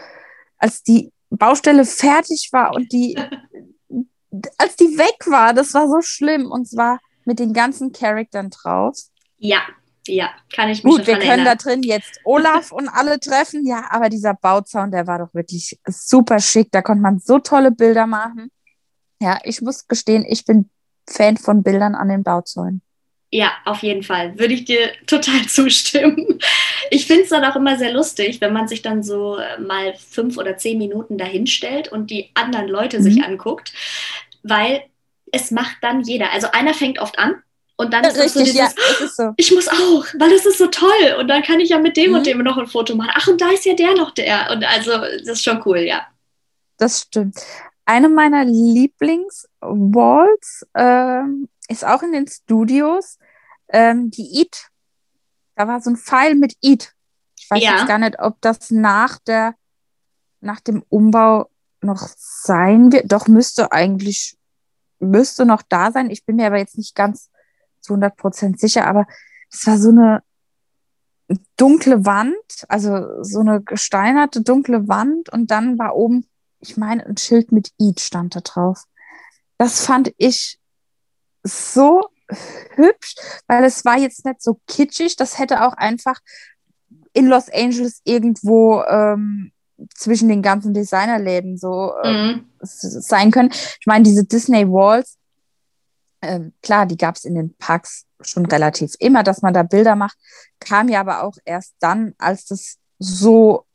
als 0.58 0.84
die 0.84 1.12
Baustelle 1.30 1.86
fertig 1.86 2.50
war 2.52 2.74
und 2.74 2.92
die, 2.92 3.18
als 4.58 4.76
die 4.76 4.98
weg 4.98 5.28
war, 5.28 5.54
das 5.54 5.74
war 5.74 5.88
so 5.88 6.02
schlimm 6.02 6.52
und 6.52 6.68
zwar 6.68 7.00
mit 7.26 7.40
den 7.40 7.54
ganzen 7.54 7.92
Charaktern 7.92 8.50
drauf. 8.50 8.98
Ja, 9.38 9.60
ja, 10.08 10.32
kann 10.54 10.70
ich 10.70 10.84
mich 10.84 10.96
Gut, 10.96 11.08
wir 11.08 11.16
können 11.16 11.30
erinnern. 11.30 11.46
da 11.46 11.56
drin 11.56 11.84
jetzt 11.84 12.20
Olaf 12.24 12.72
und 12.74 12.90
alle 12.90 13.20
treffen, 13.20 13.66
ja, 13.66 13.86
aber 13.90 14.10
dieser 14.10 14.34
Bauzaun, 14.34 14.92
der 14.92 15.08
war 15.08 15.20
doch 15.20 15.34
wirklich 15.34 15.80
super 15.88 16.40
schick. 16.40 16.70
Da 16.72 16.82
konnte 16.82 17.02
man 17.02 17.20
so 17.20 17.40
tolle 17.40 17.72
Bilder 17.72 18.08
machen. 18.08 18.50
Ja, 19.20 19.40
ich 19.44 19.62
muss 19.62 19.88
gestehen, 19.88 20.26
ich 20.28 20.46
bin 20.46 20.70
Fan 21.10 21.38
von 21.38 21.64
Bildern 21.64 21.96
an 21.96 22.10
den 22.10 22.24
Bauzäunen. 22.24 22.82
Ja, 23.30 23.52
auf 23.66 23.84
jeden 23.84 24.04
Fall. 24.04 24.40
Würde 24.40 24.54
ich 24.54 24.66
dir 24.66 24.92
total 25.06 25.42
zustimmen. 25.48 26.40
Ich 26.92 27.08
finde 27.08 27.24
es 27.24 27.30
dann 27.30 27.44
auch 27.44 27.56
immer 27.56 27.78
sehr 27.78 27.92
lustig, 27.92 28.40
wenn 28.40 28.54
man 28.54 28.68
sich 28.68 28.82
dann 28.82 29.04
so 29.04 29.38
äh, 29.38 29.60
mal 29.60 29.94
fünf 29.96 30.38
oder 30.38 30.58
zehn 30.58 30.78
Minuten 30.78 31.18
dahinstellt 31.18 31.92
und 31.92 32.10
die 32.10 32.32
anderen 32.36 32.68
Leute 32.68 33.00
mhm. 33.00 33.04
sich 33.04 33.24
anguckt, 33.24 33.74
weil 34.44 34.84
es 35.32 35.52
macht 35.52 35.78
dann 35.82 36.02
jeder. 36.02 36.32
Also 36.32 36.52
einer 36.52 36.74
fängt 36.74 37.00
oft 37.00 37.20
an 37.20 37.36
und 37.80 37.94
dann 37.94 38.04
ist, 38.04 38.18
Richtig, 38.18 38.34
so 38.34 38.40
dieses, 38.40 38.56
ja, 38.56 38.72
so. 39.08 39.34
ich 39.38 39.54
muss 39.54 39.68
auch, 39.68 40.04
weil 40.18 40.32
das 40.32 40.48
ist 40.48 40.58
so 40.58 40.66
toll. 40.66 41.16
Und 41.20 41.28
dann 41.28 41.44
kann 41.44 41.60
ich 41.60 41.70
ja 41.70 41.78
mit 41.78 41.96
dem 41.96 42.10
mhm. 42.10 42.16
und 42.18 42.26
dem 42.26 42.40
noch 42.40 42.58
ein 42.58 42.66
Foto 42.66 42.96
machen. 42.96 43.12
Ach, 43.14 43.28
und 43.28 43.40
da 43.40 43.52
ist 43.52 43.66
ja 43.66 43.76
der 43.76 43.94
noch 43.94 44.10
der. 44.12 44.50
Und 44.52 44.66
also, 44.66 44.90
das 44.92 45.28
ist 45.28 45.44
schon 45.44 45.62
cool, 45.66 45.78
ja. 45.80 46.08
Das 46.78 47.02
stimmt. 47.02 47.38
Eine 47.86 48.10
meiner 48.10 48.46
Lieblingswalls 48.46 50.66
ähm, 50.76 51.50
ist 51.68 51.86
auch 51.86 52.02
in 52.02 52.14
den 52.14 52.26
Studios 52.28 53.20
ähm, 53.70 54.10
die 54.10 54.40
Eat. 54.40 54.70
Da 55.56 55.68
war 55.68 55.80
so 55.80 55.92
ein 55.92 55.98
Pfeil 55.98 56.34
mit 56.34 56.56
Eat. 56.62 56.94
Ich 57.38 57.48
weiß 57.50 57.64
ja. 57.64 57.78
jetzt 57.78 57.88
gar 57.88 58.00
nicht, 58.00 58.20
ob 58.20 58.42
das 58.42 58.72
nach 58.72 59.20
der, 59.20 59.54
nach 60.42 60.62
dem 60.62 60.84
Umbau 60.90 61.52
noch 61.82 62.08
sein 62.18 62.92
wird. 62.92 63.12
Doch 63.12 63.28
müsste 63.28 63.72
eigentlich, 63.72 64.36
müsste 64.98 65.46
noch 65.46 65.62
da 65.62 65.92
sein. 65.92 66.10
Ich 66.10 66.26
bin 66.26 66.38
mir 66.38 66.48
aber 66.48 66.58
jetzt 66.58 66.80
nicht 66.80 66.96
ganz 66.96 67.30
zu 67.88 67.94
100 67.94 68.18
Prozent 68.18 68.60
sicher, 68.60 68.86
aber 68.86 69.08
es 69.50 69.66
war 69.66 69.78
so 69.78 69.90
eine 69.90 70.22
dunkle 71.58 72.06
Wand, 72.06 72.36
also 72.70 73.24
so 73.24 73.40
eine 73.40 73.62
gesteinerte 73.62 74.42
dunkle 74.42 74.88
Wand 74.88 75.30
und 75.30 75.52
dann 75.52 75.80
war 75.80 75.96
oben, 75.96 76.26
ich 76.60 76.78
meine, 76.78 77.06
ein 77.06 77.18
Schild 77.18 77.52
mit 77.52 77.72
Eid 77.82 78.00
stand 78.00 78.36
da 78.36 78.42
drauf. 78.42 78.84
Das 79.58 79.86
fand 79.86 80.14
ich 80.18 80.60
so 81.44 82.02
hübsch, 82.76 83.16
weil 83.48 83.64
es 83.64 83.86
war 83.86 83.98
jetzt 83.98 84.26
nicht 84.26 84.42
so 84.42 84.60
kitschig. 84.68 85.16
Das 85.16 85.40
hätte 85.40 85.66
auch 85.66 85.74
einfach 85.74 86.20
in 87.14 87.28
Los 87.28 87.50
Angeles 87.50 88.02
irgendwo 88.04 88.84
ähm, 88.84 89.52
zwischen 89.94 90.28
den 90.28 90.42
ganzen 90.42 90.74
Designerläden 90.74 91.58
so 91.58 91.94
äh, 92.04 92.34
mhm. 92.34 92.46
sein 92.62 93.32
können. 93.32 93.50
Ich 93.52 93.86
meine, 93.86 94.04
diese 94.04 94.26
Disney 94.26 94.68
Walls, 94.68 95.18
äh, 96.22 96.40
klar, 96.62 96.86
die 96.86 96.98
gab 96.98 97.16
es 97.16 97.26
in 97.26 97.36
den 97.36 97.56
Parks 97.58 98.06
schon 98.22 98.46
relativ 98.46 98.94
immer, 99.00 99.24
dass 99.24 99.42
man 99.42 99.54
da 99.54 99.64
Bilder 99.64 99.96
macht, 99.96 100.18
kam 100.60 100.90
ja 100.90 101.02
aber 101.02 101.24
auch 101.24 101.38
erst 101.46 101.76
dann, 101.80 102.14
als 102.18 102.46
das 102.46 102.78
so 103.00 103.66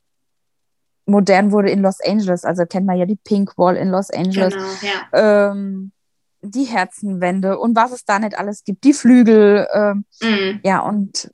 modern 1.07 1.53
wurde 1.53 1.71
in 1.71 1.83
Los 1.83 2.01
Angeles. 2.05 2.45
Also 2.45 2.65
kennt 2.67 2.87
man 2.87 2.97
ja 2.97 3.07
die 3.07 3.17
Pink 3.17 3.57
Wall 3.57 3.77
in 3.77 3.89
Los 3.89 4.11
Angeles. 4.11 4.55
Genau, 4.55 4.93
ja. 5.13 5.51
ähm, 5.51 5.93
die 6.43 6.65
Herzenwände 6.65 7.59
und 7.59 7.77
was 7.77 7.93
es 7.93 8.05
da 8.05 8.19
nicht 8.19 8.37
alles 8.37 8.65
gibt, 8.65 8.85
die 8.85 8.93
Flügel. 8.93 9.69
Ähm, 9.73 10.05
mhm. 10.21 10.61
Ja, 10.65 10.81
und 10.81 11.31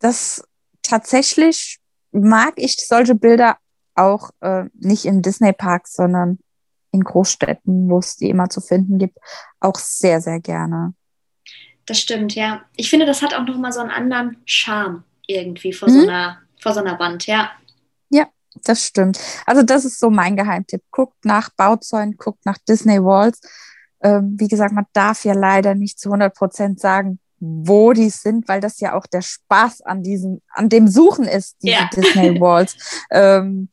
das 0.00 0.44
tatsächlich 0.82 1.78
mag 2.10 2.54
ich 2.56 2.86
solche 2.86 3.14
Bilder 3.14 3.56
auch 3.94 4.30
äh, 4.40 4.64
nicht 4.74 5.06
im 5.06 5.22
Disney-Park, 5.22 5.86
sondern 5.86 6.38
in 6.92 7.02
Großstädten, 7.02 7.88
wo 7.88 7.98
es 7.98 8.16
die 8.16 8.28
immer 8.30 8.48
zu 8.48 8.60
finden 8.60 8.98
gibt, 8.98 9.18
auch 9.60 9.76
sehr, 9.76 10.20
sehr 10.20 10.40
gerne. 10.40 10.94
Das 11.86 11.98
stimmt, 11.98 12.34
ja. 12.34 12.62
Ich 12.76 12.90
finde, 12.90 13.06
das 13.06 13.22
hat 13.22 13.34
auch 13.34 13.44
nochmal 13.44 13.72
so 13.72 13.80
einen 13.80 13.90
anderen 13.90 14.36
Charme 14.44 15.04
irgendwie 15.26 15.72
vor, 15.72 15.88
mhm. 15.88 15.92
so 15.92 16.02
einer, 16.02 16.38
vor 16.60 16.74
so 16.74 16.80
einer 16.80 16.98
Wand, 16.98 17.26
ja. 17.26 17.50
Ja, 18.10 18.28
das 18.64 18.84
stimmt. 18.84 19.18
Also 19.46 19.62
das 19.62 19.84
ist 19.84 19.98
so 19.98 20.10
mein 20.10 20.36
Geheimtipp. 20.36 20.82
Guckt 20.90 21.24
nach 21.24 21.50
Bauzäunen, 21.56 22.16
guckt 22.16 22.44
nach 22.44 22.58
Disney 22.68 23.02
Walls. 23.02 23.40
Ähm, 24.02 24.36
wie 24.38 24.48
gesagt, 24.48 24.72
man 24.72 24.86
darf 24.92 25.24
ja 25.24 25.32
leider 25.32 25.74
nicht 25.74 25.98
zu 25.98 26.10
100 26.10 26.34
Prozent 26.34 26.80
sagen, 26.80 27.18
wo 27.40 27.92
die 27.92 28.10
sind, 28.10 28.46
weil 28.48 28.60
das 28.60 28.78
ja 28.78 28.94
auch 28.94 29.06
der 29.06 29.22
Spaß 29.22 29.80
an 29.82 30.02
diesem, 30.02 30.40
an 30.50 30.68
dem 30.68 30.86
Suchen 30.86 31.24
ist, 31.24 31.56
diese 31.62 31.74
ja. 31.74 31.90
Disney 31.94 32.38
Walls. 32.40 32.76
ähm, 33.10 33.68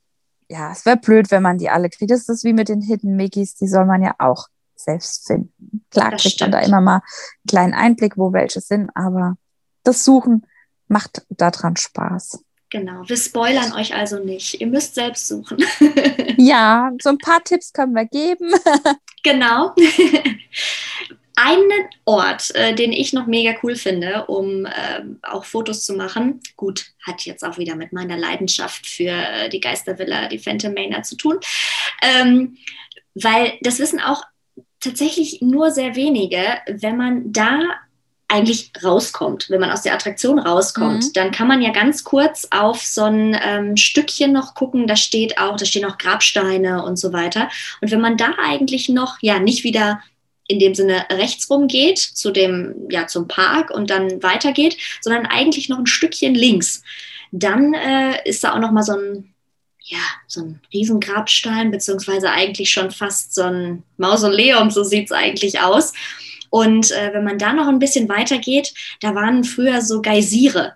ja, 0.50 0.72
es 0.72 0.86
wäre 0.86 0.98
blöd, 0.98 1.32
wenn 1.32 1.44
man 1.44 1.58
die 1.58 1.70
alle 1.70 1.90
kriegt. 1.90 2.12
Das 2.12 2.28
ist 2.28 2.44
wie 2.44 2.54
mit 2.54 2.70
den 2.70 2.82
Hidden 2.82 3.16
Mickeys, 3.16 3.56
die 3.56 3.68
soll 3.68 3.86
man 3.86 4.02
ja 4.02 4.16
auch 4.18 4.48
selbst 4.76 5.28
finden. 5.28 5.86
Klar 5.92 6.12
das 6.12 6.22
kriegt 6.22 6.36
stimmt. 6.36 6.52
man 6.52 6.62
da 6.62 6.68
immer 6.68 6.82
mal 6.82 6.96
einen 6.96 7.48
kleinen 7.48 7.74
Einblick, 7.74 8.18
wo 8.18 8.34
welche 8.34 8.62
sind, 8.62 8.90
aber 8.96 9.38
das 9.84 10.04
Suchen 10.04 10.46
macht 10.88 11.26
daran 11.30 11.76
Spaß. 11.76 12.44
Genau, 12.72 13.02
wir 13.08 13.18
spoilern 13.18 13.74
euch 13.74 13.96
also 13.96 14.24
nicht. 14.24 14.62
Ihr 14.62 14.68
müsst 14.68 14.94
selbst 14.96 15.28
suchen. 15.28 15.58
ja, 16.38 16.92
so 17.02 17.10
ein 17.10 17.18
paar 17.18 17.44
Tipps 17.44 17.74
können 17.74 17.94
wir 17.94 18.06
geben. 18.06 18.52
genau 19.24 19.74
einen 21.40 21.88
Ort, 22.06 22.54
äh, 22.56 22.74
den 22.74 22.92
ich 22.92 23.14
noch 23.14 23.28
mega 23.28 23.56
cool 23.64 23.76
finde, 23.76 24.26
um 24.26 24.66
äh, 24.66 25.02
auch 25.22 25.46
Fotos 25.46 25.86
zu 25.86 25.94
machen. 25.94 26.42
Gut, 26.56 26.88
hat 27.06 27.22
jetzt 27.22 27.44
auch 27.44 27.58
wieder 27.58 27.76
mit 27.76 27.94
meiner 27.94 28.18
Leidenschaft 28.18 28.86
für 28.86 29.12
äh, 29.12 29.50
die 29.50 29.62
Geistervilla, 29.62 30.28
die 30.28 30.40
Phantom 30.40 30.74
Manor 30.74 31.04
zu 31.04 31.16
tun. 31.16 31.40
Ähm, 32.02 32.58
weil 33.16 33.54
das 33.62 33.80
wissen 33.80 34.00
auch 34.00 34.24
tatsächlich 34.80 35.42
nur 35.42 35.72
sehr 35.72 35.96
wenige, 35.96 36.44
wenn 36.68 36.98
man 36.98 37.32
da 37.32 37.60
eigentlich 38.28 38.72
rauskommt, 38.84 39.50
wenn 39.50 39.60
man 39.60 39.72
aus 39.72 39.82
der 39.82 39.94
Attraktion 39.94 40.38
rauskommt, 40.38 41.04
mhm. 41.04 41.14
dann 41.14 41.32
kann 41.32 41.48
man 41.48 41.64
ja 41.64 41.72
ganz 41.72 42.04
kurz 42.04 42.48
auf 42.52 42.82
so 42.82 43.04
ein 43.04 43.36
ähm, 43.44 43.76
Stückchen 43.76 44.32
noch 44.32 44.54
gucken, 44.54 44.86
da 44.86 44.96
steht 44.96 45.40
auch, 45.40 45.58
da 45.58 45.66
stehen 45.66 45.86
auch 45.86 45.98
Grabsteine 45.98 46.84
und 46.84 46.98
so 46.98 47.12
weiter. 47.12 47.50
Und 47.82 47.90
wenn 47.90 48.02
man 48.02 48.18
da 48.18 48.36
eigentlich 48.38 48.88
noch, 48.88 49.18
ja, 49.22 49.40
nicht 49.40 49.64
wieder 49.64 50.02
in 50.50 50.60
dem 50.60 50.74
Sinne 50.74 51.06
rechts 51.12 51.50
rum 51.50 51.68
geht, 51.68 52.00
zu 52.00 52.32
dem, 52.32 52.74
ja, 52.90 53.08
zum 53.08 53.28
Park 53.28 53.70
und 53.70 53.90
dann 53.92 54.22
weitergeht, 54.24 54.78
sondern 55.00 55.28
eigentlich 55.28 55.70
noch 55.70 55.78
ein 55.78 55.86
Stückchen 55.86 56.34
links. 56.34 56.84
Dann 57.32 57.76
äh, 57.76 58.28
ist 58.28 58.44
da 58.44 58.54
auch 58.54 58.60
noch 58.60 58.72
mal 58.72 58.82
so 58.82 58.94
ein, 58.94 59.34
ja, 59.84 60.00
so 60.28 60.42
ein 60.42 60.62
Riesengrabstein, 60.74 61.70
beziehungsweise 61.70 62.32
eigentlich 62.32 62.72
schon 62.72 62.90
fast 62.90 63.36
so 63.36 63.44
ein 63.44 63.84
Mausoleum, 63.98 64.72
so 64.72 64.84
sieht 64.84 65.06
es 65.06 65.12
eigentlich 65.12 65.62
aus. 65.62 65.94
Und 66.50 66.92
äh, 66.92 67.14
wenn 67.14 67.24
man 67.24 67.38
da 67.38 67.54
noch 67.54 67.68
ein 67.68 67.80
bisschen 67.80 68.10
weiter 68.10 68.40
geht, 68.40 68.74
da 69.02 69.14
waren 69.14 69.44
früher 69.44 69.84
so 69.84 70.02
Geysire. 70.02 70.74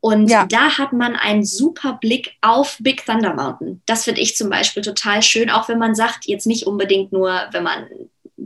Und 0.00 0.30
ja. 0.30 0.46
da 0.46 0.78
hat 0.78 0.92
man 0.92 1.14
einen 1.14 1.44
super 1.44 1.96
Blick 2.00 2.32
auf 2.40 2.76
Big 2.80 3.06
Thunder 3.06 3.34
Mountain. 3.34 3.82
Das 3.86 4.02
finde 4.02 4.20
ich 4.20 4.36
zum 4.36 4.50
Beispiel 4.50 4.82
total 4.82 5.22
schön, 5.22 5.48
auch 5.48 5.68
wenn 5.68 5.78
man 5.78 5.94
sagt, 5.94 6.26
jetzt 6.26 6.48
nicht 6.48 6.66
unbedingt 6.66 7.12
nur, 7.12 7.40
wenn 7.52 7.62
man 7.62 7.86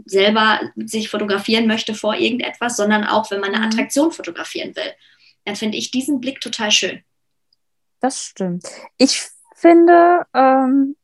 selber 0.04 0.60
sich 0.76 1.08
fotografieren 1.08 1.66
möchte 1.66 1.94
vor 1.94 2.14
irgendetwas, 2.14 2.76
sondern 2.76 3.04
auch, 3.04 3.30
wenn 3.30 3.40
man 3.40 3.54
eine 3.54 3.66
mhm. 3.66 3.72
Attraktion 3.72 4.12
fotografieren 4.12 4.74
will. 4.76 4.92
Dann 5.44 5.56
finde 5.56 5.78
ich 5.78 5.90
diesen 5.90 6.20
Blick 6.20 6.40
total 6.40 6.70
schön. 6.70 7.02
Das 8.00 8.22
stimmt. 8.22 8.66
Ich 8.98 9.28
finde, 9.54 10.26
ähm, 10.34 10.96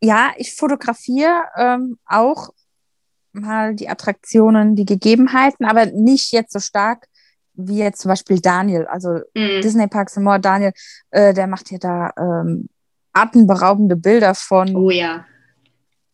ja, 0.00 0.32
ich 0.36 0.54
fotografiere 0.54 1.44
ähm, 1.56 1.98
auch 2.06 2.50
mal 3.32 3.74
die 3.74 3.88
Attraktionen, 3.88 4.74
die 4.74 4.86
Gegebenheiten, 4.86 5.66
aber 5.66 5.86
nicht 5.86 6.32
jetzt 6.32 6.52
so 6.52 6.60
stark 6.60 7.06
wie 7.60 7.78
jetzt 7.78 8.02
zum 8.02 8.10
Beispiel 8.10 8.40
Daniel, 8.40 8.86
also 8.86 9.18
mm. 9.34 9.60
Disney 9.62 9.88
Parks 9.88 10.16
and 10.16 10.24
More, 10.24 10.38
Daniel, 10.38 10.72
äh, 11.10 11.34
der 11.34 11.48
macht 11.48 11.68
hier 11.68 11.80
da 11.80 12.12
ähm, 12.16 12.68
atemberaubende 13.12 13.96
Bilder 13.96 14.34
von 14.36 14.76
oh, 14.76 14.90
ja 14.90 15.26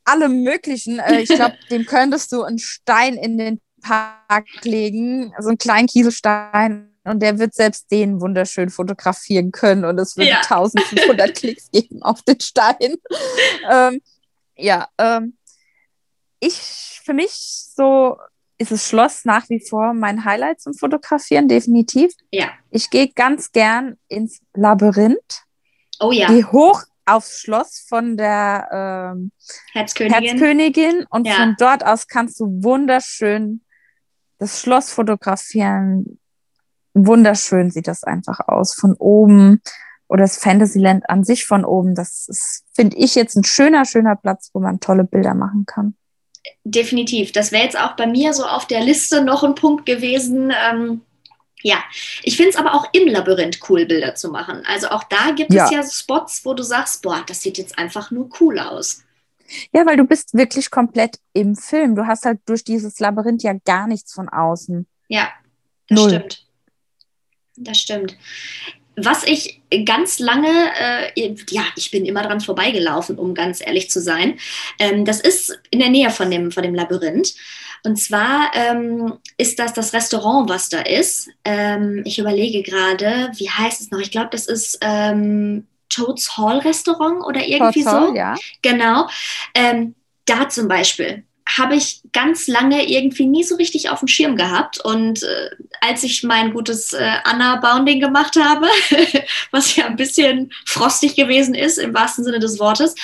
allem 0.04 0.42
Möglichen. 0.42 0.98
Äh, 0.98 1.20
ich 1.20 1.28
glaube, 1.28 1.56
dem 1.70 1.86
könntest 1.86 2.32
du 2.32 2.42
einen 2.42 2.58
Stein 2.58 3.14
in 3.14 3.38
den 3.38 3.60
Park 3.82 4.46
legen, 4.62 5.32
so 5.38 5.48
einen 5.48 5.58
kleinen 5.58 5.86
Kieselstein. 5.86 6.90
Und 7.04 7.20
der 7.20 7.38
wird 7.38 7.52
selbst 7.54 7.90
den 7.90 8.20
wunderschön 8.20 8.70
fotografieren 8.70 9.52
können. 9.52 9.84
Und 9.84 9.98
es 9.98 10.16
wird 10.16 10.28
ja. 10.28 10.40
1500 10.40 11.34
Klicks 11.36 11.70
geben 11.70 12.02
auf 12.02 12.22
den 12.22 12.40
Stein. 12.40 12.96
ähm, 13.70 14.00
ja, 14.56 14.88
ähm, 14.98 15.36
ich, 16.40 17.00
für 17.04 17.12
mich 17.12 17.32
so 17.32 18.16
ist 18.58 18.70
das 18.70 18.88
Schloss 18.88 19.24
nach 19.24 19.48
wie 19.50 19.60
vor 19.60 19.94
mein 19.94 20.24
Highlight 20.24 20.60
zum 20.60 20.74
Fotografieren, 20.74 21.48
definitiv. 21.48 22.12
Ja. 22.30 22.50
Ich 22.70 22.90
gehe 22.90 23.08
ganz 23.08 23.52
gern 23.52 23.96
ins 24.08 24.40
Labyrinth. 24.54 25.44
Oh 26.00 26.12
ja. 26.12 26.28
Die 26.28 26.44
hoch 26.44 26.82
aufs 27.06 27.40
Schloss 27.40 27.84
von 27.88 28.16
der 28.16 28.68
ähm, 29.14 29.32
Herzkönigin. 29.72 30.28
Herzkönigin 30.28 31.06
und 31.10 31.26
ja. 31.26 31.34
von 31.34 31.56
dort 31.58 31.84
aus 31.84 32.06
kannst 32.06 32.40
du 32.40 32.46
wunderschön 32.62 33.60
das 34.38 34.60
Schloss 34.60 34.92
fotografieren. 34.92 36.18
Wunderschön 36.94 37.70
sieht 37.70 37.88
das 37.88 38.04
einfach 38.04 38.40
aus 38.46 38.74
von 38.74 38.94
oben 38.94 39.60
oder 40.06 40.22
das 40.22 40.38
Fantasyland 40.38 41.08
an 41.08 41.24
sich 41.24 41.44
von 41.44 41.64
oben. 41.64 41.94
Das 41.94 42.26
ist, 42.28 42.64
finde 42.72 42.96
ich, 42.96 43.14
jetzt 43.14 43.36
ein 43.36 43.44
schöner, 43.44 43.84
schöner 43.84 44.16
Platz, 44.16 44.50
wo 44.52 44.60
man 44.60 44.80
tolle 44.80 45.04
Bilder 45.04 45.34
machen 45.34 45.64
kann. 45.66 45.96
Definitiv. 46.62 47.32
Das 47.32 47.52
wäre 47.52 47.64
jetzt 47.64 47.78
auch 47.78 47.96
bei 47.96 48.06
mir 48.06 48.32
so 48.32 48.44
auf 48.44 48.66
der 48.66 48.82
Liste 48.82 49.24
noch 49.24 49.42
ein 49.44 49.54
Punkt 49.54 49.86
gewesen. 49.86 50.52
Ähm 50.70 51.00
ja, 51.64 51.82
ich 52.22 52.36
finde 52.36 52.50
es 52.50 52.56
aber 52.56 52.74
auch 52.74 52.86
im 52.92 53.08
Labyrinth 53.08 53.58
cool, 53.70 53.86
Bilder 53.86 54.14
zu 54.14 54.28
machen. 54.28 54.62
Also 54.66 54.88
auch 54.88 55.02
da 55.04 55.30
gibt 55.30 55.52
ja. 55.52 55.64
es 55.64 55.70
ja 55.70 55.82
Spots, 55.82 56.44
wo 56.44 56.52
du 56.52 56.62
sagst, 56.62 57.02
boah, 57.02 57.24
das 57.26 57.40
sieht 57.40 57.56
jetzt 57.56 57.78
einfach 57.78 58.10
nur 58.10 58.28
cool 58.38 58.58
aus. 58.58 59.02
Ja, 59.72 59.86
weil 59.86 59.96
du 59.96 60.04
bist 60.04 60.34
wirklich 60.34 60.70
komplett 60.70 61.18
im 61.32 61.56
Film. 61.56 61.96
Du 61.96 62.06
hast 62.06 62.26
halt 62.26 62.40
durch 62.44 62.64
dieses 62.64 63.00
Labyrinth 63.00 63.42
ja 63.42 63.54
gar 63.64 63.86
nichts 63.86 64.12
von 64.12 64.28
außen. 64.28 64.86
Ja, 65.08 65.32
das 65.88 65.98
Null. 65.98 66.10
stimmt. 66.10 66.46
Das 67.56 67.78
stimmt. 67.78 68.16
Was 68.96 69.24
ich 69.24 69.62
ganz 69.86 70.18
lange, 70.18 70.50
äh, 70.78 71.34
ja, 71.48 71.64
ich 71.76 71.90
bin 71.90 72.04
immer 72.04 72.22
dran 72.22 72.42
vorbeigelaufen, 72.42 73.18
um 73.18 73.34
ganz 73.34 73.62
ehrlich 73.64 73.90
zu 73.90 74.02
sein. 74.02 74.38
Ähm, 74.78 75.06
das 75.06 75.20
ist 75.22 75.58
in 75.70 75.78
der 75.78 75.88
Nähe 75.88 76.10
von 76.10 76.30
dem, 76.30 76.52
von 76.52 76.62
dem 76.62 76.74
Labyrinth. 76.74 77.34
Und 77.84 77.96
zwar 77.96 78.50
ähm, 78.54 79.18
ist 79.36 79.58
das 79.58 79.74
das 79.74 79.92
Restaurant, 79.92 80.48
was 80.48 80.70
da 80.70 80.80
ist. 80.80 81.28
Ähm, 81.44 82.02
ich 82.06 82.18
überlege 82.18 82.62
gerade, 82.62 83.30
wie 83.36 83.50
heißt 83.50 83.80
es 83.82 83.90
noch? 83.90 84.00
Ich 84.00 84.10
glaube, 84.10 84.30
das 84.32 84.46
ist 84.46 84.78
ähm, 84.80 85.66
Toads 85.90 86.36
Hall 86.38 86.58
Restaurant 86.60 87.22
oder 87.24 87.46
irgendwie 87.46 87.84
Toads 87.84 87.96
so. 87.96 88.08
Hall, 88.08 88.16
ja. 88.16 88.34
Genau. 88.62 89.06
Ähm, 89.54 89.94
da 90.24 90.48
zum 90.48 90.66
Beispiel 90.66 91.24
habe 91.46 91.76
ich 91.76 92.00
ganz 92.12 92.46
lange 92.46 92.88
irgendwie 92.88 93.26
nie 93.26 93.44
so 93.44 93.56
richtig 93.56 93.90
auf 93.90 93.98
dem 93.98 94.08
Schirm 94.08 94.36
gehabt. 94.36 94.80
Und 94.82 95.22
äh, 95.22 95.50
als 95.82 96.02
ich 96.02 96.22
mein 96.22 96.54
gutes 96.54 96.94
äh, 96.94 97.10
Anna-Bounding 97.24 98.00
gemacht 98.00 98.36
habe, 98.42 98.66
was 99.50 99.76
ja 99.76 99.86
ein 99.86 99.96
bisschen 99.96 100.52
frostig 100.64 101.16
gewesen 101.16 101.54
ist, 101.54 101.76
im 101.76 101.92
wahrsten 101.92 102.24
Sinne 102.24 102.38
des 102.38 102.58
Wortes, 102.58 102.94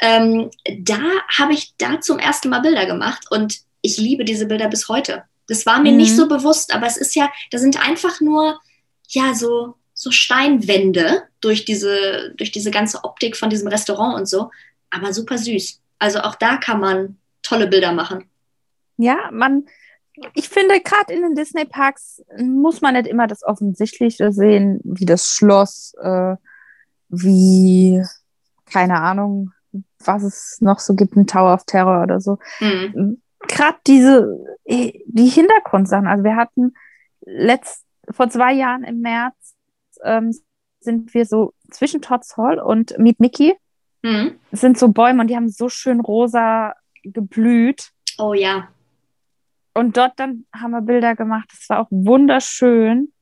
ähm, 0.00 0.50
da 0.78 1.00
habe 1.38 1.54
ich 1.54 1.72
da 1.78 2.00
zum 2.00 2.18
ersten 2.18 2.50
Mal 2.50 2.60
Bilder 2.60 2.84
gemacht. 2.84 3.24
Und 3.30 3.65
ich 3.86 3.96
liebe 3.96 4.24
diese 4.24 4.46
Bilder 4.46 4.68
bis 4.68 4.88
heute. 4.88 5.24
Das 5.48 5.64
war 5.64 5.80
mir 5.80 5.92
mhm. 5.92 5.98
nicht 5.98 6.16
so 6.16 6.28
bewusst, 6.28 6.74
aber 6.74 6.86
es 6.86 6.96
ist 6.96 7.14
ja, 7.14 7.30
da 7.50 7.58
sind 7.58 7.82
einfach 7.82 8.20
nur, 8.20 8.60
ja, 9.08 9.34
so, 9.34 9.76
so 9.94 10.10
Steinwände 10.10 11.22
durch 11.40 11.64
diese, 11.64 12.34
durch 12.36 12.50
diese 12.50 12.70
ganze 12.70 13.04
Optik 13.04 13.36
von 13.36 13.48
diesem 13.48 13.68
Restaurant 13.68 14.18
und 14.18 14.28
so, 14.28 14.50
aber 14.90 15.12
super 15.12 15.38
süß. 15.38 15.80
Also 15.98 16.20
auch 16.20 16.34
da 16.34 16.56
kann 16.56 16.80
man 16.80 17.16
tolle 17.42 17.68
Bilder 17.68 17.92
machen. 17.92 18.28
Ja, 18.98 19.30
man, 19.32 19.66
ich 20.34 20.48
finde, 20.48 20.80
gerade 20.80 21.12
in 21.12 21.22
den 21.22 21.34
Disney-Parks 21.34 22.22
muss 22.38 22.80
man 22.80 22.94
nicht 22.94 23.06
immer 23.06 23.26
das 23.26 23.42
Offensichtliche 23.42 24.32
sehen, 24.32 24.80
wie 24.84 25.06
das 25.06 25.26
Schloss, 25.26 25.94
äh, 26.00 26.36
wie, 27.08 28.02
keine 28.66 29.00
Ahnung, 29.00 29.52
was 30.04 30.22
es 30.22 30.58
noch 30.60 30.80
so 30.80 30.94
gibt, 30.94 31.16
ein 31.16 31.26
Tower 31.26 31.54
of 31.54 31.64
Terror 31.64 32.02
oder 32.02 32.20
so. 32.20 32.38
Mhm. 32.60 33.20
Gerade 33.40 33.78
diese, 33.86 34.58
die 34.66 35.28
Hintergrundsachen. 35.28 36.06
Also 36.06 36.24
wir 36.24 36.36
hatten 36.36 36.74
letzt, 37.20 37.84
vor 38.10 38.28
zwei 38.30 38.52
Jahren 38.52 38.84
im 38.84 39.00
März 39.00 39.54
ähm, 40.02 40.32
sind 40.80 41.12
wir 41.14 41.26
so 41.26 41.52
zwischen 41.70 42.00
Tots 42.00 42.36
Hall 42.36 42.58
und 42.58 42.98
Meet 42.98 43.20
Mickey. 43.20 43.54
Mhm. 44.02 44.38
sind 44.52 44.78
so 44.78 44.88
Bäume 44.88 45.22
und 45.22 45.28
die 45.28 45.36
haben 45.36 45.48
so 45.48 45.68
schön 45.68 46.00
rosa 46.00 46.74
geblüht. 47.02 47.90
Oh 48.18 48.34
ja. 48.34 48.68
Und 49.74 49.96
dort 49.96 50.18
dann 50.20 50.46
haben 50.54 50.70
wir 50.70 50.80
Bilder 50.80 51.16
gemacht. 51.16 51.48
Das 51.50 51.68
war 51.68 51.80
auch 51.80 51.88
wunderschön. 51.90 53.12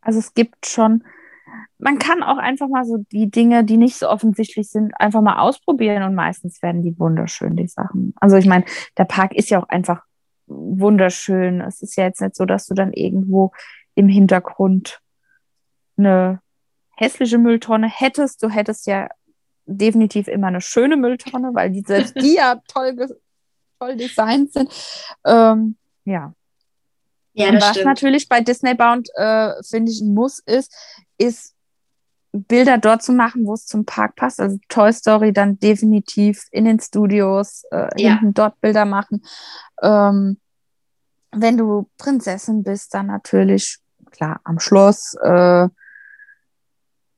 Also 0.00 0.18
es 0.18 0.34
gibt 0.34 0.66
schon, 0.66 1.04
man 1.78 1.98
kann 1.98 2.22
auch 2.22 2.38
einfach 2.38 2.68
mal 2.68 2.84
so 2.84 2.98
die 3.12 3.30
Dinge, 3.30 3.64
die 3.64 3.76
nicht 3.76 3.96
so 3.96 4.08
offensichtlich 4.08 4.68
sind, 4.68 4.92
einfach 5.00 5.20
mal 5.20 5.38
ausprobieren 5.38 6.02
und 6.02 6.14
meistens 6.14 6.60
werden 6.62 6.82
die 6.82 6.98
wunderschön, 6.98 7.56
die 7.56 7.68
Sachen. 7.68 8.14
Also 8.20 8.36
ich 8.36 8.46
meine, 8.46 8.64
der 8.96 9.04
Park 9.04 9.34
ist 9.34 9.50
ja 9.50 9.60
auch 9.62 9.68
einfach 9.68 10.02
wunderschön. 10.46 11.60
Es 11.60 11.82
ist 11.82 11.96
ja 11.96 12.04
jetzt 12.04 12.20
nicht 12.20 12.34
so, 12.34 12.44
dass 12.44 12.66
du 12.66 12.74
dann 12.74 12.92
irgendwo 12.92 13.52
im 13.94 14.08
Hintergrund 14.08 15.00
eine 15.96 16.40
hässliche 16.96 17.38
Mülltonne 17.38 17.88
hättest. 17.88 18.42
Du 18.42 18.48
hättest 18.48 18.86
ja 18.86 19.08
definitiv 19.66 20.28
immer 20.28 20.48
eine 20.48 20.60
schöne 20.60 20.96
Mülltonne, 20.96 21.50
weil 21.52 21.70
die 21.70 21.82
selbst 21.82 22.16
die 22.16 22.34
ja 22.34 22.60
toll, 22.68 22.96
toll 23.78 23.96
designt 23.96 24.52
sind. 24.52 24.72
Ähm, 25.24 25.76
ja. 26.04 26.32
Ja, 27.34 27.52
das 27.52 27.62
was 27.62 27.70
stimmt. 27.70 27.86
natürlich 27.86 28.28
bei 28.28 28.40
Disney 28.40 28.74
Bound, 28.74 29.08
äh, 29.14 29.52
finde 29.62 29.92
ich, 29.92 30.00
ein 30.00 30.12
Muss 30.12 30.40
ist, 30.40 30.74
ist 31.18 31.54
Bilder 32.32 32.78
dort 32.78 33.02
zu 33.02 33.12
machen, 33.12 33.46
wo 33.46 33.54
es 33.54 33.66
zum 33.66 33.84
Park 33.84 34.16
passt. 34.16 34.40
Also 34.40 34.58
Toy 34.68 34.92
Story 34.92 35.32
dann 35.32 35.58
definitiv 35.58 36.46
in 36.50 36.64
den 36.64 36.78
Studios, 36.78 37.64
äh, 37.70 37.88
ja. 38.00 38.10
hinten 38.10 38.34
dort 38.34 38.60
Bilder 38.60 38.84
machen. 38.84 39.24
Ähm, 39.82 40.38
wenn 41.32 41.56
du 41.56 41.88
Prinzessin 41.98 42.62
bist, 42.62 42.94
dann 42.94 43.06
natürlich, 43.06 43.78
klar, 44.10 44.40
am 44.44 44.58
Schloss, 44.58 45.14
äh, 45.22 45.68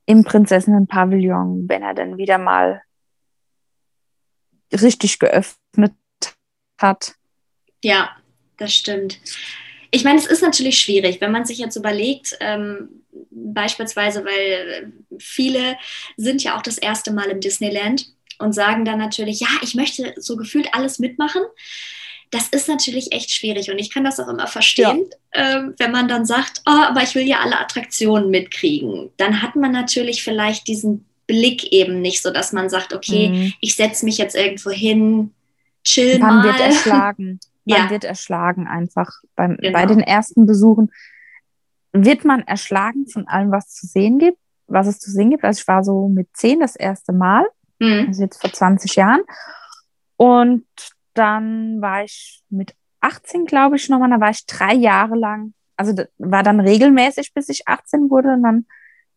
im 0.05 0.23
Prinzessinnenpavillon, 0.23 1.69
wenn 1.69 1.83
er 1.83 1.93
dann 1.93 2.17
wieder 2.17 2.37
mal 2.37 2.81
richtig 4.73 5.19
geöffnet 5.19 5.95
hat. 6.77 7.15
Ja, 7.83 8.11
das 8.57 8.73
stimmt. 8.73 9.19
Ich 9.91 10.03
meine, 10.03 10.19
es 10.19 10.25
ist 10.25 10.41
natürlich 10.41 10.79
schwierig, 10.79 11.21
wenn 11.21 11.31
man 11.31 11.45
sich 11.45 11.57
jetzt 11.57 11.75
überlegt, 11.75 12.37
ähm, 12.39 12.89
beispielsweise, 13.29 14.23
weil 14.25 14.93
viele 15.19 15.77
sind 16.17 16.43
ja 16.43 16.57
auch 16.57 16.61
das 16.61 16.77
erste 16.77 17.11
Mal 17.11 17.29
im 17.29 17.41
Disneyland 17.41 18.07
und 18.39 18.53
sagen 18.53 18.85
dann 18.85 18.97
natürlich, 18.97 19.41
ja, 19.41 19.49
ich 19.61 19.75
möchte 19.75 20.13
so 20.17 20.37
gefühlt 20.37 20.73
alles 20.73 20.99
mitmachen 20.99 21.41
das 22.31 22.47
ist 22.47 22.69
natürlich 22.69 23.11
echt 23.11 23.29
schwierig 23.29 23.69
und 23.69 23.77
ich 23.77 23.91
kann 23.91 24.05
das 24.05 24.19
auch 24.19 24.29
immer 24.29 24.47
verstehen, 24.47 25.05
ja. 25.35 25.57
ähm, 25.57 25.75
wenn 25.77 25.91
man 25.91 26.07
dann 26.07 26.25
sagt, 26.25 26.61
oh, 26.65 26.71
aber 26.71 27.03
ich 27.03 27.13
will 27.13 27.27
ja 27.27 27.41
alle 27.41 27.59
Attraktionen 27.59 28.29
mitkriegen. 28.29 29.11
Dann 29.17 29.41
hat 29.41 29.57
man 29.57 29.73
natürlich 29.73 30.23
vielleicht 30.23 30.67
diesen 30.67 31.05
Blick 31.27 31.71
eben 31.73 32.01
nicht, 32.01 32.21
so 32.21 32.31
dass 32.31 32.53
man 32.53 32.69
sagt, 32.69 32.93
okay, 32.93 33.29
mhm. 33.29 33.53
ich 33.59 33.75
setze 33.75 34.05
mich 34.05 34.17
jetzt 34.17 34.35
irgendwo 34.35 34.69
hin, 34.69 35.31
chill 35.83 36.19
man 36.19 36.37
mal. 36.37 36.45
wird 36.45 36.59
erschlagen. 36.61 37.39
Man 37.65 37.83
ja. 37.83 37.89
wird 37.89 38.03
erschlagen 38.03 38.67
einfach. 38.67 39.09
Beim, 39.35 39.57
genau. 39.57 39.73
Bei 39.73 39.85
den 39.85 39.99
ersten 39.99 40.45
Besuchen 40.45 40.91
wird 41.93 42.25
man 42.25 42.41
erschlagen 42.41 43.07
von 43.07 43.27
allem, 43.27 43.51
was 43.51 43.69
zu 43.69 43.85
sehen 43.85 44.17
gibt, 44.17 44.37
was 44.67 44.87
es 44.87 44.99
zu 44.99 45.11
sehen 45.11 45.29
gibt. 45.29 45.43
Also 45.43 45.59
ich 45.59 45.67
war 45.67 45.83
so 45.83 46.07
mit 46.07 46.29
zehn 46.33 46.59
das 46.59 46.75
erste 46.75 47.13
Mal, 47.13 47.45
mhm. 47.79 48.05
also 48.07 48.23
jetzt 48.23 48.41
vor 48.41 48.51
20 48.51 48.95
Jahren. 48.95 49.21
Und 50.17 50.65
dann 51.13 51.81
war 51.81 52.03
ich 52.03 52.43
mit 52.49 52.75
18, 53.01 53.45
glaube 53.45 53.75
ich, 53.75 53.89
nochmal, 53.89 54.09
da 54.09 54.19
war 54.19 54.29
ich 54.29 54.45
drei 54.45 54.73
Jahre 54.73 55.15
lang, 55.15 55.53
also 55.75 55.93
war 56.17 56.43
dann 56.43 56.59
regelmäßig, 56.59 57.33
bis 57.33 57.49
ich 57.49 57.67
18 57.67 58.09
wurde. 58.09 58.33
Und 58.33 58.43
dann, 58.43 58.65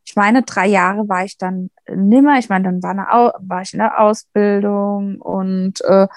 ich 0.04 0.16
meine, 0.16 0.42
drei 0.42 0.66
Jahre 0.66 1.08
war 1.08 1.24
ich 1.24 1.38
dann 1.38 1.70
nimmer. 1.88 2.38
Ich 2.38 2.48
meine, 2.48 2.64
dann 2.64 2.82
war, 2.82 2.90
eine, 2.90 3.32
war 3.48 3.62
ich 3.62 3.74
in 3.74 3.80
der 3.80 4.00
Ausbildung 4.00 5.20
und 5.20 5.82
äh, 5.82 6.08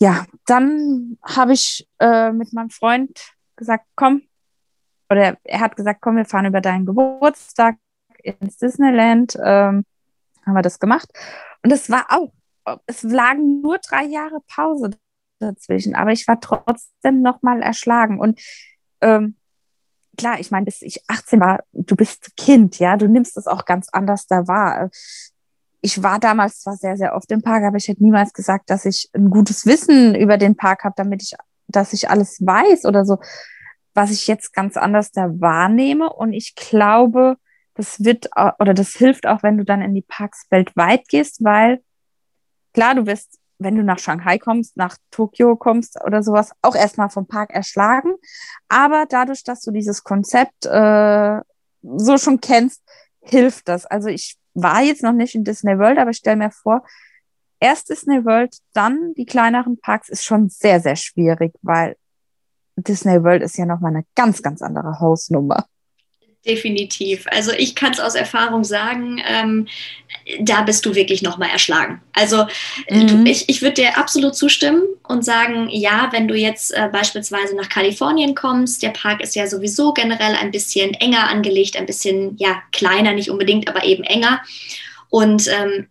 ja, 0.00 0.26
dann 0.46 1.18
habe 1.22 1.52
ich 1.52 1.88
äh, 1.98 2.32
mit 2.32 2.52
meinem 2.52 2.70
Freund 2.70 3.18
gesagt, 3.56 3.86
komm, 3.94 4.22
oder 5.08 5.36
er 5.44 5.60
hat 5.60 5.76
gesagt, 5.76 6.00
komm, 6.00 6.16
wir 6.16 6.24
fahren 6.24 6.46
über 6.46 6.60
deinen 6.60 6.86
Geburtstag 6.86 7.76
ins 8.22 8.58
Disneyland. 8.58 9.36
Ähm, 9.36 9.84
haben 10.44 10.54
wir 10.54 10.62
das 10.62 10.78
gemacht. 10.78 11.08
Und 11.62 11.72
es 11.72 11.90
war 11.90 12.06
auch 12.10 12.32
es 12.86 13.02
lagen 13.02 13.60
nur 13.60 13.78
drei 13.78 14.04
Jahre 14.04 14.40
Pause 14.48 14.90
dazwischen, 15.38 15.94
aber 15.94 16.12
ich 16.12 16.26
war 16.26 16.40
trotzdem 16.40 17.22
nochmal 17.22 17.62
erschlagen. 17.62 18.18
Und 18.18 18.40
ähm, 19.00 19.36
klar, 20.16 20.40
ich 20.40 20.50
meine, 20.50 20.64
bis 20.64 20.82
ich 20.82 21.02
18 21.08 21.40
war, 21.40 21.62
du 21.72 21.94
bist 21.94 22.36
Kind, 22.36 22.78
ja, 22.78 22.96
du 22.96 23.08
nimmst 23.08 23.36
es 23.36 23.46
auch 23.46 23.64
ganz 23.64 23.88
anders 23.90 24.26
da 24.26 24.48
wahr. 24.48 24.90
Ich 25.80 26.02
war 26.02 26.18
damals 26.18 26.60
zwar 26.60 26.76
sehr, 26.76 26.96
sehr 26.96 27.14
oft 27.14 27.30
im 27.30 27.42
Park, 27.42 27.64
aber 27.64 27.76
ich 27.76 27.88
hätte 27.88 28.02
niemals 28.02 28.32
gesagt, 28.32 28.70
dass 28.70 28.84
ich 28.84 29.10
ein 29.14 29.30
gutes 29.30 29.66
Wissen 29.66 30.14
über 30.14 30.38
den 30.38 30.56
Park 30.56 30.84
habe, 30.84 30.94
damit 30.96 31.22
ich, 31.22 31.34
dass 31.68 31.92
ich 31.92 32.10
alles 32.10 32.38
weiß 32.40 32.84
oder 32.86 33.04
so, 33.04 33.18
was 33.94 34.10
ich 34.10 34.26
jetzt 34.26 34.52
ganz 34.52 34.76
anders 34.76 35.12
da 35.12 35.28
wahrnehme. 35.40 36.12
Und 36.12 36.32
ich 36.32 36.54
glaube, 36.54 37.36
das 37.74 38.02
wird 38.02 38.30
oder 38.58 38.74
das 38.74 38.92
hilft 38.92 39.26
auch, 39.26 39.42
wenn 39.42 39.58
du 39.58 39.64
dann 39.64 39.82
in 39.82 39.94
die 39.94 40.02
Parks 40.02 40.46
weltweit 40.50 41.08
gehst, 41.08 41.44
weil 41.44 41.80
Klar, 42.76 42.94
du 42.94 43.06
wirst, 43.06 43.38
wenn 43.58 43.74
du 43.74 43.82
nach 43.82 43.98
Shanghai 43.98 44.36
kommst, 44.36 44.76
nach 44.76 44.98
Tokio 45.10 45.56
kommst 45.56 45.98
oder 46.04 46.22
sowas, 46.22 46.52
auch 46.60 46.74
erstmal 46.76 47.08
vom 47.08 47.26
Park 47.26 47.54
erschlagen. 47.54 48.12
Aber 48.68 49.06
dadurch, 49.08 49.44
dass 49.44 49.62
du 49.62 49.70
dieses 49.70 50.04
Konzept 50.04 50.66
äh, 50.66 51.40
so 51.80 52.18
schon 52.18 52.42
kennst, 52.42 52.82
hilft 53.22 53.68
das. 53.68 53.86
Also 53.86 54.10
ich 54.10 54.36
war 54.56 54.82
jetzt 54.82 55.02
noch 55.02 55.12
nicht 55.12 55.34
in 55.34 55.44
Disney 55.44 55.78
World, 55.78 55.98
aber 55.98 56.10
ich 56.10 56.16
stelle 56.16 56.36
mir 56.36 56.50
vor, 56.50 56.82
erst 57.60 57.90
Disney 57.90 58.24
World, 58.24 58.56
dann 58.72 59.14
die 59.14 59.26
kleineren 59.26 59.78
Parks 59.78 60.08
ist 60.08 60.24
schon 60.24 60.48
sehr, 60.48 60.80
sehr 60.80 60.96
schwierig, 60.96 61.52
weil 61.62 61.96
Disney 62.76 63.22
World 63.22 63.42
ist 63.42 63.56
ja 63.56 63.66
nochmal 63.66 63.94
eine 63.94 64.04
ganz, 64.14 64.42
ganz 64.42 64.62
andere 64.62 64.98
Hausnummer. 65.00 65.66
Definitiv. 66.44 67.26
Also 67.26 67.52
ich 67.52 67.74
kann 67.74 67.92
es 67.92 68.00
aus 68.00 68.14
Erfahrung 68.14 68.62
sagen, 68.62 69.20
ähm, 69.26 69.66
da 70.40 70.62
bist 70.62 70.86
du 70.86 70.94
wirklich 70.94 71.22
nochmal 71.22 71.50
erschlagen. 71.50 72.00
Also 72.12 72.46
mhm. 72.88 73.24
du, 73.24 73.30
ich, 73.30 73.48
ich 73.48 73.62
würde 73.62 73.82
dir 73.82 73.98
absolut 73.98 74.36
zustimmen 74.36 74.82
und 75.08 75.24
sagen, 75.24 75.68
ja, 75.70 76.08
wenn 76.12 76.28
du 76.28 76.34
jetzt 76.36 76.72
äh, 76.72 76.88
beispielsweise 76.92 77.56
nach 77.56 77.68
Kalifornien 77.68 78.34
kommst, 78.34 78.82
der 78.82 78.90
Park 78.90 79.22
ist 79.22 79.34
ja 79.34 79.48
sowieso 79.48 79.92
generell 79.92 80.36
ein 80.36 80.52
bisschen 80.52 80.94
enger 80.94 81.28
angelegt, 81.28 81.76
ein 81.76 81.86
bisschen, 81.86 82.36
ja, 82.38 82.62
kleiner, 82.70 83.12
nicht 83.12 83.30
unbedingt, 83.30 83.68
aber 83.68 83.84
eben 83.84 84.04
enger. 84.04 84.40
Und 85.10 85.48
ähm, 85.48 85.88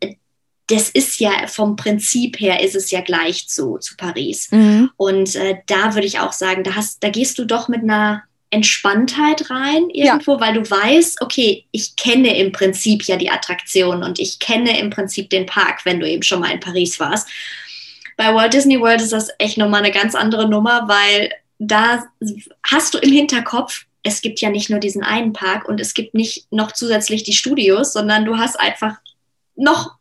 das 0.67 0.89
ist 0.89 1.19
ja 1.19 1.47
vom 1.47 1.75
Prinzip 1.75 2.39
her 2.39 2.63
ist 2.63 2.75
es 2.75 2.91
ja 2.91 3.01
gleich 3.01 3.47
zu, 3.47 3.77
zu 3.77 3.95
Paris. 3.97 4.49
Mhm. 4.51 4.89
Und 4.97 5.35
äh, 5.35 5.57
da 5.67 5.93
würde 5.93 6.07
ich 6.07 6.19
auch 6.19 6.33
sagen, 6.33 6.63
da 6.63 6.75
hast, 6.75 7.03
da 7.03 7.09
gehst 7.09 7.37
du 7.37 7.45
doch 7.45 7.67
mit 7.67 7.83
einer 7.83 8.23
Entspanntheit 8.49 9.49
rein 9.49 9.89
irgendwo, 9.89 10.33
ja. 10.33 10.39
weil 10.39 10.53
du 10.53 10.69
weißt, 10.69 11.21
okay, 11.21 11.65
ich 11.71 11.95
kenne 11.95 12.37
im 12.37 12.51
Prinzip 12.51 13.03
ja 13.03 13.17
die 13.17 13.29
Attraktion 13.29 14.03
und 14.03 14.19
ich 14.19 14.39
kenne 14.39 14.79
im 14.79 14.89
Prinzip 14.89 15.29
den 15.29 15.45
Park, 15.45 15.83
wenn 15.83 15.99
du 15.99 16.07
eben 16.07 16.23
schon 16.23 16.39
mal 16.39 16.51
in 16.51 16.59
Paris 16.59 16.99
warst. 16.99 17.27
Bei 18.17 18.33
Walt 18.33 18.53
Disney 18.53 18.79
World 18.79 19.01
ist 19.01 19.11
das 19.11 19.29
echt 19.39 19.57
nochmal 19.57 19.83
eine 19.83 19.91
ganz 19.91 20.15
andere 20.15 20.47
Nummer, 20.47 20.87
weil 20.87 21.31
da 21.59 22.05
hast 22.63 22.93
du 22.93 22.97
im 22.99 23.11
Hinterkopf, 23.11 23.85
es 24.03 24.21
gibt 24.21 24.39
ja 24.39 24.49
nicht 24.49 24.69
nur 24.69 24.79
diesen 24.79 25.03
einen 25.03 25.33
Park 25.33 25.67
und 25.67 25.81
es 25.81 25.93
gibt 25.93 26.13
nicht 26.13 26.47
noch 26.51 26.71
zusätzlich 26.71 27.23
die 27.23 27.33
Studios, 27.33 27.91
sondern 27.91 28.23
du 28.23 28.37
hast 28.37 28.59
einfach 28.59 28.97
noch 29.55 29.95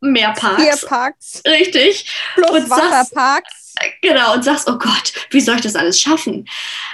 mehr 0.00 0.32
Parks. 0.32 0.62
Vier 0.62 0.88
Parks. 0.88 1.42
Richtig. 1.46 2.04
Plus 2.34 2.50
und 2.50 2.70
Wasserparks. 2.70 3.74
Sagst, 3.74 4.02
genau, 4.02 4.34
und 4.34 4.44
sagst, 4.44 4.68
oh 4.68 4.78
Gott, 4.78 5.12
wie 5.30 5.40
soll 5.40 5.56
ich 5.56 5.62
das 5.62 5.76
alles 5.76 5.98
schaffen? 5.98 6.46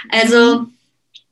Also, 0.09 0.61
mhm 0.61 0.74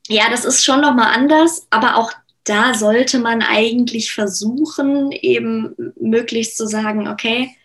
ja, 0.08 0.30
das 0.30 0.44
ist 0.44 0.64
schon 0.64 0.80
nochmal 0.80 1.14
anders, 1.14 1.66
aber 1.70 1.96
auch 1.96 2.12
da 2.44 2.74
sollte 2.74 3.18
man 3.18 3.42
eigentlich 3.42 4.12
versuchen, 4.12 5.12
eben 5.12 5.74
möglichst 5.98 6.56
zu 6.56 6.66
sagen, 6.66 7.08
okay, 7.08 7.56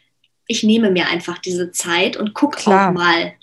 ich 0.48 0.64
nehme 0.64 0.90
mir 0.90 1.08
einfach 1.08 1.38
diese 1.38 1.72
Zeit 1.72 2.18
und 2.18 2.34
gucke 2.34 2.60
auch 2.68 2.92
mal 2.92 3.34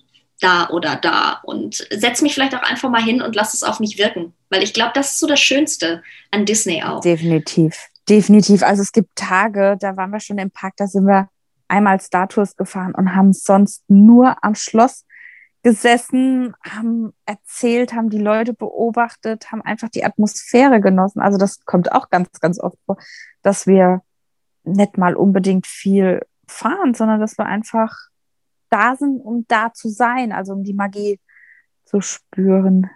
da 0.41 0.69
oder 0.71 0.97
da 0.97 1.41
und 1.45 1.87
setze 1.91 2.23
mich 2.23 2.35
vielleicht 2.35 2.55
auch 2.55 2.63
einfach 2.63 2.91
mal 2.91 3.03
hin 3.03 3.23
und 3.23 3.35
lass 3.35 3.55
es 3.55 3.63
auf 3.63 3.81
mich 3.81 3.99
wirken. 3.99 4.35
Weil 4.51 4.63
ich 4.63 4.75
glaube, 4.75 4.93
das 4.95 5.13
ist 5.13 5.21
so 5.21 5.27
das 5.27 5.41
Schönste 5.41 6.03
an 6.31 6.45
Disney 6.45 6.83
auch. 6.83 7.01
Definitiv, 7.01 7.77
definitiv. 8.09 8.63
Also 8.63 8.83
es 8.83 8.93
gibt 8.93 9.11
Tage, 9.15 9.77
da 9.79 9.97
waren 9.97 10.11
wir 10.11 10.21
schon 10.21 10.39
im 10.39 10.51
Park, 10.51 10.75
da 10.77 10.87
sind 10.87 11.07
wir 11.07 11.29
einmal 11.69 12.01
Star 12.01 12.29
Tours 12.29 12.57
gefahren 12.57 12.95
und 12.95 13.15
haben 13.15 13.33
sonst 13.33 13.83
nur 13.89 14.37
am 14.43 14.55
Schloss 14.55 15.05
gesessen, 15.67 16.55
haben 16.63 17.13
erzählt, 17.25 17.93
haben 17.93 18.09
die 18.09 18.21
Leute 18.21 18.55
beobachtet, 18.55 19.51
haben 19.51 19.63
einfach 19.63 19.89
die 19.89 20.05
Atmosphäre 20.05 20.81
genossen. 20.81 21.19
Also 21.19 21.39
das 21.39 21.65
kommt 21.65 21.91
auch 21.91 22.09
ganz, 22.09 22.31
ganz 22.39 22.61
oft 22.61 22.79
vor, 22.87 22.99
dass 23.43 23.67
wir 23.67 24.03
nicht 24.63 24.97
mal 24.97 25.17
unbedingt 25.17 25.67
viel 25.67 26.25
fahren, 26.47 26.95
sondern 26.95 27.19
dass 27.19 27.37
wir 27.37 27.47
einfach 27.47 27.93
da 28.71 28.95
sind, 28.95 29.19
um 29.19 29.45
da 29.49 29.73
zu 29.73 29.89
sein, 29.89 30.31
also 30.31 30.53
um 30.53 30.63
die 30.63 30.73
Magie 30.73 31.19
zu 31.85 32.01
spüren. 32.01 32.89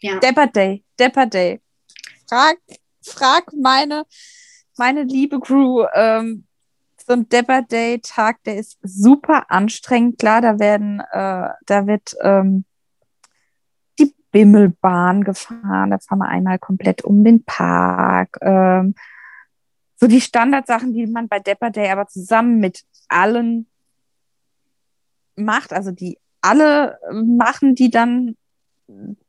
Ja. 0.00 0.18
Depper 0.18 0.48
Day, 0.48 0.84
Depper 0.98 1.24
Day. 1.24 1.62
Frag, 2.28 2.58
frag 3.02 3.54
meine, 3.58 4.04
meine 4.76 5.04
liebe 5.04 5.40
Crew, 5.40 5.86
ähm, 5.94 6.46
so 7.06 7.14
ein 7.14 7.28
Depper 7.28 7.62
Day 7.62 8.00
Tag, 8.00 8.42
der 8.44 8.56
ist 8.56 8.78
super 8.82 9.50
anstrengend. 9.50 10.18
Klar, 10.18 10.40
da 10.40 10.58
werden, 10.58 11.00
äh, 11.00 11.48
da 11.66 11.86
wird 11.86 12.14
ähm, 12.22 12.64
die 13.98 14.14
Bimmelbahn 14.30 15.24
gefahren. 15.24 15.90
Da 15.90 15.98
fahren 15.98 16.18
wir 16.18 16.28
einmal 16.28 16.58
komplett 16.58 17.02
um 17.02 17.24
den 17.24 17.44
Park. 17.44 18.38
Ähm, 18.40 18.94
so 19.96 20.06
die 20.06 20.20
Standardsachen, 20.20 20.92
die 20.92 21.06
man 21.06 21.28
bei 21.28 21.38
Depper 21.38 21.70
Day 21.70 21.90
aber 21.90 22.08
zusammen 22.08 22.58
mit 22.58 22.82
allen 23.08 23.68
macht, 25.36 25.72
also 25.72 25.90
die 25.92 26.18
alle 26.40 26.98
machen, 27.12 27.74
die 27.74 27.90
dann 27.90 28.36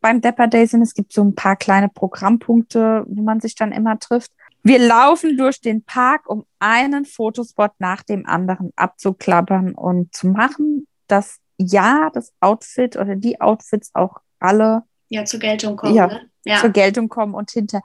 beim 0.02 0.22
Depper 0.22 0.48
Day 0.48 0.66
sind. 0.66 0.82
Es 0.82 0.94
gibt 0.94 1.14
so 1.14 1.24
ein 1.24 1.36
paar 1.36 1.56
kleine 1.56 1.90
Programmpunkte, 1.90 3.06
wo 3.08 3.22
man 3.22 3.40
sich 3.40 3.56
dann 3.56 3.72
immer 3.72 4.00
trifft. 4.00 4.32
Wir 4.64 4.80
laufen 4.80 5.38
durch 5.38 5.60
den 5.60 5.84
Park, 5.84 6.30
um 6.30 6.46
einen 6.60 7.06
Fotospot 7.06 7.72
nach 7.80 8.02
dem 8.04 8.26
anderen 8.26 8.72
abzuklappern 8.78 9.76
und 9.76 10.16
zu 10.16 10.28
machen, 10.28 10.88
dass 11.08 11.40
ja 11.58 12.10
das 12.14 12.34
Outfit 12.40 12.96
oder 12.96 13.16
die 13.16 13.42
Outfits 13.42 13.92
auch 13.94 14.18
alle 14.40 14.84
ja, 15.10 15.26
zur 15.26 15.42
Geltung 15.42 15.76
kommen. 15.76 15.96
Ja, 15.96 16.08
ne? 16.08 16.30
ja. 16.46 16.58
zur 16.58 16.70
Geltung 16.70 17.10
kommen 17.10 17.34
und 17.34 17.52
hinter 17.52 17.82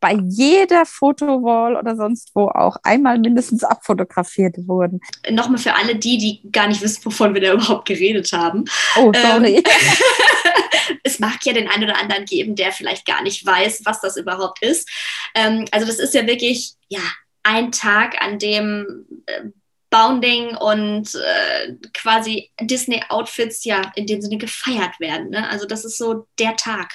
bei 0.00 0.18
jeder 0.28 0.84
Fotowall 0.84 1.76
oder 1.76 1.94
sonst 1.94 2.32
wo 2.34 2.48
auch 2.48 2.76
einmal 2.82 3.18
mindestens 3.20 3.62
abfotografiert 3.62 4.56
wurden. 4.66 5.00
Nochmal 5.30 5.58
für 5.58 5.74
alle 5.74 5.94
die, 5.94 6.18
die 6.18 6.50
gar 6.50 6.66
nicht 6.66 6.82
wissen, 6.82 7.04
wovon 7.04 7.34
wir 7.34 7.40
da 7.40 7.52
überhaupt 7.52 7.86
geredet 7.86 8.32
haben. 8.32 8.64
Oh, 8.98 9.12
sorry. 9.14 9.56
Ähm, 9.56 9.62
es 11.02 11.18
mag 11.18 11.38
ja 11.44 11.52
den 11.52 11.68
einen 11.68 11.84
oder 11.84 11.98
anderen 11.98 12.24
geben, 12.24 12.54
der 12.54 12.72
vielleicht 12.72 13.06
gar 13.06 13.22
nicht 13.22 13.44
weiß, 13.44 13.82
was 13.84 14.00
das 14.00 14.16
überhaupt 14.16 14.62
ist. 14.62 14.88
Ähm, 15.34 15.66
also 15.70 15.86
das 15.86 15.98
ist 15.98 16.14
ja 16.14 16.26
wirklich, 16.26 16.74
ja, 16.88 17.00
ein 17.44 17.72
Tag, 17.72 18.22
an 18.22 18.38
dem 18.38 19.06
äh, 19.26 19.42
Bounding 19.90 20.56
und 20.56 21.14
äh, 21.14 21.74
quasi 21.92 22.50
Disney-Outfits 22.60 23.64
ja 23.64 23.92
in 23.94 24.06
dem 24.06 24.22
Sinne 24.22 24.38
gefeiert 24.38 24.98
werden. 25.00 25.30
Ne? 25.30 25.48
Also 25.50 25.66
das 25.66 25.84
ist 25.84 25.98
so 25.98 26.26
der 26.38 26.56
Tag. 26.56 26.94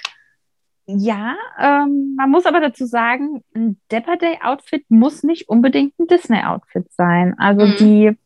Ja, 0.88 1.36
ähm, 1.60 2.16
man 2.16 2.32
muss 2.32 2.46
aber 2.46 2.62
dazu 2.62 2.86
sagen, 2.86 3.44
ein 3.54 3.80
Dapper 3.90 4.16
Day 4.16 4.40
Outfit 4.42 4.86
muss 4.90 5.22
nicht 5.22 5.50
unbedingt 5.50 6.00
ein 6.00 6.08
Disney 6.08 6.42
Outfit 6.44 6.86
sein. 6.94 7.36
Also 7.38 7.66
mhm. 7.66 7.76
die 7.78 8.18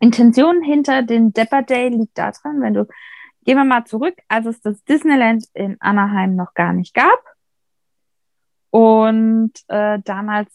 Intention 0.00 0.62
hinter 0.62 1.02
dem 1.02 1.32
Dapper 1.32 1.62
Day 1.62 1.88
liegt 1.88 2.16
daran, 2.16 2.62
wenn 2.62 2.74
du, 2.74 2.88
gehen 3.44 3.56
wir 3.56 3.64
mal 3.64 3.84
zurück, 3.84 4.14
als 4.28 4.46
es 4.46 4.60
das 4.60 4.82
Disneyland 4.84 5.44
in 5.54 5.76
Anaheim 5.80 6.36
noch 6.36 6.54
gar 6.54 6.72
nicht 6.72 6.94
gab. 6.94 7.20
Und 8.70 9.52
äh, 9.68 10.00
damals, 10.04 10.50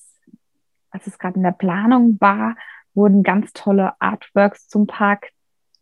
als 0.91 1.07
es 1.07 1.17
gerade 1.17 1.37
in 1.37 1.43
der 1.43 1.51
Planung 1.51 2.17
war, 2.19 2.55
wurden 2.93 3.23
ganz 3.23 3.53
tolle 3.53 3.93
Artworks 3.99 4.67
zum 4.67 4.87
Park 4.87 5.29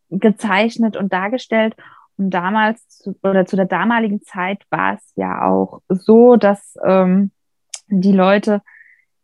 gezeichnet 0.10 0.96
und 0.98 1.12
dargestellt. 1.12 1.76
Und 2.18 2.32
damals 2.32 2.88
zu, 2.88 3.18
oder 3.24 3.46
zu 3.46 3.56
der 3.56 3.66
damaligen 3.66 4.22
Zeit 4.22 4.64
war 4.70 4.96
es 4.96 5.14
ja 5.16 5.48
auch 5.48 5.82
so, 5.90 6.36
dass 6.36 6.76
ähm, 6.86 7.32
die 7.88 8.12
Leute 8.12 8.62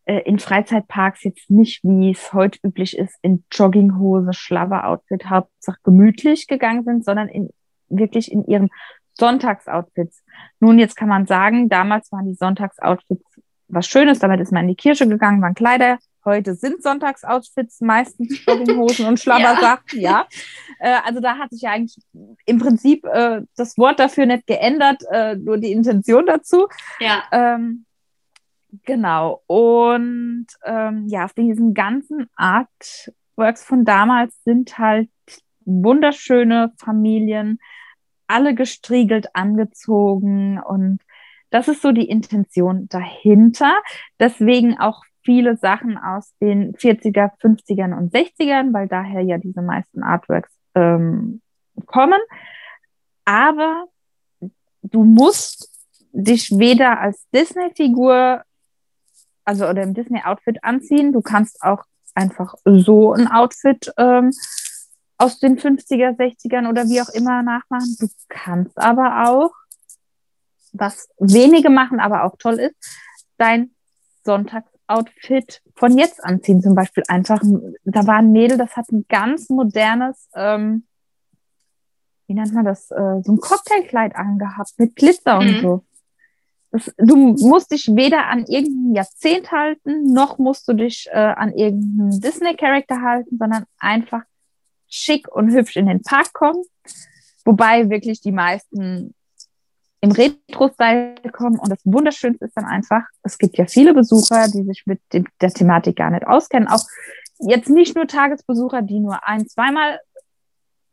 äh, 0.06 0.20
in 0.22 0.40
Freizeitparks 0.40 1.24
jetzt 1.24 1.50
nicht, 1.50 1.84
wie 1.84 2.12
es 2.12 2.34
heute 2.34 2.60
üblich 2.64 2.98
ist, 2.98 3.18
in 3.22 3.44
Jogginghose, 3.52 4.34
Schlabber-Outfit, 4.34 5.30
Hauptsache 5.30 5.80
gemütlich 5.84 6.48
gegangen 6.48 6.84
sind, 6.84 7.06
sondern 7.06 7.30
in, 7.30 7.50
wirklich 7.98 8.32
in 8.32 8.46
ihren 8.46 8.70
Sonntagsoutfits. 9.14 10.24
Nun, 10.60 10.80
jetzt 10.80 10.96
kann 10.96 11.10
man 11.10 11.26
sagen, 11.26 11.70
damals 11.70 12.12
waren 12.12 12.28
die 12.28 12.36
Sonntagsoutfits 12.36 13.24
was 13.70 13.88
Schönes, 13.88 14.20
damit 14.20 14.40
ist 14.40 14.52
man 14.52 14.64
in 14.64 14.70
die 14.70 14.76
Kirche 14.76 15.08
gegangen, 15.08 15.42
waren 15.42 15.56
Kleider 15.56 15.98
Heute 16.26 16.56
sind 16.56 16.82
Sonntagsoutfits 16.82 17.82
meistens 17.82 18.46
Jogginghosen 18.46 19.06
und 19.06 19.20
Schlabbersachen, 19.20 20.00
ja. 20.00 20.00
ja. 20.00 20.28
Äh, 20.80 21.00
also 21.06 21.20
da 21.20 21.38
hat 21.38 21.52
sich 21.52 21.62
ja 21.62 21.72
eigentlich 21.72 22.02
im 22.46 22.60
Prinzip 22.60 23.06
äh, 23.06 23.42
das 23.58 23.78
Wort 23.78 24.00
dafür 24.00 24.26
nicht 24.26 24.48
geändert, 24.48 25.04
äh, 25.12 25.36
nur 25.36 25.58
die 25.58 25.74
Intention 25.74 26.26
dazu. 26.26 26.68
Ja. 27.00 27.24
Ähm, 27.32 27.86
genau. 28.86 29.44
Und 29.48 30.48
ähm, 30.64 31.08
ja, 31.10 31.26
auf 31.26 31.34
diesen 31.34 31.74
ganzen 31.74 32.30
Artworks 32.38 33.66
von 33.66 33.84
damals 33.84 34.42
sind 34.46 34.78
halt 34.78 35.10
wunderschöne 35.66 36.72
Familien, 36.78 37.60
alle 38.28 38.56
gestriegelt 38.56 39.36
angezogen 39.36 40.60
und 40.60 41.00
das 41.50 41.68
ist 41.68 41.84
so 41.84 41.92
die 41.92 42.10
Intention 42.10 42.88
dahinter. 42.90 43.74
Deswegen 44.20 44.80
auch 44.80 45.04
viele 45.24 45.56
Sachen 45.56 45.98
aus 45.98 46.34
den 46.42 46.74
40er, 46.74 47.32
50ern 47.40 47.96
und 47.96 48.14
60ern, 48.14 48.74
weil 48.74 48.88
daher 48.88 49.22
ja 49.22 49.38
diese 49.38 49.62
meisten 49.62 50.02
Artworks 50.02 50.52
ähm, 50.74 51.42
kommen. 51.86 52.20
Aber 53.26 53.86
du 54.82 55.04
musst 55.04 55.72
dich 56.12 56.52
weder 56.58 57.00
als 57.00 57.28
Disney-Figur, 57.32 58.44
also 59.46 59.68
oder 59.68 59.84
im 59.84 59.94
Disney-Outfit 59.94 60.64
anziehen, 60.64 61.12
du 61.12 61.22
kannst 61.22 61.62
auch 61.62 61.84
einfach 62.16 62.56
so 62.66 63.14
ein 63.14 63.28
Outfit 63.28 63.92
ähm, 63.98 64.32
aus 65.18 65.40
den 65.40 65.58
50er, 65.58 66.18
60ern 66.18 66.70
oder 66.70 66.88
wie 66.90 67.02
auch 67.02 67.10
immer 67.10 67.44
nachmachen. 67.44 67.96
Du 68.00 68.08
kannst 68.30 68.78
aber 68.78 69.30
auch, 69.30 69.52
was 70.72 71.10
wenige 71.20 71.70
machen, 71.70 72.00
aber 72.00 72.24
auch 72.24 72.36
toll 72.38 72.60
ist, 72.60 72.76
dein 73.38 73.72
Sonntags 74.26 74.74
Outfit 74.88 75.62
von 75.76 75.98
jetzt 75.98 76.24
anziehen. 76.24 76.62
Zum 76.62 76.76
Beispiel 76.76 77.04
einfach, 77.08 77.42
da 77.84 78.06
war 78.06 78.18
ein 78.18 78.32
Mädel, 78.32 78.58
das 78.58 78.76
hat 78.76 78.92
ein 78.92 79.06
ganz 79.08 79.50
modernes, 79.50 80.30
ähm, 80.36 80.86
wie 82.28 82.34
nennt 82.34 82.54
man 82.54 82.66
das, 82.66 82.92
äh, 82.92 83.22
so 83.24 83.34
ein 83.34 83.40
Cocktailkleid 83.40 84.16
angehabt 84.16 84.74
mit 84.78 84.96
Glitzer 84.96 85.40
mhm. 85.40 85.48
und 85.48 85.62
so. 85.62 85.86
Das, 86.72 86.92
du 86.98 87.16
musst 87.16 87.72
dich 87.72 87.96
weder 87.96 88.28
an 88.28 88.46
irgendein 88.46 88.96
Jahrzehnt 88.96 89.52
halten, 89.52 90.12
noch 90.12 90.38
musst 90.38 90.68
du 90.68 90.74
dich 90.74 91.08
äh, 91.12 91.18
an 91.18 91.54
irgendeinen 91.54 92.20
Disney-Charakter 92.20 93.02
halten, 93.02 93.38
sondern 93.38 93.66
einfach 93.80 94.24
schick 94.94 95.28
und 95.28 95.52
hübsch 95.52 95.76
in 95.76 95.88
den 95.88 96.02
Park 96.02 96.34
kommen. 96.34 96.64
Wobei 97.46 97.90
wirklich 97.90 98.22
die 98.22 98.32
meisten 98.32 99.14
im 100.02 100.12
Retro-Style 100.12 101.16
kommen. 101.32 101.60
Und 101.60 101.72
das 101.72 101.80
Wunderschönste 101.84 102.46
ist 102.46 102.56
dann 102.56 102.66
einfach, 102.66 103.04
es 103.24 103.38
gibt 103.38 103.58
ja 103.58 103.66
viele 103.66 103.94
Besucher, 103.94 104.48
die 104.48 104.64
sich 104.64 104.84
mit 104.86 105.02
dem, 105.12 105.26
der 105.42 105.50
Thematik 105.50 105.96
gar 105.96 106.12
nicht 106.12 106.28
auskennen. 106.28 106.68
Auch 106.68 106.84
jetzt 107.40 107.70
nicht 107.70 107.96
nur 107.96 108.08
Tagesbesucher, 108.08 108.82
die 108.82 109.00
nur 109.00 109.28
ein, 109.28 109.48
zweimal 109.48 110.00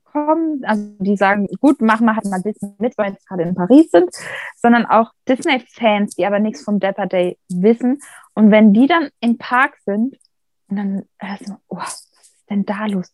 kommen, 0.05 0.64
also 0.64 0.82
die 0.98 1.16
sagen, 1.16 1.46
gut, 1.61 1.80
machen 1.82 2.07
wir 2.07 2.16
halt 2.16 2.24
mal 2.24 2.42
Disney 2.42 2.74
mit, 2.78 2.96
weil 2.98 3.12
wir 3.12 3.18
gerade 3.28 3.42
in 3.42 3.55
Paris 3.55 3.90
sind, 3.90 4.11
sondern 4.57 4.86
auch 4.86 5.12
Disney-Fans, 5.28 6.16
die 6.16 6.26
aber 6.26 6.40
nichts 6.40 6.64
vom 6.64 6.80
Dapper 6.80 7.07
Day 7.07 7.38
wissen. 7.48 8.01
Und 8.34 8.51
wenn 8.51 8.72
die 8.72 8.86
dann 8.86 9.11
im 9.20 9.38
Park 9.38 9.76
sind, 9.84 10.16
dann 10.68 11.05
hörst 11.18 11.48
du, 11.48 11.57
oh, 11.68 11.76
was 11.76 12.11
ist 12.22 12.51
denn 12.51 12.64
da 12.64 12.86
los? 12.86 13.12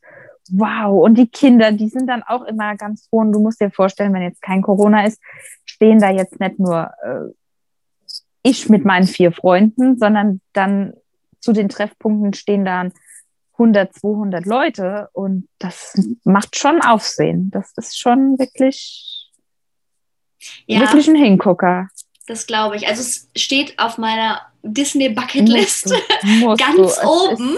Wow. 0.52 1.04
Und 1.04 1.16
die 1.16 1.28
Kinder, 1.28 1.72
die 1.72 1.88
sind 1.88 2.06
dann 2.06 2.22
auch 2.22 2.42
immer 2.44 2.76
ganz 2.76 3.06
froh. 3.08 3.20
Und 3.20 3.32
du 3.32 3.40
musst 3.40 3.60
dir 3.60 3.70
vorstellen, 3.70 4.12
wenn 4.14 4.22
jetzt 4.22 4.42
kein 4.42 4.62
Corona 4.62 5.04
ist, 5.06 5.20
stehen 5.64 5.98
da 6.00 6.10
jetzt 6.10 6.40
nicht 6.40 6.58
nur 6.58 6.90
äh, 7.02 7.32
ich 8.42 8.68
mit 8.68 8.84
meinen 8.84 9.06
vier 9.06 9.32
Freunden, 9.32 9.98
sondern 9.98 10.40
dann 10.52 10.94
zu 11.40 11.52
den 11.52 11.68
Treffpunkten 11.68 12.32
stehen 12.34 12.64
dann 12.64 12.92
100, 13.52 13.94
200 13.94 14.46
Leute. 14.46 15.08
Und 15.12 15.48
das 15.58 15.94
macht 16.24 16.56
schon 16.56 16.80
Aufsehen. 16.80 17.50
Das 17.50 17.72
ist 17.76 17.98
schon 17.98 18.38
wirklich, 18.38 19.30
ja, 20.66 20.80
wirklich 20.80 21.08
ein 21.08 21.16
Hingucker. 21.16 21.88
Das 22.26 22.46
glaube 22.46 22.76
ich. 22.76 22.88
Also 22.88 23.02
es 23.02 23.30
steht 23.36 23.78
auf 23.78 23.98
meiner 23.98 24.40
Disney 24.62 25.08
Bucketlist 25.08 25.94
ganz 26.58 27.00
du. 27.00 27.08
oben. 27.08 27.56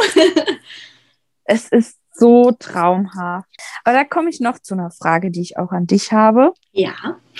Es 1.44 1.68
ist, 1.68 1.72
es 1.72 1.86
ist 1.86 1.98
so 2.18 2.52
traumhaft. 2.52 3.48
Aber 3.84 3.96
da 3.96 4.04
komme 4.04 4.30
ich 4.30 4.40
noch 4.40 4.58
zu 4.58 4.74
einer 4.74 4.90
Frage, 4.90 5.30
die 5.30 5.40
ich 5.40 5.58
auch 5.58 5.72
an 5.72 5.86
dich 5.86 6.12
habe. 6.12 6.52
Ja. 6.72 6.94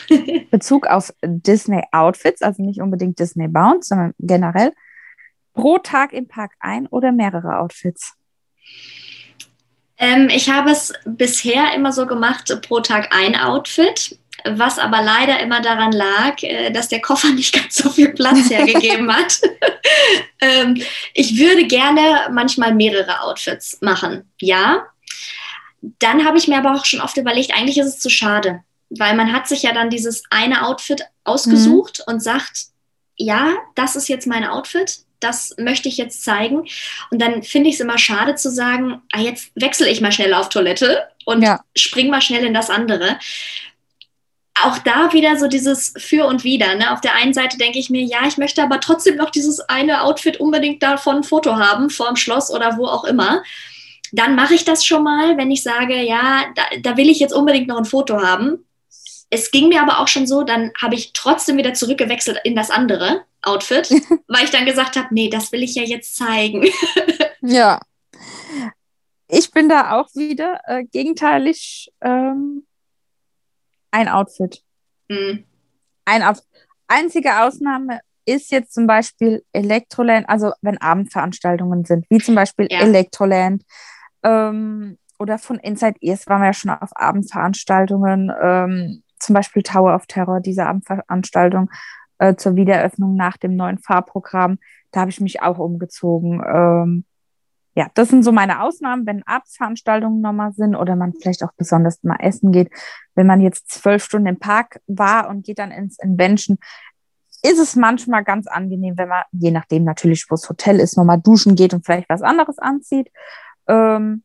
Bezug 0.50 0.86
auf 0.86 1.12
Disney 1.22 1.82
Outfits, 1.92 2.42
also 2.42 2.62
nicht 2.62 2.80
unbedingt 2.80 3.18
Disney 3.18 3.48
Bound, 3.48 3.84
sondern 3.84 4.14
generell. 4.18 4.72
Pro 5.54 5.78
Tag 5.78 6.12
im 6.12 6.28
Park 6.28 6.52
ein 6.60 6.86
oder 6.86 7.10
mehrere 7.10 7.58
Outfits? 7.58 8.14
Ähm, 9.98 10.28
ich 10.30 10.48
habe 10.50 10.70
es 10.70 10.92
bisher 11.04 11.74
immer 11.74 11.92
so 11.92 12.06
gemacht, 12.06 12.56
pro 12.66 12.80
Tag 12.80 13.08
ein 13.10 13.34
Outfit 13.34 14.16
was 14.44 14.78
aber 14.78 15.02
leider 15.02 15.40
immer 15.40 15.60
daran 15.60 15.92
lag, 15.92 16.42
äh, 16.42 16.70
dass 16.70 16.88
der 16.88 17.00
Koffer 17.00 17.28
nicht 17.34 17.54
ganz 17.54 17.76
so 17.76 17.90
viel 17.90 18.10
Platz 18.10 18.50
hergegeben 18.50 19.12
hat. 19.14 19.40
Ähm, 20.40 20.80
ich 21.14 21.36
würde 21.36 21.66
gerne 21.66 22.28
manchmal 22.30 22.72
mehrere 22.72 23.22
Outfits 23.22 23.78
machen, 23.80 24.30
ja. 24.40 24.86
Dann 25.80 26.24
habe 26.24 26.38
ich 26.38 26.46
mir 26.46 26.58
aber 26.58 26.74
auch 26.74 26.84
schon 26.84 27.00
oft 27.00 27.16
überlegt, 27.16 27.52
eigentlich 27.52 27.78
ist 27.78 27.86
es 27.86 27.98
zu 27.98 28.08
schade, 28.08 28.62
weil 28.90 29.16
man 29.16 29.32
hat 29.32 29.48
sich 29.48 29.62
ja 29.62 29.72
dann 29.72 29.90
dieses 29.90 30.22
eine 30.30 30.64
Outfit 30.64 31.02
ausgesucht 31.24 32.04
mhm. 32.06 32.12
und 32.12 32.22
sagt, 32.22 32.66
ja, 33.16 33.56
das 33.74 33.96
ist 33.96 34.08
jetzt 34.08 34.28
mein 34.28 34.44
Outfit, 34.44 35.00
das 35.18 35.54
möchte 35.58 35.88
ich 35.88 35.96
jetzt 35.96 36.22
zeigen. 36.22 36.68
Und 37.10 37.20
dann 37.20 37.42
finde 37.42 37.68
ich 37.68 37.76
es 37.76 37.80
immer 37.80 37.98
schade 37.98 38.36
zu 38.36 38.50
sagen, 38.50 39.02
ah, 39.12 39.20
jetzt 39.20 39.50
wechsle 39.56 39.88
ich 39.88 40.00
mal 40.00 40.12
schnell 40.12 40.34
auf 40.34 40.50
Toilette 40.50 41.08
und 41.24 41.42
ja. 41.42 41.60
spring 41.76 42.10
mal 42.10 42.22
schnell 42.22 42.44
in 42.44 42.54
das 42.54 42.70
andere 42.70 43.18
auch 44.64 44.78
da 44.78 45.12
wieder 45.12 45.36
so 45.38 45.46
dieses 45.48 45.92
Für 45.96 46.26
und 46.26 46.44
Wider. 46.44 46.74
Ne? 46.74 46.92
Auf 46.92 47.00
der 47.00 47.14
einen 47.14 47.34
Seite 47.34 47.58
denke 47.58 47.78
ich 47.78 47.90
mir, 47.90 48.02
ja, 48.02 48.26
ich 48.26 48.38
möchte 48.38 48.62
aber 48.62 48.80
trotzdem 48.80 49.16
noch 49.16 49.30
dieses 49.30 49.60
eine 49.60 50.02
Outfit 50.02 50.38
unbedingt 50.38 50.82
davon 50.82 51.16
ein 51.16 51.24
Foto 51.24 51.56
haben, 51.56 51.90
vor 51.90 52.08
dem 52.08 52.16
Schloss 52.16 52.50
oder 52.50 52.76
wo 52.76 52.86
auch 52.86 53.04
immer. 53.04 53.42
Dann 54.12 54.34
mache 54.34 54.54
ich 54.54 54.64
das 54.64 54.84
schon 54.84 55.02
mal, 55.02 55.36
wenn 55.36 55.50
ich 55.50 55.62
sage, 55.62 56.02
ja, 56.02 56.44
da, 56.54 56.62
da 56.80 56.96
will 56.96 57.10
ich 57.10 57.20
jetzt 57.20 57.34
unbedingt 57.34 57.68
noch 57.68 57.78
ein 57.78 57.84
Foto 57.84 58.22
haben. 58.22 58.64
Es 59.30 59.50
ging 59.50 59.68
mir 59.68 59.82
aber 59.82 60.00
auch 60.00 60.08
schon 60.08 60.26
so, 60.26 60.42
dann 60.42 60.72
habe 60.80 60.94
ich 60.94 61.12
trotzdem 61.12 61.58
wieder 61.58 61.74
zurückgewechselt 61.74 62.40
in 62.44 62.56
das 62.56 62.70
andere 62.70 63.24
Outfit, 63.42 63.90
weil 64.28 64.44
ich 64.44 64.50
dann 64.50 64.64
gesagt 64.64 64.96
habe, 64.96 65.08
nee, 65.10 65.28
das 65.28 65.52
will 65.52 65.62
ich 65.62 65.74
ja 65.74 65.82
jetzt 65.82 66.16
zeigen. 66.16 66.66
ja. 67.42 67.80
Ich 69.30 69.50
bin 69.50 69.68
da 69.68 69.98
auch 69.98 70.08
wieder 70.14 70.60
äh, 70.64 70.84
gegenteilig 70.84 71.90
ähm, 72.00 72.64
ein 73.90 74.08
Outfit. 74.08 74.62
Mhm. 75.08 75.44
Ein 76.04 76.22
Outfit. 76.22 76.46
Einzige 76.86 77.42
Ausnahme 77.42 78.00
ist 78.24 78.50
jetzt 78.50 78.74
zum 78.74 78.86
Beispiel 78.86 79.42
Elektroland, 79.52 80.28
also 80.28 80.52
wenn 80.62 80.78
Abendveranstaltungen 80.78 81.84
sind, 81.84 82.06
wie 82.10 82.18
zum 82.18 82.34
Beispiel 82.34 82.66
ja. 82.70 82.80
Elektroland 82.80 83.64
ähm, 84.22 84.98
oder 85.18 85.38
von 85.38 85.58
Inside 85.58 85.96
Ears 86.00 86.26
waren 86.26 86.42
wir 86.42 86.46
ja 86.46 86.52
schon 86.52 86.70
auf 86.70 86.90
Abendveranstaltungen, 86.94 88.30
ähm, 88.40 89.02
zum 89.18 89.34
Beispiel 89.34 89.62
Tower 89.62 89.94
of 89.94 90.06
Terror, 90.06 90.40
diese 90.40 90.66
Abendveranstaltung 90.66 91.70
äh, 92.18 92.34
zur 92.36 92.56
Wiedereröffnung 92.56 93.16
nach 93.16 93.36
dem 93.36 93.56
neuen 93.56 93.78
Fahrprogramm. 93.78 94.58
Da 94.90 95.00
habe 95.00 95.10
ich 95.10 95.20
mich 95.20 95.42
auch 95.42 95.58
umgezogen. 95.58 96.42
Ähm, 96.46 97.04
ja, 97.78 97.86
das 97.94 98.08
sind 98.08 98.24
so 98.24 98.32
meine 98.32 98.60
Ausnahmen, 98.62 99.06
wenn 99.06 99.22
Abendsveranstaltungen 99.24 100.20
nochmal 100.20 100.52
sind 100.52 100.74
oder 100.74 100.96
man 100.96 101.14
vielleicht 101.14 101.44
auch 101.44 101.52
besonders 101.56 102.02
mal 102.02 102.16
essen 102.18 102.50
geht. 102.50 102.72
Wenn 103.14 103.28
man 103.28 103.40
jetzt 103.40 103.70
zwölf 103.70 104.02
Stunden 104.02 104.26
im 104.26 104.40
Park 104.40 104.80
war 104.88 105.28
und 105.28 105.46
geht 105.46 105.60
dann 105.60 105.70
ins 105.70 105.96
Invention, 106.00 106.58
ist 107.44 107.60
es 107.60 107.76
manchmal 107.76 108.24
ganz 108.24 108.48
angenehm, 108.48 108.98
wenn 108.98 109.08
man, 109.08 109.22
je 109.30 109.52
nachdem 109.52 109.84
natürlich, 109.84 110.26
wo 110.28 110.34
das 110.34 110.48
Hotel 110.48 110.80
ist, 110.80 110.96
nochmal 110.96 111.20
duschen 111.20 111.54
geht 111.54 111.72
und 111.72 111.86
vielleicht 111.86 112.08
was 112.08 112.22
anderes 112.22 112.58
anzieht. 112.58 113.12
Ähm, 113.68 114.24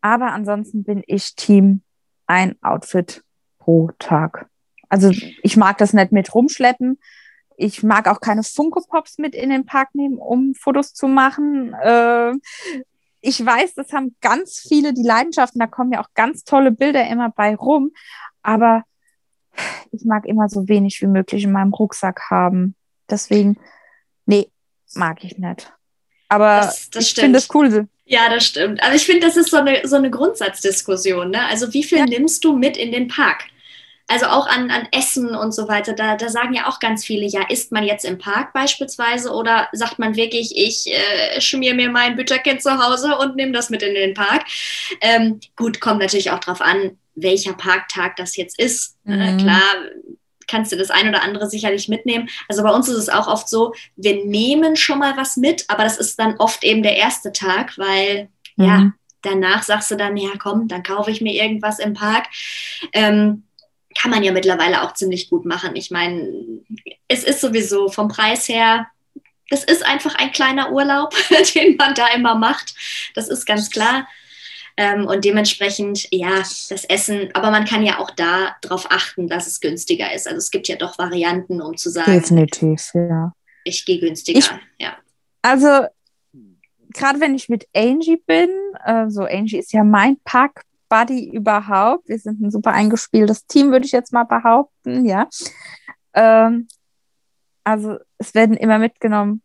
aber 0.00 0.32
ansonsten 0.32 0.82
bin 0.82 1.04
ich 1.06 1.36
Team 1.36 1.82
ein 2.26 2.56
Outfit 2.60 3.22
pro 3.60 3.92
Tag. 4.00 4.48
Also 4.88 5.10
ich 5.44 5.56
mag 5.56 5.78
das 5.78 5.92
nicht 5.92 6.10
mit 6.10 6.34
rumschleppen 6.34 6.98
ich 7.56 7.82
mag 7.82 8.08
auch 8.08 8.20
keine 8.20 8.42
Funko 8.42 8.82
Pops 8.88 9.18
mit 9.18 9.34
in 9.34 9.50
den 9.50 9.66
Park 9.66 9.94
nehmen, 9.94 10.18
um 10.18 10.54
Fotos 10.54 10.94
zu 10.94 11.08
machen. 11.08 11.74
Äh, 11.74 12.32
ich 13.20 13.44
weiß, 13.44 13.74
das 13.74 13.92
haben 13.92 14.16
ganz 14.20 14.58
viele 14.58 14.92
die 14.92 15.02
Leidenschaften, 15.02 15.60
da 15.60 15.66
kommen 15.66 15.92
ja 15.92 16.02
auch 16.02 16.08
ganz 16.14 16.44
tolle 16.44 16.72
Bilder 16.72 17.06
immer 17.08 17.30
bei 17.30 17.54
rum, 17.54 17.92
aber 18.42 18.82
ich 19.90 20.04
mag 20.04 20.26
immer 20.26 20.48
so 20.48 20.68
wenig 20.68 21.00
wie 21.02 21.06
möglich 21.06 21.44
in 21.44 21.52
meinem 21.52 21.72
Rucksack 21.72 22.30
haben. 22.30 22.74
Deswegen, 23.08 23.58
nee, 24.26 24.50
mag 24.94 25.22
ich 25.24 25.38
nicht. 25.38 25.72
Aber 26.28 26.62
das, 26.62 26.90
das 26.90 27.04
ich 27.04 27.14
finde 27.14 27.38
es 27.38 27.48
cool. 27.54 27.88
Ja, 28.04 28.28
das 28.28 28.44
stimmt. 28.46 28.82
Aber 28.82 28.94
ich 28.94 29.04
finde, 29.04 29.26
das 29.26 29.36
ist 29.36 29.50
so 29.50 29.58
eine, 29.58 29.86
so 29.86 29.96
eine 29.96 30.10
Grundsatzdiskussion. 30.10 31.30
Ne? 31.30 31.46
Also 31.46 31.72
wie 31.72 31.82
viel 31.82 31.98
ja. 31.98 32.06
nimmst 32.06 32.44
du 32.44 32.56
mit 32.56 32.76
in 32.76 32.90
den 32.90 33.08
Park? 33.08 33.44
Also 34.08 34.26
auch 34.26 34.46
an, 34.46 34.70
an 34.70 34.88
Essen 34.92 35.34
und 35.34 35.52
so 35.52 35.68
weiter, 35.68 35.92
da, 35.92 36.16
da 36.16 36.28
sagen 36.28 36.54
ja 36.54 36.68
auch 36.68 36.80
ganz 36.80 37.04
viele, 37.04 37.26
ja, 37.26 37.48
isst 37.48 37.72
man 37.72 37.84
jetzt 37.84 38.04
im 38.04 38.18
Park 38.18 38.52
beispielsweise 38.52 39.32
oder 39.32 39.68
sagt 39.72 39.98
man 39.98 40.16
wirklich, 40.16 40.56
ich 40.56 40.86
äh, 40.86 41.40
schmier 41.40 41.74
mir 41.74 41.90
mein 41.90 42.16
Bütterkind 42.16 42.62
zu 42.62 42.82
Hause 42.82 43.16
und 43.16 43.36
nehme 43.36 43.52
das 43.52 43.70
mit 43.70 43.82
in 43.82 43.94
den 43.94 44.14
Park. 44.14 44.44
Ähm, 45.00 45.40
gut, 45.56 45.80
kommt 45.80 46.00
natürlich 46.00 46.30
auch 46.30 46.40
darauf 46.40 46.60
an, 46.60 46.98
welcher 47.14 47.54
Parktag 47.54 48.16
das 48.16 48.36
jetzt 48.36 48.58
ist. 48.58 48.96
Äh, 49.06 49.10
mhm. 49.10 49.20
Äh, 49.20 49.42
klar, 49.42 49.62
kannst 50.46 50.72
du 50.72 50.76
das 50.76 50.90
ein 50.90 51.08
oder 51.08 51.22
andere 51.22 51.48
sicherlich 51.48 51.88
mitnehmen. 51.88 52.28
Also 52.48 52.62
bei 52.62 52.70
uns 52.70 52.88
ist 52.88 52.96
es 52.96 53.08
auch 53.08 53.28
oft 53.28 53.48
so, 53.48 53.72
wir 53.96 54.24
nehmen 54.26 54.76
schon 54.76 54.98
mal 54.98 55.16
was 55.16 55.36
mit, 55.36 55.64
aber 55.68 55.84
das 55.84 55.96
ist 55.96 56.18
dann 56.18 56.36
oft 56.36 56.64
eben 56.64 56.82
der 56.82 56.96
erste 56.96 57.32
Tag, 57.32 57.78
weil 57.78 58.28
mhm. 58.56 58.64
ja, 58.64 58.92
danach 59.22 59.62
sagst 59.62 59.90
du 59.90 59.96
dann, 59.96 60.16
ja 60.16 60.30
komm, 60.38 60.68
dann 60.68 60.82
kaufe 60.82 61.10
ich 61.10 61.20
mir 61.20 61.32
irgendwas 61.32 61.78
im 61.78 61.94
Park. 61.94 62.26
Ähm, 62.92 63.44
kann 63.94 64.10
man 64.10 64.22
ja 64.22 64.32
mittlerweile 64.32 64.82
auch 64.82 64.94
ziemlich 64.94 65.30
gut 65.30 65.44
machen. 65.44 65.76
Ich 65.76 65.90
meine, 65.90 66.28
es 67.08 67.24
ist 67.24 67.40
sowieso 67.40 67.88
vom 67.88 68.08
Preis 68.08 68.48
her, 68.48 68.86
das 69.50 69.64
ist 69.64 69.84
einfach 69.84 70.14
ein 70.14 70.32
kleiner 70.32 70.72
Urlaub, 70.72 71.14
den 71.54 71.76
man 71.76 71.94
da 71.94 72.08
immer 72.08 72.34
macht. 72.34 72.74
Das 73.14 73.28
ist 73.28 73.44
ganz 73.44 73.70
klar. 73.70 74.08
Ähm, 74.78 75.06
und 75.06 75.24
dementsprechend, 75.24 76.08
ja, 76.10 76.38
das 76.38 76.84
Essen, 76.88 77.28
aber 77.34 77.50
man 77.50 77.66
kann 77.66 77.82
ja 77.82 77.98
auch 77.98 78.10
da 78.10 78.56
darauf 78.62 78.90
achten, 78.90 79.28
dass 79.28 79.46
es 79.46 79.60
günstiger 79.60 80.14
ist. 80.14 80.26
Also 80.26 80.38
es 80.38 80.50
gibt 80.50 80.68
ja 80.68 80.76
doch 80.76 80.96
Varianten, 80.98 81.60
um 81.60 81.76
zu 81.76 81.90
sagen. 81.90 82.12
Definitiv, 82.12 82.90
ja. 82.94 83.34
Ich 83.64 83.84
gehe 83.84 84.00
günstiger, 84.00 84.38
ich, 84.38 84.50
ja. 84.78 84.96
Also, 85.42 85.86
gerade 86.94 87.20
wenn 87.20 87.34
ich 87.34 87.50
mit 87.50 87.68
Angie 87.74 88.20
bin, 88.26 88.48
äh, 88.84 89.10
so 89.10 89.24
Angie 89.24 89.58
ist 89.58 89.72
ja 89.72 89.84
mein 89.84 90.16
Park 90.24 90.62
Buddy 90.92 91.30
überhaupt. 91.30 92.06
Wir 92.06 92.18
sind 92.18 92.42
ein 92.42 92.50
super 92.50 92.72
eingespieltes 92.72 93.46
Team, 93.46 93.70
würde 93.70 93.86
ich 93.86 93.92
jetzt 93.92 94.12
mal 94.12 94.24
behaupten, 94.24 95.06
ja. 95.06 95.26
Ähm, 96.12 96.68
also 97.64 97.96
es 98.18 98.34
werden 98.34 98.58
immer 98.58 98.78
mitgenommen 98.78 99.42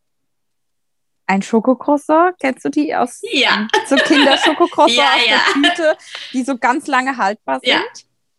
ein 1.26 1.42
Schokocroissant, 1.42 2.36
kennst 2.40 2.66
du 2.66 2.70
die 2.70 2.94
aus 2.96 3.22
ja. 3.32 3.68
so 3.86 3.96
Kinderschokocroissant 3.96 4.98
ja, 4.98 5.06
aus 5.06 5.28
ja. 5.30 5.62
der 5.62 5.72
Tüte, 5.72 5.98
die 6.34 6.44
so 6.44 6.58
ganz 6.58 6.88
lange 6.88 7.16
haltbar 7.16 7.60
sind? 7.62 7.70
Ja, 7.70 7.82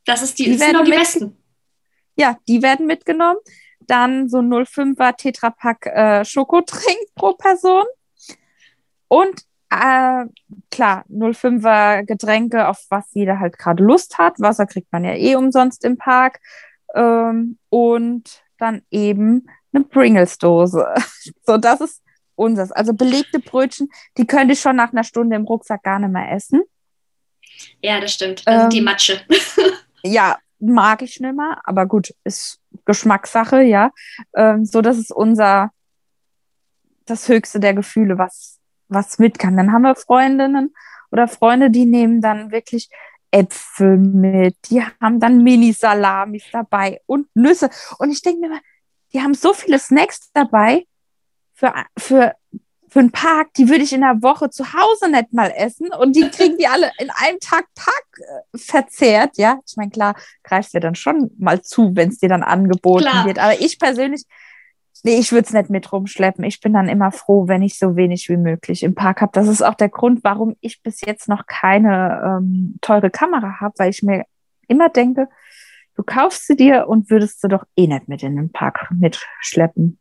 das 0.04 0.22
ist 0.22 0.38
die, 0.38 0.44
die, 0.44 0.58
sind 0.58 0.86
die 0.86 0.90
besten. 0.90 1.36
Ja, 2.16 2.36
die 2.46 2.62
werden 2.62 2.86
mitgenommen. 2.86 3.38
Dann 3.80 4.28
so 4.28 4.38
05er 4.38 5.16
Tetrapack 5.16 5.86
äh, 5.86 6.24
Schokotrink 6.24 7.14
pro 7.14 7.34
Person. 7.34 7.84
Und 9.06 9.47
äh, 9.70 10.24
klar, 10.70 11.04
05er 11.08 12.04
Getränke, 12.04 12.68
auf 12.68 12.84
was 12.88 13.06
jeder 13.12 13.38
halt 13.40 13.58
gerade 13.58 13.82
Lust 13.82 14.18
hat. 14.18 14.40
Wasser 14.40 14.66
kriegt 14.66 14.90
man 14.92 15.04
ja 15.04 15.14
eh 15.14 15.36
umsonst 15.36 15.84
im 15.84 15.96
Park. 15.96 16.40
Ähm, 16.94 17.58
und 17.68 18.42
dann 18.58 18.82
eben 18.90 19.46
eine 19.72 19.84
Pringles-Dose. 19.84 20.94
so, 21.42 21.56
das 21.58 21.80
ist 21.80 22.02
unseres. 22.34 22.72
Also 22.72 22.94
belegte 22.94 23.40
Brötchen, 23.40 23.88
die 24.16 24.26
könnte 24.26 24.54
ich 24.54 24.60
schon 24.60 24.76
nach 24.76 24.92
einer 24.92 25.04
Stunde 25.04 25.36
im 25.36 25.44
Rucksack 25.44 25.82
gar 25.82 25.98
nicht 25.98 26.12
mehr 26.12 26.32
essen. 26.32 26.62
Ja, 27.82 28.00
das 28.00 28.12
stimmt. 28.12 28.46
Das 28.46 28.54
ähm, 28.54 28.60
sind 28.62 28.72
die 28.72 28.80
Matsche. 28.80 29.20
ja, 30.02 30.38
mag 30.58 31.02
ich 31.02 31.20
nicht 31.20 31.36
mehr, 31.36 31.60
aber 31.64 31.86
gut, 31.86 32.14
ist 32.24 32.60
Geschmackssache, 32.84 33.62
ja. 33.62 33.90
Ähm, 34.34 34.64
so, 34.64 34.80
das 34.80 34.98
ist 34.98 35.12
unser, 35.12 35.70
das 37.04 37.28
höchste 37.28 37.60
der 37.60 37.74
Gefühle, 37.74 38.18
was 38.18 38.57
was 38.88 39.18
mit 39.18 39.38
kann. 39.38 39.56
Dann 39.56 39.72
haben 39.72 39.82
wir 39.82 39.94
Freundinnen 39.94 40.74
oder 41.10 41.28
Freunde, 41.28 41.70
die 41.70 41.86
nehmen 41.86 42.20
dann 42.20 42.50
wirklich 42.50 42.88
Äpfel 43.30 43.98
mit, 43.98 44.56
die 44.70 44.82
haben 44.82 45.20
dann 45.20 45.42
Mini-Salamis 45.42 46.44
dabei 46.52 47.00
und 47.06 47.28
Nüsse. 47.34 47.70
Und 47.98 48.10
ich 48.10 48.22
denke 48.22 48.40
mir 48.40 48.48
mal, 48.50 48.60
die 49.12 49.20
haben 49.20 49.34
so 49.34 49.52
viele 49.52 49.78
Snacks 49.78 50.30
dabei 50.32 50.86
für, 51.54 51.74
für, 51.98 52.34
für 52.88 53.00
einen 53.00 53.10
Park, 53.10 53.52
die 53.54 53.68
würde 53.68 53.84
ich 53.84 53.92
in 53.92 54.00
der 54.00 54.22
Woche 54.22 54.48
zu 54.50 54.72
Hause 54.72 55.10
nicht 55.10 55.32
mal 55.32 55.50
essen 55.50 55.88
und 55.92 56.16
die 56.16 56.28
kriegen 56.30 56.56
die 56.56 56.66
alle 56.66 56.90
in 56.98 57.10
einem 57.10 57.38
Tag 57.40 57.66
Park 57.74 58.06
äh, 58.18 58.58
verzehrt. 58.58 59.36
Ja, 59.36 59.58
ich 59.66 59.76
meine, 59.76 59.90
klar, 59.90 60.14
greifst 60.42 60.74
dir 60.74 60.80
dann 60.80 60.94
schon 60.94 61.30
mal 61.38 61.60
zu, 61.62 61.94
wenn 61.94 62.10
es 62.10 62.18
dir 62.18 62.28
dann 62.28 62.42
angeboten 62.42 63.04
klar. 63.04 63.26
wird. 63.26 63.38
Aber 63.38 63.60
ich 63.60 63.78
persönlich, 63.78 64.24
Nee, 65.04 65.18
ich 65.18 65.32
würde 65.32 65.46
es 65.46 65.52
nicht 65.52 65.70
mit 65.70 65.92
rumschleppen. 65.92 66.44
Ich 66.44 66.60
bin 66.60 66.72
dann 66.72 66.88
immer 66.88 67.12
froh, 67.12 67.46
wenn 67.48 67.62
ich 67.62 67.78
so 67.78 67.96
wenig 67.96 68.28
wie 68.28 68.36
möglich 68.36 68.82
im 68.82 68.94
Park 68.94 69.20
habe. 69.20 69.32
Das 69.32 69.48
ist 69.48 69.62
auch 69.62 69.74
der 69.74 69.88
Grund, 69.88 70.24
warum 70.24 70.56
ich 70.60 70.82
bis 70.82 71.00
jetzt 71.00 71.28
noch 71.28 71.46
keine 71.46 72.40
ähm, 72.40 72.76
teure 72.80 73.10
Kamera 73.10 73.60
habe, 73.60 73.74
weil 73.78 73.90
ich 73.90 74.02
mir 74.02 74.24
immer 74.66 74.88
denke, 74.88 75.28
du 75.96 76.02
kaufst 76.02 76.46
sie 76.46 76.56
dir 76.56 76.88
und 76.88 77.10
würdest 77.10 77.40
sie 77.40 77.48
doch 77.48 77.64
eh 77.76 77.86
nicht 77.86 78.08
mit 78.08 78.22
in 78.22 78.36
den 78.36 78.50
Park 78.50 78.88
mitschleppen. 78.90 79.98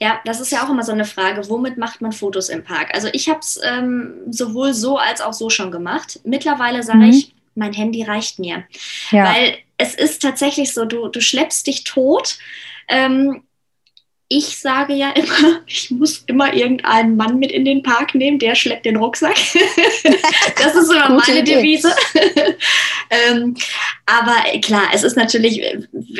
Ja, 0.00 0.20
das 0.24 0.40
ist 0.40 0.50
ja 0.50 0.64
auch 0.64 0.70
immer 0.70 0.82
so 0.82 0.92
eine 0.92 1.04
Frage, 1.04 1.48
womit 1.48 1.76
macht 1.76 2.00
man 2.00 2.12
Fotos 2.12 2.48
im 2.48 2.64
Park? 2.64 2.92
Also 2.92 3.08
ich 3.12 3.28
habe 3.28 3.38
es 3.40 3.60
ähm, 3.62 4.14
sowohl 4.28 4.74
so 4.74 4.96
als 4.98 5.20
auch 5.20 5.32
so 5.32 5.48
schon 5.48 5.70
gemacht. 5.70 6.20
Mittlerweile 6.24 6.82
sage 6.82 6.98
mhm. 6.98 7.10
ich, 7.10 7.34
mein 7.54 7.72
Handy 7.72 8.02
reicht 8.02 8.38
mir. 8.38 8.64
Ja. 9.10 9.24
Weil 9.24 9.58
es 9.76 9.94
ist 9.94 10.22
tatsächlich 10.22 10.74
so, 10.74 10.84
du, 10.84 11.08
du 11.08 11.20
schleppst 11.20 11.66
dich 11.66 11.84
tot. 11.84 12.38
Ähm, 12.88 13.42
ich 14.32 14.58
sage 14.58 14.94
ja 14.94 15.10
immer, 15.10 15.60
ich 15.66 15.90
muss 15.90 16.18
immer 16.28 16.54
irgendeinen 16.54 17.16
Mann 17.16 17.40
mit 17.40 17.50
in 17.50 17.64
den 17.64 17.82
Park 17.82 18.14
nehmen, 18.14 18.38
der 18.38 18.54
schleppt 18.54 18.86
den 18.86 18.96
Rucksack. 18.96 19.34
das 20.56 20.76
ist 20.76 20.92
immer 20.92 21.10
meine. 21.10 21.42
Devise. 21.42 21.92
ähm, 23.10 23.56
aber 24.06 24.36
klar, 24.60 24.84
es 24.94 25.02
ist 25.02 25.16
natürlich, 25.16 25.60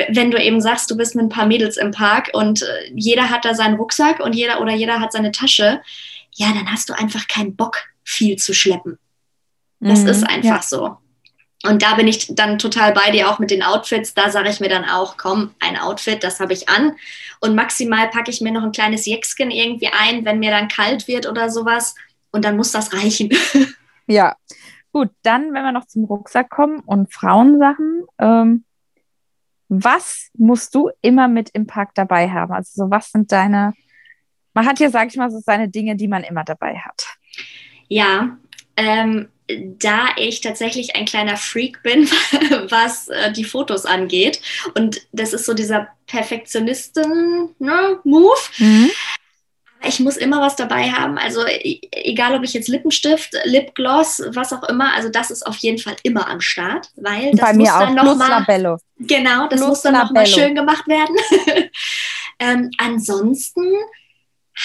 wenn 0.09 0.29
du 0.29 0.43
eben 0.43 0.59
sagst, 0.59 0.91
du 0.91 0.97
bist 0.97 1.15
mit 1.15 1.23
ein 1.23 1.29
paar 1.29 1.45
Mädels 1.45 1.77
im 1.77 1.91
Park 1.91 2.31
und 2.33 2.63
äh, 2.63 2.91
jeder 2.93 3.29
hat 3.29 3.45
da 3.45 3.55
seinen 3.55 3.75
Rucksack 3.75 4.19
und 4.19 4.35
jeder 4.35 4.59
oder 4.59 4.73
jeder 4.73 4.99
hat 4.99 5.13
seine 5.13 5.31
Tasche, 5.31 5.81
ja, 6.35 6.47
dann 6.47 6.69
hast 6.69 6.89
du 6.89 6.93
einfach 6.93 7.29
keinen 7.29 7.55
Bock, 7.55 7.77
viel 8.03 8.35
zu 8.35 8.53
schleppen. 8.53 8.99
Das 9.79 10.01
mhm, 10.01 10.07
ist 10.09 10.23
einfach 10.23 10.43
ja. 10.43 10.61
so. 10.61 10.97
Und 11.63 11.83
da 11.83 11.95
bin 11.95 12.07
ich 12.07 12.33
dann 12.33 12.57
total 12.57 12.91
bei 12.91 13.11
dir 13.11 13.29
auch 13.29 13.37
mit 13.37 13.51
den 13.51 13.61
Outfits. 13.61 14.13
Da 14.13 14.29
sage 14.29 14.49
ich 14.49 14.59
mir 14.59 14.69
dann 14.69 14.85
auch, 14.85 15.17
komm, 15.17 15.53
ein 15.59 15.77
Outfit, 15.77 16.23
das 16.23 16.39
habe 16.39 16.53
ich 16.53 16.69
an. 16.69 16.95
Und 17.39 17.55
maximal 17.55 18.09
packe 18.09 18.31
ich 18.31 18.41
mir 18.41 18.51
noch 18.51 18.63
ein 18.63 18.71
kleines 18.71 19.05
Jäckskin 19.05 19.51
irgendwie 19.51 19.89
ein, 19.89 20.25
wenn 20.25 20.39
mir 20.39 20.51
dann 20.51 20.67
kalt 20.67 21.07
wird 21.07 21.27
oder 21.27 21.49
sowas. 21.49 21.95
Und 22.31 22.45
dann 22.45 22.57
muss 22.57 22.71
das 22.71 22.93
reichen. 22.93 23.29
Ja, 24.07 24.35
gut. 24.91 25.09
Dann, 25.21 25.53
wenn 25.53 25.63
wir 25.63 25.71
noch 25.71 25.85
zum 25.85 26.03
Rucksack 26.03 26.49
kommen 26.49 26.81
und 26.81 27.13
Frauensachen. 27.13 28.03
Ähm, 28.19 28.65
was 29.69 30.29
musst 30.33 30.75
du 30.75 30.89
immer 31.01 31.29
mit 31.29 31.49
im 31.53 31.65
Park 31.65 31.91
dabei 31.95 32.29
haben? 32.29 32.51
Also, 32.51 32.71
so 32.73 32.91
was 32.91 33.11
sind 33.11 33.31
deine, 33.31 33.73
man 34.53 34.65
hat 34.65 34.79
hier, 34.79 34.89
sag 34.89 35.07
ich 35.07 35.15
mal, 35.15 35.31
so 35.31 35.39
seine 35.39 35.69
Dinge, 35.69 35.95
die 35.95 36.09
man 36.09 36.23
immer 36.23 36.43
dabei 36.43 36.77
hat. 36.77 37.05
Ja, 37.87 38.37
ähm, 38.75 39.29
da 39.79 40.07
ich 40.17 40.41
tatsächlich 40.41 40.95
ein 40.95 41.05
kleiner 41.05 41.37
Freak 41.37 41.81
bin, 41.83 42.05
was 42.69 43.07
äh, 43.07 43.31
die 43.31 43.43
Fotos 43.43 43.85
angeht. 43.85 44.41
Und 44.75 45.01
das 45.11 45.33
ist 45.33 45.45
so 45.45 45.53
dieser 45.53 45.87
Perfektionisten-Move. 46.07 47.55
Ne, 47.59 47.99
mhm. 48.57 48.91
Ich 49.83 49.99
muss 49.99 50.17
immer 50.17 50.41
was 50.41 50.55
dabei 50.55 50.91
haben. 50.91 51.17
Also 51.17 51.45
e, 51.45 51.81
egal, 51.91 52.35
ob 52.35 52.43
ich 52.43 52.53
jetzt 52.53 52.67
Lippenstift, 52.67 53.35
Lipgloss, 53.45 54.21
was 54.27 54.53
auch 54.53 54.63
immer. 54.63 54.93
Also 54.93 55.09
das 55.09 55.31
ist 55.31 55.45
auf 55.45 55.57
jeden 55.57 55.79
Fall 55.79 55.95
immer 56.03 56.29
am 56.29 56.39
Start, 56.39 56.89
weil 56.95 57.31
das 57.31 57.41
Bei 57.41 57.53
muss 57.53 57.69
dann 57.69 57.95
noch 57.95 58.03
Plus 58.03 58.17
mal 58.17 58.29
Labello. 58.29 58.77
genau, 58.99 59.47
das 59.47 59.59
Plus 59.59 59.69
muss 59.69 59.81
dann 59.81 59.93
noch 59.93 60.11
mal 60.11 60.27
schön 60.27 60.53
gemacht 60.53 60.87
werden. 60.87 61.15
ähm, 62.39 62.69
ansonsten 62.77 63.63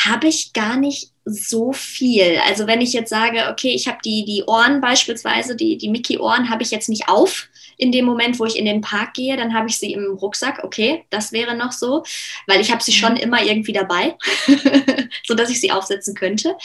habe 0.04 0.26
ich 0.26 0.52
gar 0.52 0.76
nicht 0.76 1.12
so 1.28 1.72
viel. 1.72 2.38
Also 2.46 2.68
wenn 2.68 2.80
ich 2.80 2.92
jetzt 2.92 3.10
sage, 3.10 3.48
okay, 3.50 3.74
ich 3.74 3.88
habe 3.88 3.98
die, 4.04 4.24
die 4.24 4.44
Ohren 4.46 4.80
beispielsweise, 4.80 5.56
die, 5.56 5.76
die 5.76 5.88
Mickey-Ohren 5.88 6.48
habe 6.48 6.62
ich 6.62 6.70
jetzt 6.70 6.88
nicht 6.88 7.08
auf 7.08 7.48
in 7.76 7.90
dem 7.90 8.04
Moment, 8.04 8.38
wo 8.38 8.44
ich 8.44 8.56
in 8.56 8.64
den 8.64 8.80
Park 8.80 9.14
gehe, 9.14 9.36
dann 9.36 9.52
habe 9.52 9.68
ich 9.68 9.78
sie 9.78 9.92
im 9.92 10.14
Rucksack. 10.14 10.62
Okay, 10.62 11.04
das 11.10 11.32
wäre 11.32 11.56
noch 11.56 11.72
so, 11.72 12.04
weil 12.46 12.60
ich 12.60 12.70
habe 12.70 12.82
sie 12.82 12.92
schon 12.92 13.14
mhm. 13.14 13.18
immer 13.18 13.42
irgendwie 13.42 13.72
dabei, 13.72 14.16
sodass 15.26 15.50
ich 15.50 15.60
sie 15.60 15.72
aufsetzen 15.72 16.14
könnte. 16.14 16.56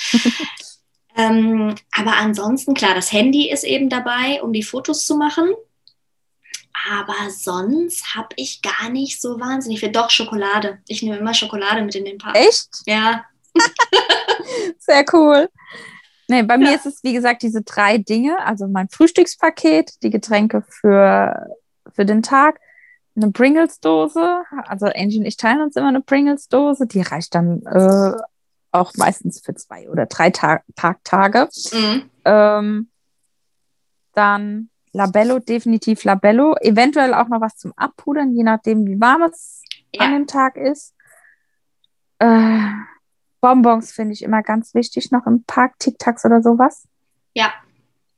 ähm, 1.17 1.73
aber 1.91 2.17
ansonsten, 2.17 2.75
klar, 2.75 2.93
das 2.93 3.11
Handy 3.11 3.49
ist 3.49 3.63
eben 3.63 3.89
dabei, 3.89 4.43
um 4.43 4.53
die 4.53 4.63
Fotos 4.63 5.05
zu 5.05 5.17
machen. 5.17 5.49
Aber 6.89 7.29
sonst 7.31 8.15
habe 8.15 8.29
ich 8.35 8.61
gar 8.61 8.89
nicht 8.89 9.21
so 9.21 9.39
wahnsinnig 9.39 9.79
viel. 9.79 9.91
Doch, 9.91 10.09
Schokolade. 10.09 10.79
Ich 10.87 11.01
nehme 11.01 11.17
immer 11.17 11.33
Schokolade 11.33 11.81
mit 11.81 11.95
in 11.95 12.05
den 12.05 12.17
Park. 12.17 12.37
Echt? 12.37 12.69
Ja. 12.85 13.25
Sehr 14.79 15.05
cool. 15.13 15.49
Nee, 16.27 16.43
bei 16.43 16.55
ja. 16.55 16.59
mir 16.59 16.75
ist 16.75 16.85
es, 16.85 17.03
wie 17.03 17.13
gesagt, 17.13 17.43
diese 17.43 17.61
drei 17.61 17.97
Dinge. 17.97 18.37
Also 18.45 18.67
mein 18.67 18.87
Frühstückspaket, 18.89 20.01
die 20.03 20.09
Getränke 20.09 20.63
für, 20.67 21.47
für 21.93 22.05
den 22.05 22.23
Tag, 22.23 22.59
eine 23.15 23.31
Pringles-Dose. 23.31 24.43
Also 24.65 24.85
Angie 24.87 25.19
und 25.19 25.25
ich 25.25 25.37
teilen 25.37 25.61
uns 25.61 25.75
immer 25.75 25.89
eine 25.89 26.01
Pringles-Dose. 26.01 26.87
Die 26.87 27.01
reicht 27.01 27.35
dann 27.35 27.61
äh, 27.63 28.13
auch 28.71 28.93
meistens 28.95 29.41
für 29.41 29.53
zwei 29.55 29.89
oder 29.89 30.05
drei 30.05 30.29
Ta 30.29 30.61
Parktage. 30.75 31.49
Mhm. 31.73 32.09
Ähm, 32.23 32.89
dann 34.13 34.69
Labello, 34.93 35.39
definitiv 35.39 36.03
Labello. 36.03 36.55
Eventuell 36.61 37.13
auch 37.13 37.27
noch 37.27 37.41
was 37.41 37.57
zum 37.57 37.73
Abpudern, 37.75 38.35
je 38.35 38.43
nachdem, 38.43 38.85
wie 38.85 38.99
warm 38.99 39.23
es 39.23 39.63
ja. 39.93 40.05
an 40.05 40.13
dem 40.13 40.27
Tag 40.27 40.57
ist. 40.57 40.93
Äh, 42.19 42.59
Bonbons 43.41 43.91
finde 43.91 44.13
ich 44.13 44.21
immer 44.21 44.43
ganz 44.43 44.73
wichtig, 44.73 45.11
noch 45.11 45.25
im 45.25 45.43
Park, 45.43 45.79
Tic-Tacs 45.79 46.25
oder 46.25 46.41
sowas. 46.41 46.87
Ja, 47.33 47.53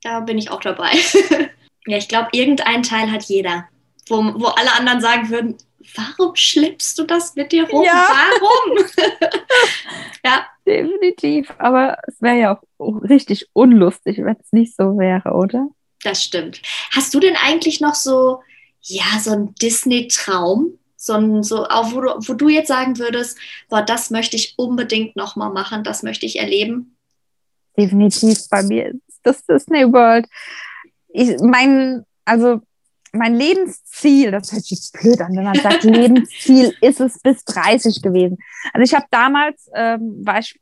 da 0.02 0.20
bin 0.20 0.38
ich 0.38 0.50
auch 0.50 0.60
dabei. 0.60 0.92
ja, 1.86 1.96
ich 1.96 2.08
glaube, 2.08 2.28
irgendein 2.32 2.82
Teil 2.82 3.10
hat 3.10 3.24
jeder, 3.24 3.66
wo, 4.08 4.16
wo 4.16 4.46
alle 4.46 4.72
anderen 4.78 5.00
sagen 5.00 5.30
würden, 5.30 5.56
warum 5.96 6.34
schleppst 6.34 6.98
du 6.98 7.04
das 7.04 7.34
mit 7.34 7.52
dir 7.52 7.68
rum? 7.68 7.84
Ja. 7.84 8.06
Warum? 8.08 8.86
ja. 10.24 10.46
Definitiv. 10.66 11.52
Aber 11.58 11.98
es 12.06 12.20
wäre 12.22 12.38
ja 12.38 12.60
auch 12.78 13.02
richtig 13.02 13.48
unlustig, 13.52 14.18
wenn 14.18 14.36
es 14.40 14.52
nicht 14.52 14.76
so 14.76 14.98
wäre, 14.98 15.32
oder? 15.32 15.68
Das 16.02 16.22
stimmt. 16.22 16.60
Hast 16.94 17.14
du 17.14 17.20
denn 17.20 17.36
eigentlich 17.36 17.80
noch 17.80 17.94
so, 17.94 18.42
ja, 18.82 19.18
so 19.20 19.32
einen 19.32 19.54
Disney-Traum? 19.56 20.78
So, 21.04 21.42
so 21.42 21.66
auch 21.66 21.92
wo, 21.92 22.00
du, 22.00 22.08
wo 22.28 22.34
du 22.34 22.48
jetzt 22.48 22.68
sagen 22.68 22.98
würdest, 22.98 23.38
boah, 23.68 23.82
das 23.82 24.10
möchte 24.10 24.36
ich 24.36 24.54
unbedingt 24.56 25.16
nochmal 25.16 25.50
machen, 25.50 25.84
das 25.84 26.02
möchte 26.02 26.26
ich 26.26 26.38
erleben? 26.38 26.96
Definitiv 27.76 28.48
bei 28.48 28.62
mir 28.62 28.92
das 29.24 29.44
Disney 29.46 29.92
World. 29.92 30.26
Ich, 31.08 31.40
mein, 31.40 32.04
also 32.24 32.60
mein 33.12 33.34
Lebensziel, 33.34 34.30
das 34.30 34.52
hört 34.52 34.64
sich 34.64 34.90
blöd 34.92 35.20
an, 35.20 35.36
wenn 35.36 35.44
man 35.44 35.54
sagt, 35.56 35.84
Lebensziel 35.84 36.74
ist 36.80 37.00
es 37.00 37.20
bis 37.20 37.44
30 37.44 38.02
gewesen. 38.02 38.38
Also 38.72 38.84
ich 38.84 38.94
habe 38.94 39.06
damals, 39.10 39.70
ähm, 39.74 40.24
war 40.24 40.38
ich, 40.38 40.58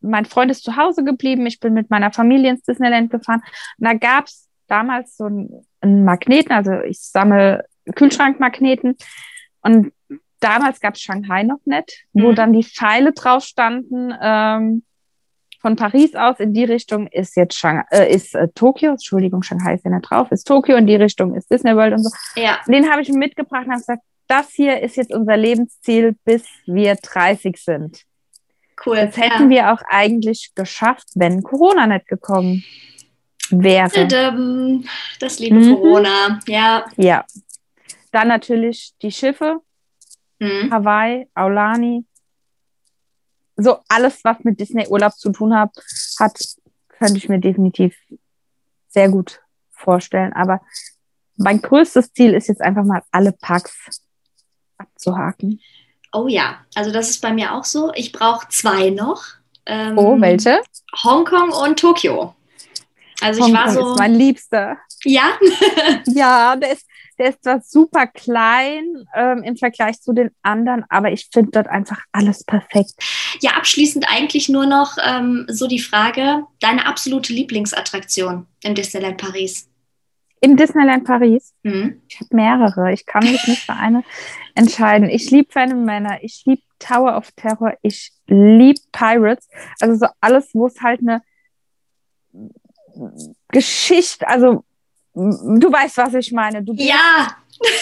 mein 0.00 0.24
Freund 0.24 0.50
ist 0.50 0.64
zu 0.64 0.76
Hause 0.76 1.04
geblieben, 1.04 1.46
ich 1.46 1.60
bin 1.60 1.74
mit 1.74 1.90
meiner 1.90 2.12
Familie 2.12 2.50
ins 2.50 2.62
Disneyland 2.62 3.10
gefahren 3.10 3.42
und 3.78 3.86
da 3.86 3.94
gab 3.94 4.26
es 4.26 4.48
damals 4.68 5.16
so 5.16 5.24
einen, 5.24 5.66
einen 5.80 6.04
Magneten, 6.04 6.52
also 6.52 6.72
ich 6.82 7.00
sammle 7.00 7.64
Kühlschrankmagneten 7.94 8.96
und 9.66 9.92
damals 10.40 10.80
gab 10.80 10.94
es 10.94 11.00
Shanghai 11.00 11.42
noch 11.42 11.60
nicht, 11.64 12.04
wo 12.12 12.30
mhm. 12.30 12.34
dann 12.34 12.52
die 12.52 12.64
Pfeile 12.64 13.12
drauf 13.12 13.44
standen. 13.44 14.14
Ähm, 14.20 14.82
von 15.60 15.74
Paris 15.74 16.14
aus 16.14 16.38
in 16.38 16.52
die 16.52 16.64
Richtung 16.64 17.08
ist 17.08 17.36
jetzt 17.36 17.58
Shanghai, 17.58 17.84
äh, 17.90 18.14
ist 18.14 18.34
äh, 18.34 18.48
Tokio, 18.54 18.92
Entschuldigung, 18.92 19.42
Shanghai 19.42 19.74
ist 19.74 19.84
ja 19.84 19.90
nicht 19.90 20.08
drauf, 20.08 20.30
ist 20.30 20.46
Tokio, 20.46 20.76
in 20.76 20.86
die 20.86 20.94
Richtung 20.94 21.34
ist 21.34 21.50
Disney 21.50 21.74
World 21.74 21.94
und 21.94 22.04
so. 22.04 22.10
Ja. 22.36 22.58
Den 22.68 22.90
habe 22.90 23.02
ich 23.02 23.08
mitgebracht 23.08 23.64
und 23.64 23.72
habe 23.72 23.80
gesagt, 23.80 24.02
das 24.28 24.50
hier 24.50 24.80
ist 24.80 24.96
jetzt 24.96 25.12
unser 25.12 25.36
Lebensziel, 25.36 26.16
bis 26.24 26.44
wir 26.66 26.94
30 26.94 27.56
sind. 27.56 28.02
Cool. 28.84 28.96
Das 28.96 29.16
hätten 29.16 29.44
ja. 29.44 29.48
wir 29.50 29.72
auch 29.72 29.82
eigentlich 29.88 30.52
geschafft, 30.54 31.08
wenn 31.14 31.42
Corona 31.42 31.86
nicht 31.86 32.06
gekommen 32.06 32.62
wäre. 33.50 33.90
Das 35.20 35.38
liebe 35.38 35.56
mhm. 35.56 35.74
Corona, 35.74 36.40
ja. 36.46 36.84
Ja, 36.96 37.24
dann 38.10 38.28
natürlich 38.28 38.94
die 39.02 39.12
Schiffe, 39.12 39.60
mhm. 40.38 40.70
Hawaii, 40.72 41.28
Aulani. 41.34 42.04
So 43.56 43.78
alles, 43.88 44.22
was 44.22 44.44
mit 44.44 44.60
Disney-Urlaub 44.60 45.12
zu 45.14 45.32
tun 45.32 45.56
hat, 45.56 45.70
hat, 46.18 46.38
könnte 46.88 47.16
ich 47.16 47.28
mir 47.28 47.38
definitiv 47.38 47.96
sehr 48.88 49.08
gut 49.08 49.40
vorstellen. 49.70 50.32
Aber 50.32 50.60
mein 51.36 51.60
größtes 51.60 52.12
Ziel 52.12 52.34
ist 52.34 52.48
jetzt 52.48 52.60
einfach 52.60 52.84
mal 52.84 53.02
alle 53.10 53.32
Parks 53.32 54.02
abzuhaken. 54.78 55.60
Oh 56.12 56.28
ja, 56.28 56.64
also 56.74 56.90
das 56.92 57.10
ist 57.10 57.20
bei 57.20 57.32
mir 57.32 57.54
auch 57.54 57.64
so. 57.64 57.92
Ich 57.94 58.12
brauche 58.12 58.48
zwei 58.48 58.90
noch. 58.90 59.22
Ähm, 59.66 59.98
oh, 59.98 60.20
welche? 60.20 60.60
Hongkong 61.02 61.50
und 61.52 61.78
Tokio. 61.78 62.34
Also 63.20 63.42
Hongkong 63.42 63.48
ich 63.48 63.54
war 63.54 63.70
so. 63.70 63.92
Ist 63.92 63.98
mein 63.98 64.14
Liebster. 64.14 64.78
Ja. 65.04 65.38
ja, 66.06 66.56
der 66.56 66.72
ist, 66.72 66.86
der 67.18 67.30
ist 67.30 67.42
zwar 67.42 67.60
super 67.60 68.06
klein 68.06 69.06
ähm, 69.14 69.42
im 69.42 69.56
Vergleich 69.56 70.00
zu 70.00 70.12
den 70.12 70.30
anderen, 70.42 70.84
aber 70.88 71.12
ich 71.12 71.28
finde 71.32 71.50
dort 71.52 71.68
einfach 71.68 72.00
alles 72.12 72.44
perfekt. 72.44 72.94
Ja, 73.40 73.52
abschließend 73.52 74.06
eigentlich 74.08 74.48
nur 74.48 74.66
noch 74.66 74.96
ähm, 75.02 75.46
so 75.48 75.66
die 75.66 75.78
Frage, 75.78 76.44
deine 76.60 76.86
absolute 76.86 77.32
Lieblingsattraktion 77.32 78.46
im 78.62 78.74
Disneyland 78.74 79.18
Paris? 79.18 79.68
Im 80.40 80.56
Disneyland 80.56 81.04
Paris? 81.04 81.54
Mhm. 81.62 82.02
Ich 82.08 82.20
habe 82.20 82.36
mehrere. 82.36 82.92
Ich 82.92 83.06
kann 83.06 83.24
mich 83.24 83.46
nicht 83.48 83.62
für 83.62 83.72
eine 83.72 84.04
entscheiden. 84.54 85.08
Ich 85.08 85.30
liebe 85.30 85.50
Phantom 85.50 85.84
Manor, 85.84 86.18
ich 86.20 86.42
liebe 86.44 86.62
Tower 86.78 87.16
of 87.16 87.30
Terror, 87.32 87.74
ich 87.82 88.12
liebe 88.26 88.80
Pirates. 88.92 89.48
Also 89.80 90.06
so 90.06 90.06
alles, 90.20 90.50
wo 90.52 90.66
es 90.66 90.80
halt 90.82 91.00
eine 91.00 91.22
Geschichte, 93.48 94.26
also 94.28 94.64
du 95.16 95.72
weißt, 95.72 95.96
was 95.96 96.14
ich 96.14 96.30
meine. 96.32 96.62
Du 96.62 96.74
ja, 96.74 97.28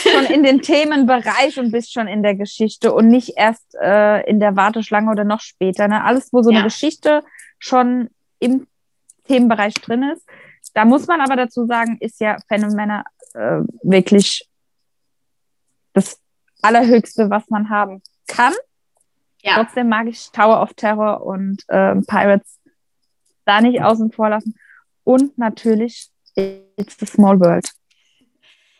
schon 0.02 0.24
in 0.26 0.42
den 0.44 0.62
Themenbereich 0.62 1.58
und 1.58 1.72
bist 1.72 1.92
schon 1.92 2.06
in 2.06 2.22
der 2.22 2.36
Geschichte 2.36 2.92
und 2.94 3.08
nicht 3.08 3.32
erst 3.36 3.74
äh, 3.80 4.20
in 4.28 4.38
der 4.38 4.56
Warteschlange 4.56 5.10
oder 5.10 5.24
noch 5.24 5.40
später. 5.40 5.88
Ne? 5.88 6.04
Alles, 6.04 6.32
wo 6.32 6.42
so 6.42 6.50
ja. 6.50 6.58
eine 6.58 6.66
Geschichte 6.66 7.24
schon 7.58 8.08
im 8.38 8.66
Themenbereich 9.24 9.74
drin 9.74 10.04
ist. 10.14 10.24
Da 10.74 10.84
muss 10.84 11.06
man 11.06 11.20
aber 11.20 11.36
dazu 11.36 11.66
sagen, 11.66 11.98
ist 12.00 12.20
ja 12.20 12.36
Phänomena 12.48 13.04
äh, 13.34 13.60
wirklich 13.82 14.48
das 15.92 16.20
Allerhöchste, 16.62 17.30
was 17.30 17.48
man 17.48 17.68
haben 17.68 18.02
kann. 18.26 18.54
Ja. 19.42 19.56
Trotzdem 19.56 19.88
mag 19.88 20.06
ich 20.06 20.30
Tower 20.30 20.62
of 20.62 20.74
Terror 20.74 21.24
und 21.24 21.64
äh, 21.68 21.96
Pirates 22.06 22.58
da 23.44 23.60
nicht 23.60 23.82
außen 23.82 24.12
vor 24.12 24.30
lassen. 24.30 24.56
Und 25.04 25.36
natürlich 25.36 26.10
It's 26.36 27.02
a 27.02 27.06
Small 27.06 27.38
World. 27.40 27.68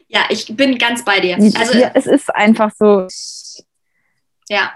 Ja, 0.08 0.26
ich 0.28 0.56
bin 0.56 0.78
ganz 0.78 1.04
bei 1.04 1.20
dir. 1.20 1.36
Also, 1.36 1.78
ja, 1.78 1.90
es 1.94 2.06
ist 2.06 2.34
einfach 2.34 2.70
so. 2.78 3.06
Ja. 4.48 4.72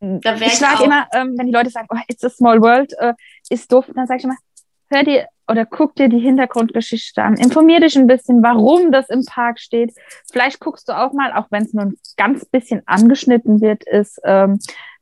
Da 0.00 0.34
ich 0.34 0.58
sage 0.58 0.84
immer, 0.84 1.06
ähm, 1.12 1.34
wenn 1.38 1.46
die 1.46 1.52
Leute 1.52 1.70
sagen, 1.70 1.86
oh, 1.90 1.98
It's 2.08 2.24
a 2.24 2.30
Small 2.30 2.60
World, 2.60 2.92
äh, 2.98 3.14
ist 3.50 3.70
doof, 3.70 3.88
dann 3.94 4.08
sage 4.08 4.18
ich 4.18 4.24
immer, 4.24 4.36
hör 4.90 5.04
dir 5.04 5.28
oder 5.48 5.66
guck 5.66 5.94
dir 5.94 6.08
die 6.08 6.18
Hintergrundgeschichte 6.18 7.22
an. 7.22 7.36
Informier 7.36 7.80
dich 7.80 7.96
ein 7.96 8.06
bisschen, 8.06 8.42
warum 8.42 8.90
das 8.90 9.08
im 9.10 9.24
Park 9.24 9.60
steht. 9.60 9.92
Vielleicht 10.30 10.60
guckst 10.60 10.88
du 10.88 10.96
auch 10.96 11.12
mal, 11.12 11.32
auch 11.34 11.46
wenn 11.50 11.62
es 11.62 11.72
nur 11.72 11.84
ein 11.84 11.96
ganz 12.16 12.44
bisschen 12.46 12.82
angeschnitten 12.86 13.60
wird, 13.60 13.84
ist 13.84 14.20
ähm, 14.24 14.58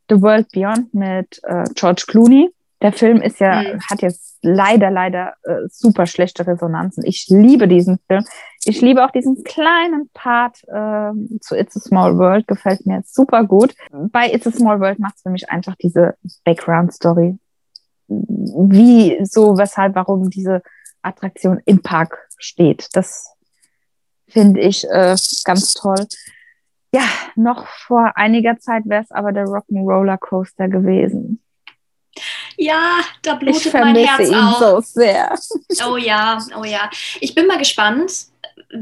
The 0.09 0.21
World 0.21 0.51
Beyond 0.53 0.93
mit 0.93 1.41
äh, 1.45 1.65
George 1.75 2.05
Clooney. 2.07 2.51
Der 2.83 2.93
Film 2.93 3.21
ist 3.21 3.41
ja, 3.41 3.63
mhm. 3.63 3.81
hat 3.91 4.03
jetzt 4.03 4.39
leider, 4.43 4.91
leider 4.91 5.35
äh, 5.43 5.69
super 5.69 6.07
schlechte 6.07 6.47
Resonanzen. 6.47 7.05
Ich 7.05 7.27
liebe 7.29 7.69
diesen 7.69 7.99
Film. 8.07 8.25
Ich 8.65 8.81
liebe 8.81 9.05
auch 9.05 9.11
diesen 9.11 9.45
kleinen 9.45 10.09
Part 10.15 10.63
äh, 10.65 11.39
zu 11.41 11.57
It's 11.57 11.77
a 11.77 11.81
Small 11.81 12.17
World, 12.17 12.47
gefällt 12.47 12.87
mir 12.87 13.03
super 13.05 13.45
gut. 13.45 13.75
Bei 13.91 14.33
It's 14.33 14.47
a 14.47 14.51
Small 14.51 14.81
World 14.81 14.99
macht 14.99 15.17
es 15.17 15.23
für 15.23 15.31
mich 15.31 15.51
einfach 15.51 15.77
diese 15.77 16.15
Background-Story. 16.45 17.39
Wie, 18.09 19.25
so, 19.25 19.59
weshalb, 19.59 19.95
warum 19.95 20.31
diese 20.31 20.63
Attraktion 21.03 21.61
im 21.65 21.83
Park 21.83 22.29
steht. 22.39 22.89
Das 22.95 23.35
finde 24.27 24.61
ich 24.61 24.85
äh, 24.89 25.17
ganz 25.45 25.75
toll. 25.75 26.07
Ja, 26.93 27.03
noch 27.37 27.67
vor 27.67 28.13
einiger 28.17 28.59
Zeit 28.59 28.83
wäre 28.87 29.03
es 29.03 29.11
aber 29.11 29.33
der 29.33 29.45
Rock'n'Roller 29.45 30.19
Coaster 30.19 30.69
gewesen. 30.69 31.41
Ja, 32.63 33.01
da 33.23 33.37
blutet 33.37 33.73
mein 33.73 33.97
Herz 33.97 34.29
ihn 34.29 34.35
auch. 34.35 34.61
so 34.61 34.81
sehr. 34.83 35.35
Oh 35.89 35.97
ja, 35.97 36.39
oh 36.55 36.65
ja. 36.65 36.91
Ich 37.23 37.35
bin 37.35 37.47
mal 37.47 37.57
gespannt, 37.57 38.13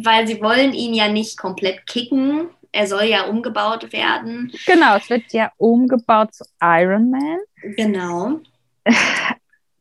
weil 0.02 0.26
sie 0.26 0.42
wollen 0.42 0.72
ihn 0.72 0.94
ja 0.94 1.06
nicht 1.06 1.38
komplett 1.38 1.86
kicken. 1.86 2.48
Er 2.72 2.88
soll 2.88 3.04
ja 3.04 3.26
umgebaut 3.26 3.92
werden. 3.92 4.50
Genau, 4.66 4.96
es 4.96 5.08
wird 5.08 5.32
ja 5.32 5.52
umgebaut 5.58 6.34
zu 6.34 6.44
Iron 6.60 7.12
Man. 7.12 7.38
Genau. 7.76 8.40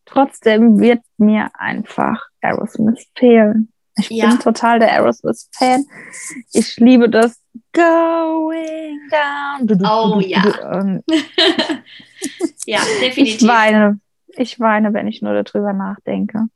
Trotzdem 0.06 0.80
wird 0.80 1.02
mir 1.18 1.50
einfach 1.58 2.24
Aerosmith 2.42 3.04
fehlen. 3.16 3.74
Ich 3.98 4.12
ja. 4.12 4.28
bin 4.28 4.40
total 4.40 4.78
der 4.78 4.92
Aerosmith-Fan. 4.92 5.86
Ich 6.54 6.78
liebe 6.78 7.10
das 7.10 7.42
Going 7.74 9.00
Down. 9.10 9.86
Oh 9.86 10.20
ja. 10.20 10.44
Ähm, 10.74 11.04
ja, 12.66 12.80
definitiv. 13.02 13.42
Ich 13.42 13.48
weine. 13.48 14.00
Ich 14.36 14.60
weine, 14.60 14.94
wenn 14.94 15.08
ich 15.08 15.22
nur 15.22 15.42
darüber 15.42 15.74
nachdenke. 15.74 16.48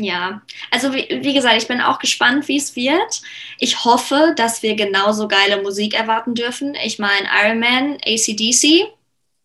Ja, 0.00 0.42
also 0.70 0.94
wie, 0.94 1.08
wie, 1.22 1.34
gesagt, 1.34 1.60
ich 1.60 1.66
bin 1.66 1.80
auch 1.80 1.98
gespannt, 1.98 2.46
wie 2.46 2.56
es 2.56 2.76
wird. 2.76 3.20
Ich 3.58 3.84
hoffe, 3.84 4.32
dass 4.36 4.62
wir 4.62 4.76
genauso 4.76 5.26
geile 5.26 5.60
Musik 5.60 5.94
erwarten 5.94 6.34
dürfen. 6.34 6.76
Ich 6.84 7.00
meine, 7.00 7.28
Iron 7.44 7.58
Man, 7.58 7.94
ACDC, 8.06 8.86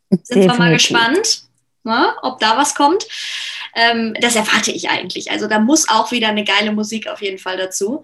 sind 0.09 0.29
Definitiv. 0.29 0.51
wir 0.51 0.59
mal 0.59 0.73
gespannt, 0.73 1.43
ne, 1.83 2.13
ob 2.21 2.39
da 2.39 2.55
was 2.55 2.75
kommt. 2.75 3.07
Ähm, 3.75 4.15
das 4.21 4.35
erwarte 4.35 4.71
ich 4.71 4.89
eigentlich. 4.89 5.31
Also 5.31 5.47
da 5.47 5.57
muss 5.57 5.89
auch 5.89 6.11
wieder 6.11 6.27
eine 6.27 6.43
geile 6.43 6.71
Musik 6.71 7.07
auf 7.07 7.21
jeden 7.21 7.39
Fall 7.39 7.57
dazu. 7.57 8.03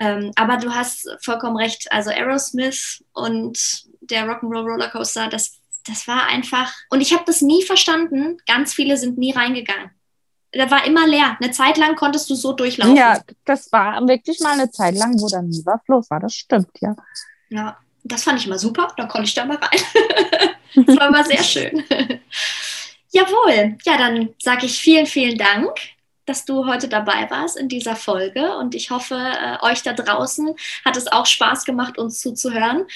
Ähm, 0.00 0.32
aber 0.34 0.56
du 0.56 0.74
hast 0.74 1.08
vollkommen 1.22 1.56
recht. 1.56 1.92
Also 1.92 2.10
Aerosmith 2.10 3.04
und 3.12 3.84
der 4.00 4.24
Rock'n'Roll 4.24 4.62
Rollercoaster, 4.62 5.28
das, 5.28 5.60
das 5.86 6.08
war 6.08 6.26
einfach. 6.26 6.72
Und 6.88 7.02
ich 7.02 7.12
habe 7.12 7.24
das 7.26 7.42
nie 7.42 7.62
verstanden. 7.62 8.38
Ganz 8.46 8.72
viele 8.72 8.96
sind 8.96 9.18
nie 9.18 9.32
reingegangen. 9.32 9.90
Da 10.52 10.70
war 10.70 10.86
immer 10.86 11.06
leer. 11.06 11.36
Eine 11.40 11.52
Zeit 11.52 11.76
lang 11.76 11.94
konntest 11.94 12.28
du 12.30 12.34
so 12.34 12.54
durchlaufen. 12.54 12.96
Ja, 12.96 13.20
das 13.44 13.70
war 13.70 14.00
wirklich 14.08 14.40
mal 14.40 14.54
eine 14.54 14.70
Zeit 14.70 14.96
lang, 14.96 15.20
wo 15.20 15.28
dann 15.28 15.48
nie 15.48 15.62
was 15.64 15.80
los 15.86 16.10
war. 16.10 16.18
Das 16.18 16.34
stimmt, 16.34 16.70
ja. 16.80 16.96
Ja, 17.50 17.76
das 18.02 18.24
fand 18.24 18.40
ich 18.40 18.46
mal 18.46 18.58
super. 18.58 18.92
Da 18.96 19.04
konnte 19.04 19.28
ich 19.28 19.34
da 19.34 19.44
mal 19.44 19.58
rein. 19.58 19.80
das 20.86 20.96
war 20.96 21.08
immer 21.08 21.24
sehr 21.24 21.42
schön. 21.42 21.84
Jawohl. 23.10 23.76
Ja, 23.84 23.98
dann 23.98 24.30
sage 24.40 24.64
ich 24.64 24.80
vielen, 24.80 25.06
vielen 25.06 25.36
Dank 25.36 25.78
dass 26.30 26.44
du 26.44 26.64
heute 26.64 26.88
dabei 26.88 27.28
warst 27.28 27.56
in 27.56 27.68
dieser 27.68 27.96
Folge 27.96 28.56
und 28.56 28.76
ich 28.76 28.90
hoffe, 28.90 29.16
äh, 29.16 29.66
euch 29.66 29.82
da 29.82 29.92
draußen 29.92 30.54
hat 30.84 30.96
es 30.96 31.10
auch 31.10 31.26
Spaß 31.26 31.64
gemacht, 31.64 31.98
uns 31.98 32.20
zuzuhören, 32.20 32.86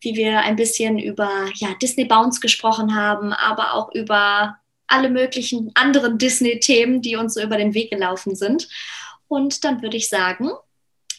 wie 0.00 0.14
wir 0.14 0.38
ein 0.42 0.54
bisschen 0.54 1.00
über 1.00 1.28
ja, 1.56 1.70
Disney 1.82 2.04
Bounce 2.04 2.38
gesprochen 2.38 2.94
haben, 2.94 3.32
aber 3.32 3.74
auch 3.74 3.92
über 3.94 4.58
alle 4.86 5.10
möglichen 5.10 5.72
anderen 5.74 6.18
Disney-Themen, 6.18 7.02
die 7.02 7.16
uns 7.16 7.34
so 7.34 7.42
über 7.42 7.56
den 7.56 7.74
Weg 7.74 7.90
gelaufen 7.90 8.36
sind. 8.36 8.68
Und 9.26 9.64
dann 9.64 9.82
würde 9.82 9.96
ich 9.96 10.08
sagen, 10.08 10.52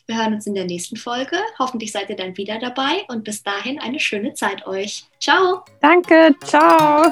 wir 0.07 0.17
hören 0.17 0.35
uns 0.35 0.47
in 0.47 0.55
der 0.55 0.65
nächsten 0.65 0.95
Folge. 0.95 1.35
Hoffentlich 1.59 1.91
seid 1.91 2.09
ihr 2.09 2.15
dann 2.15 2.37
wieder 2.37 2.57
dabei 2.57 3.03
und 3.09 3.25
bis 3.25 3.43
dahin 3.43 3.81
eine 3.81 3.99
schöne 3.99 4.33
Zeit 4.33 4.65
euch. 4.65 5.03
Ciao. 5.19 5.65
Danke, 5.81 6.33
ciao. 6.45 7.11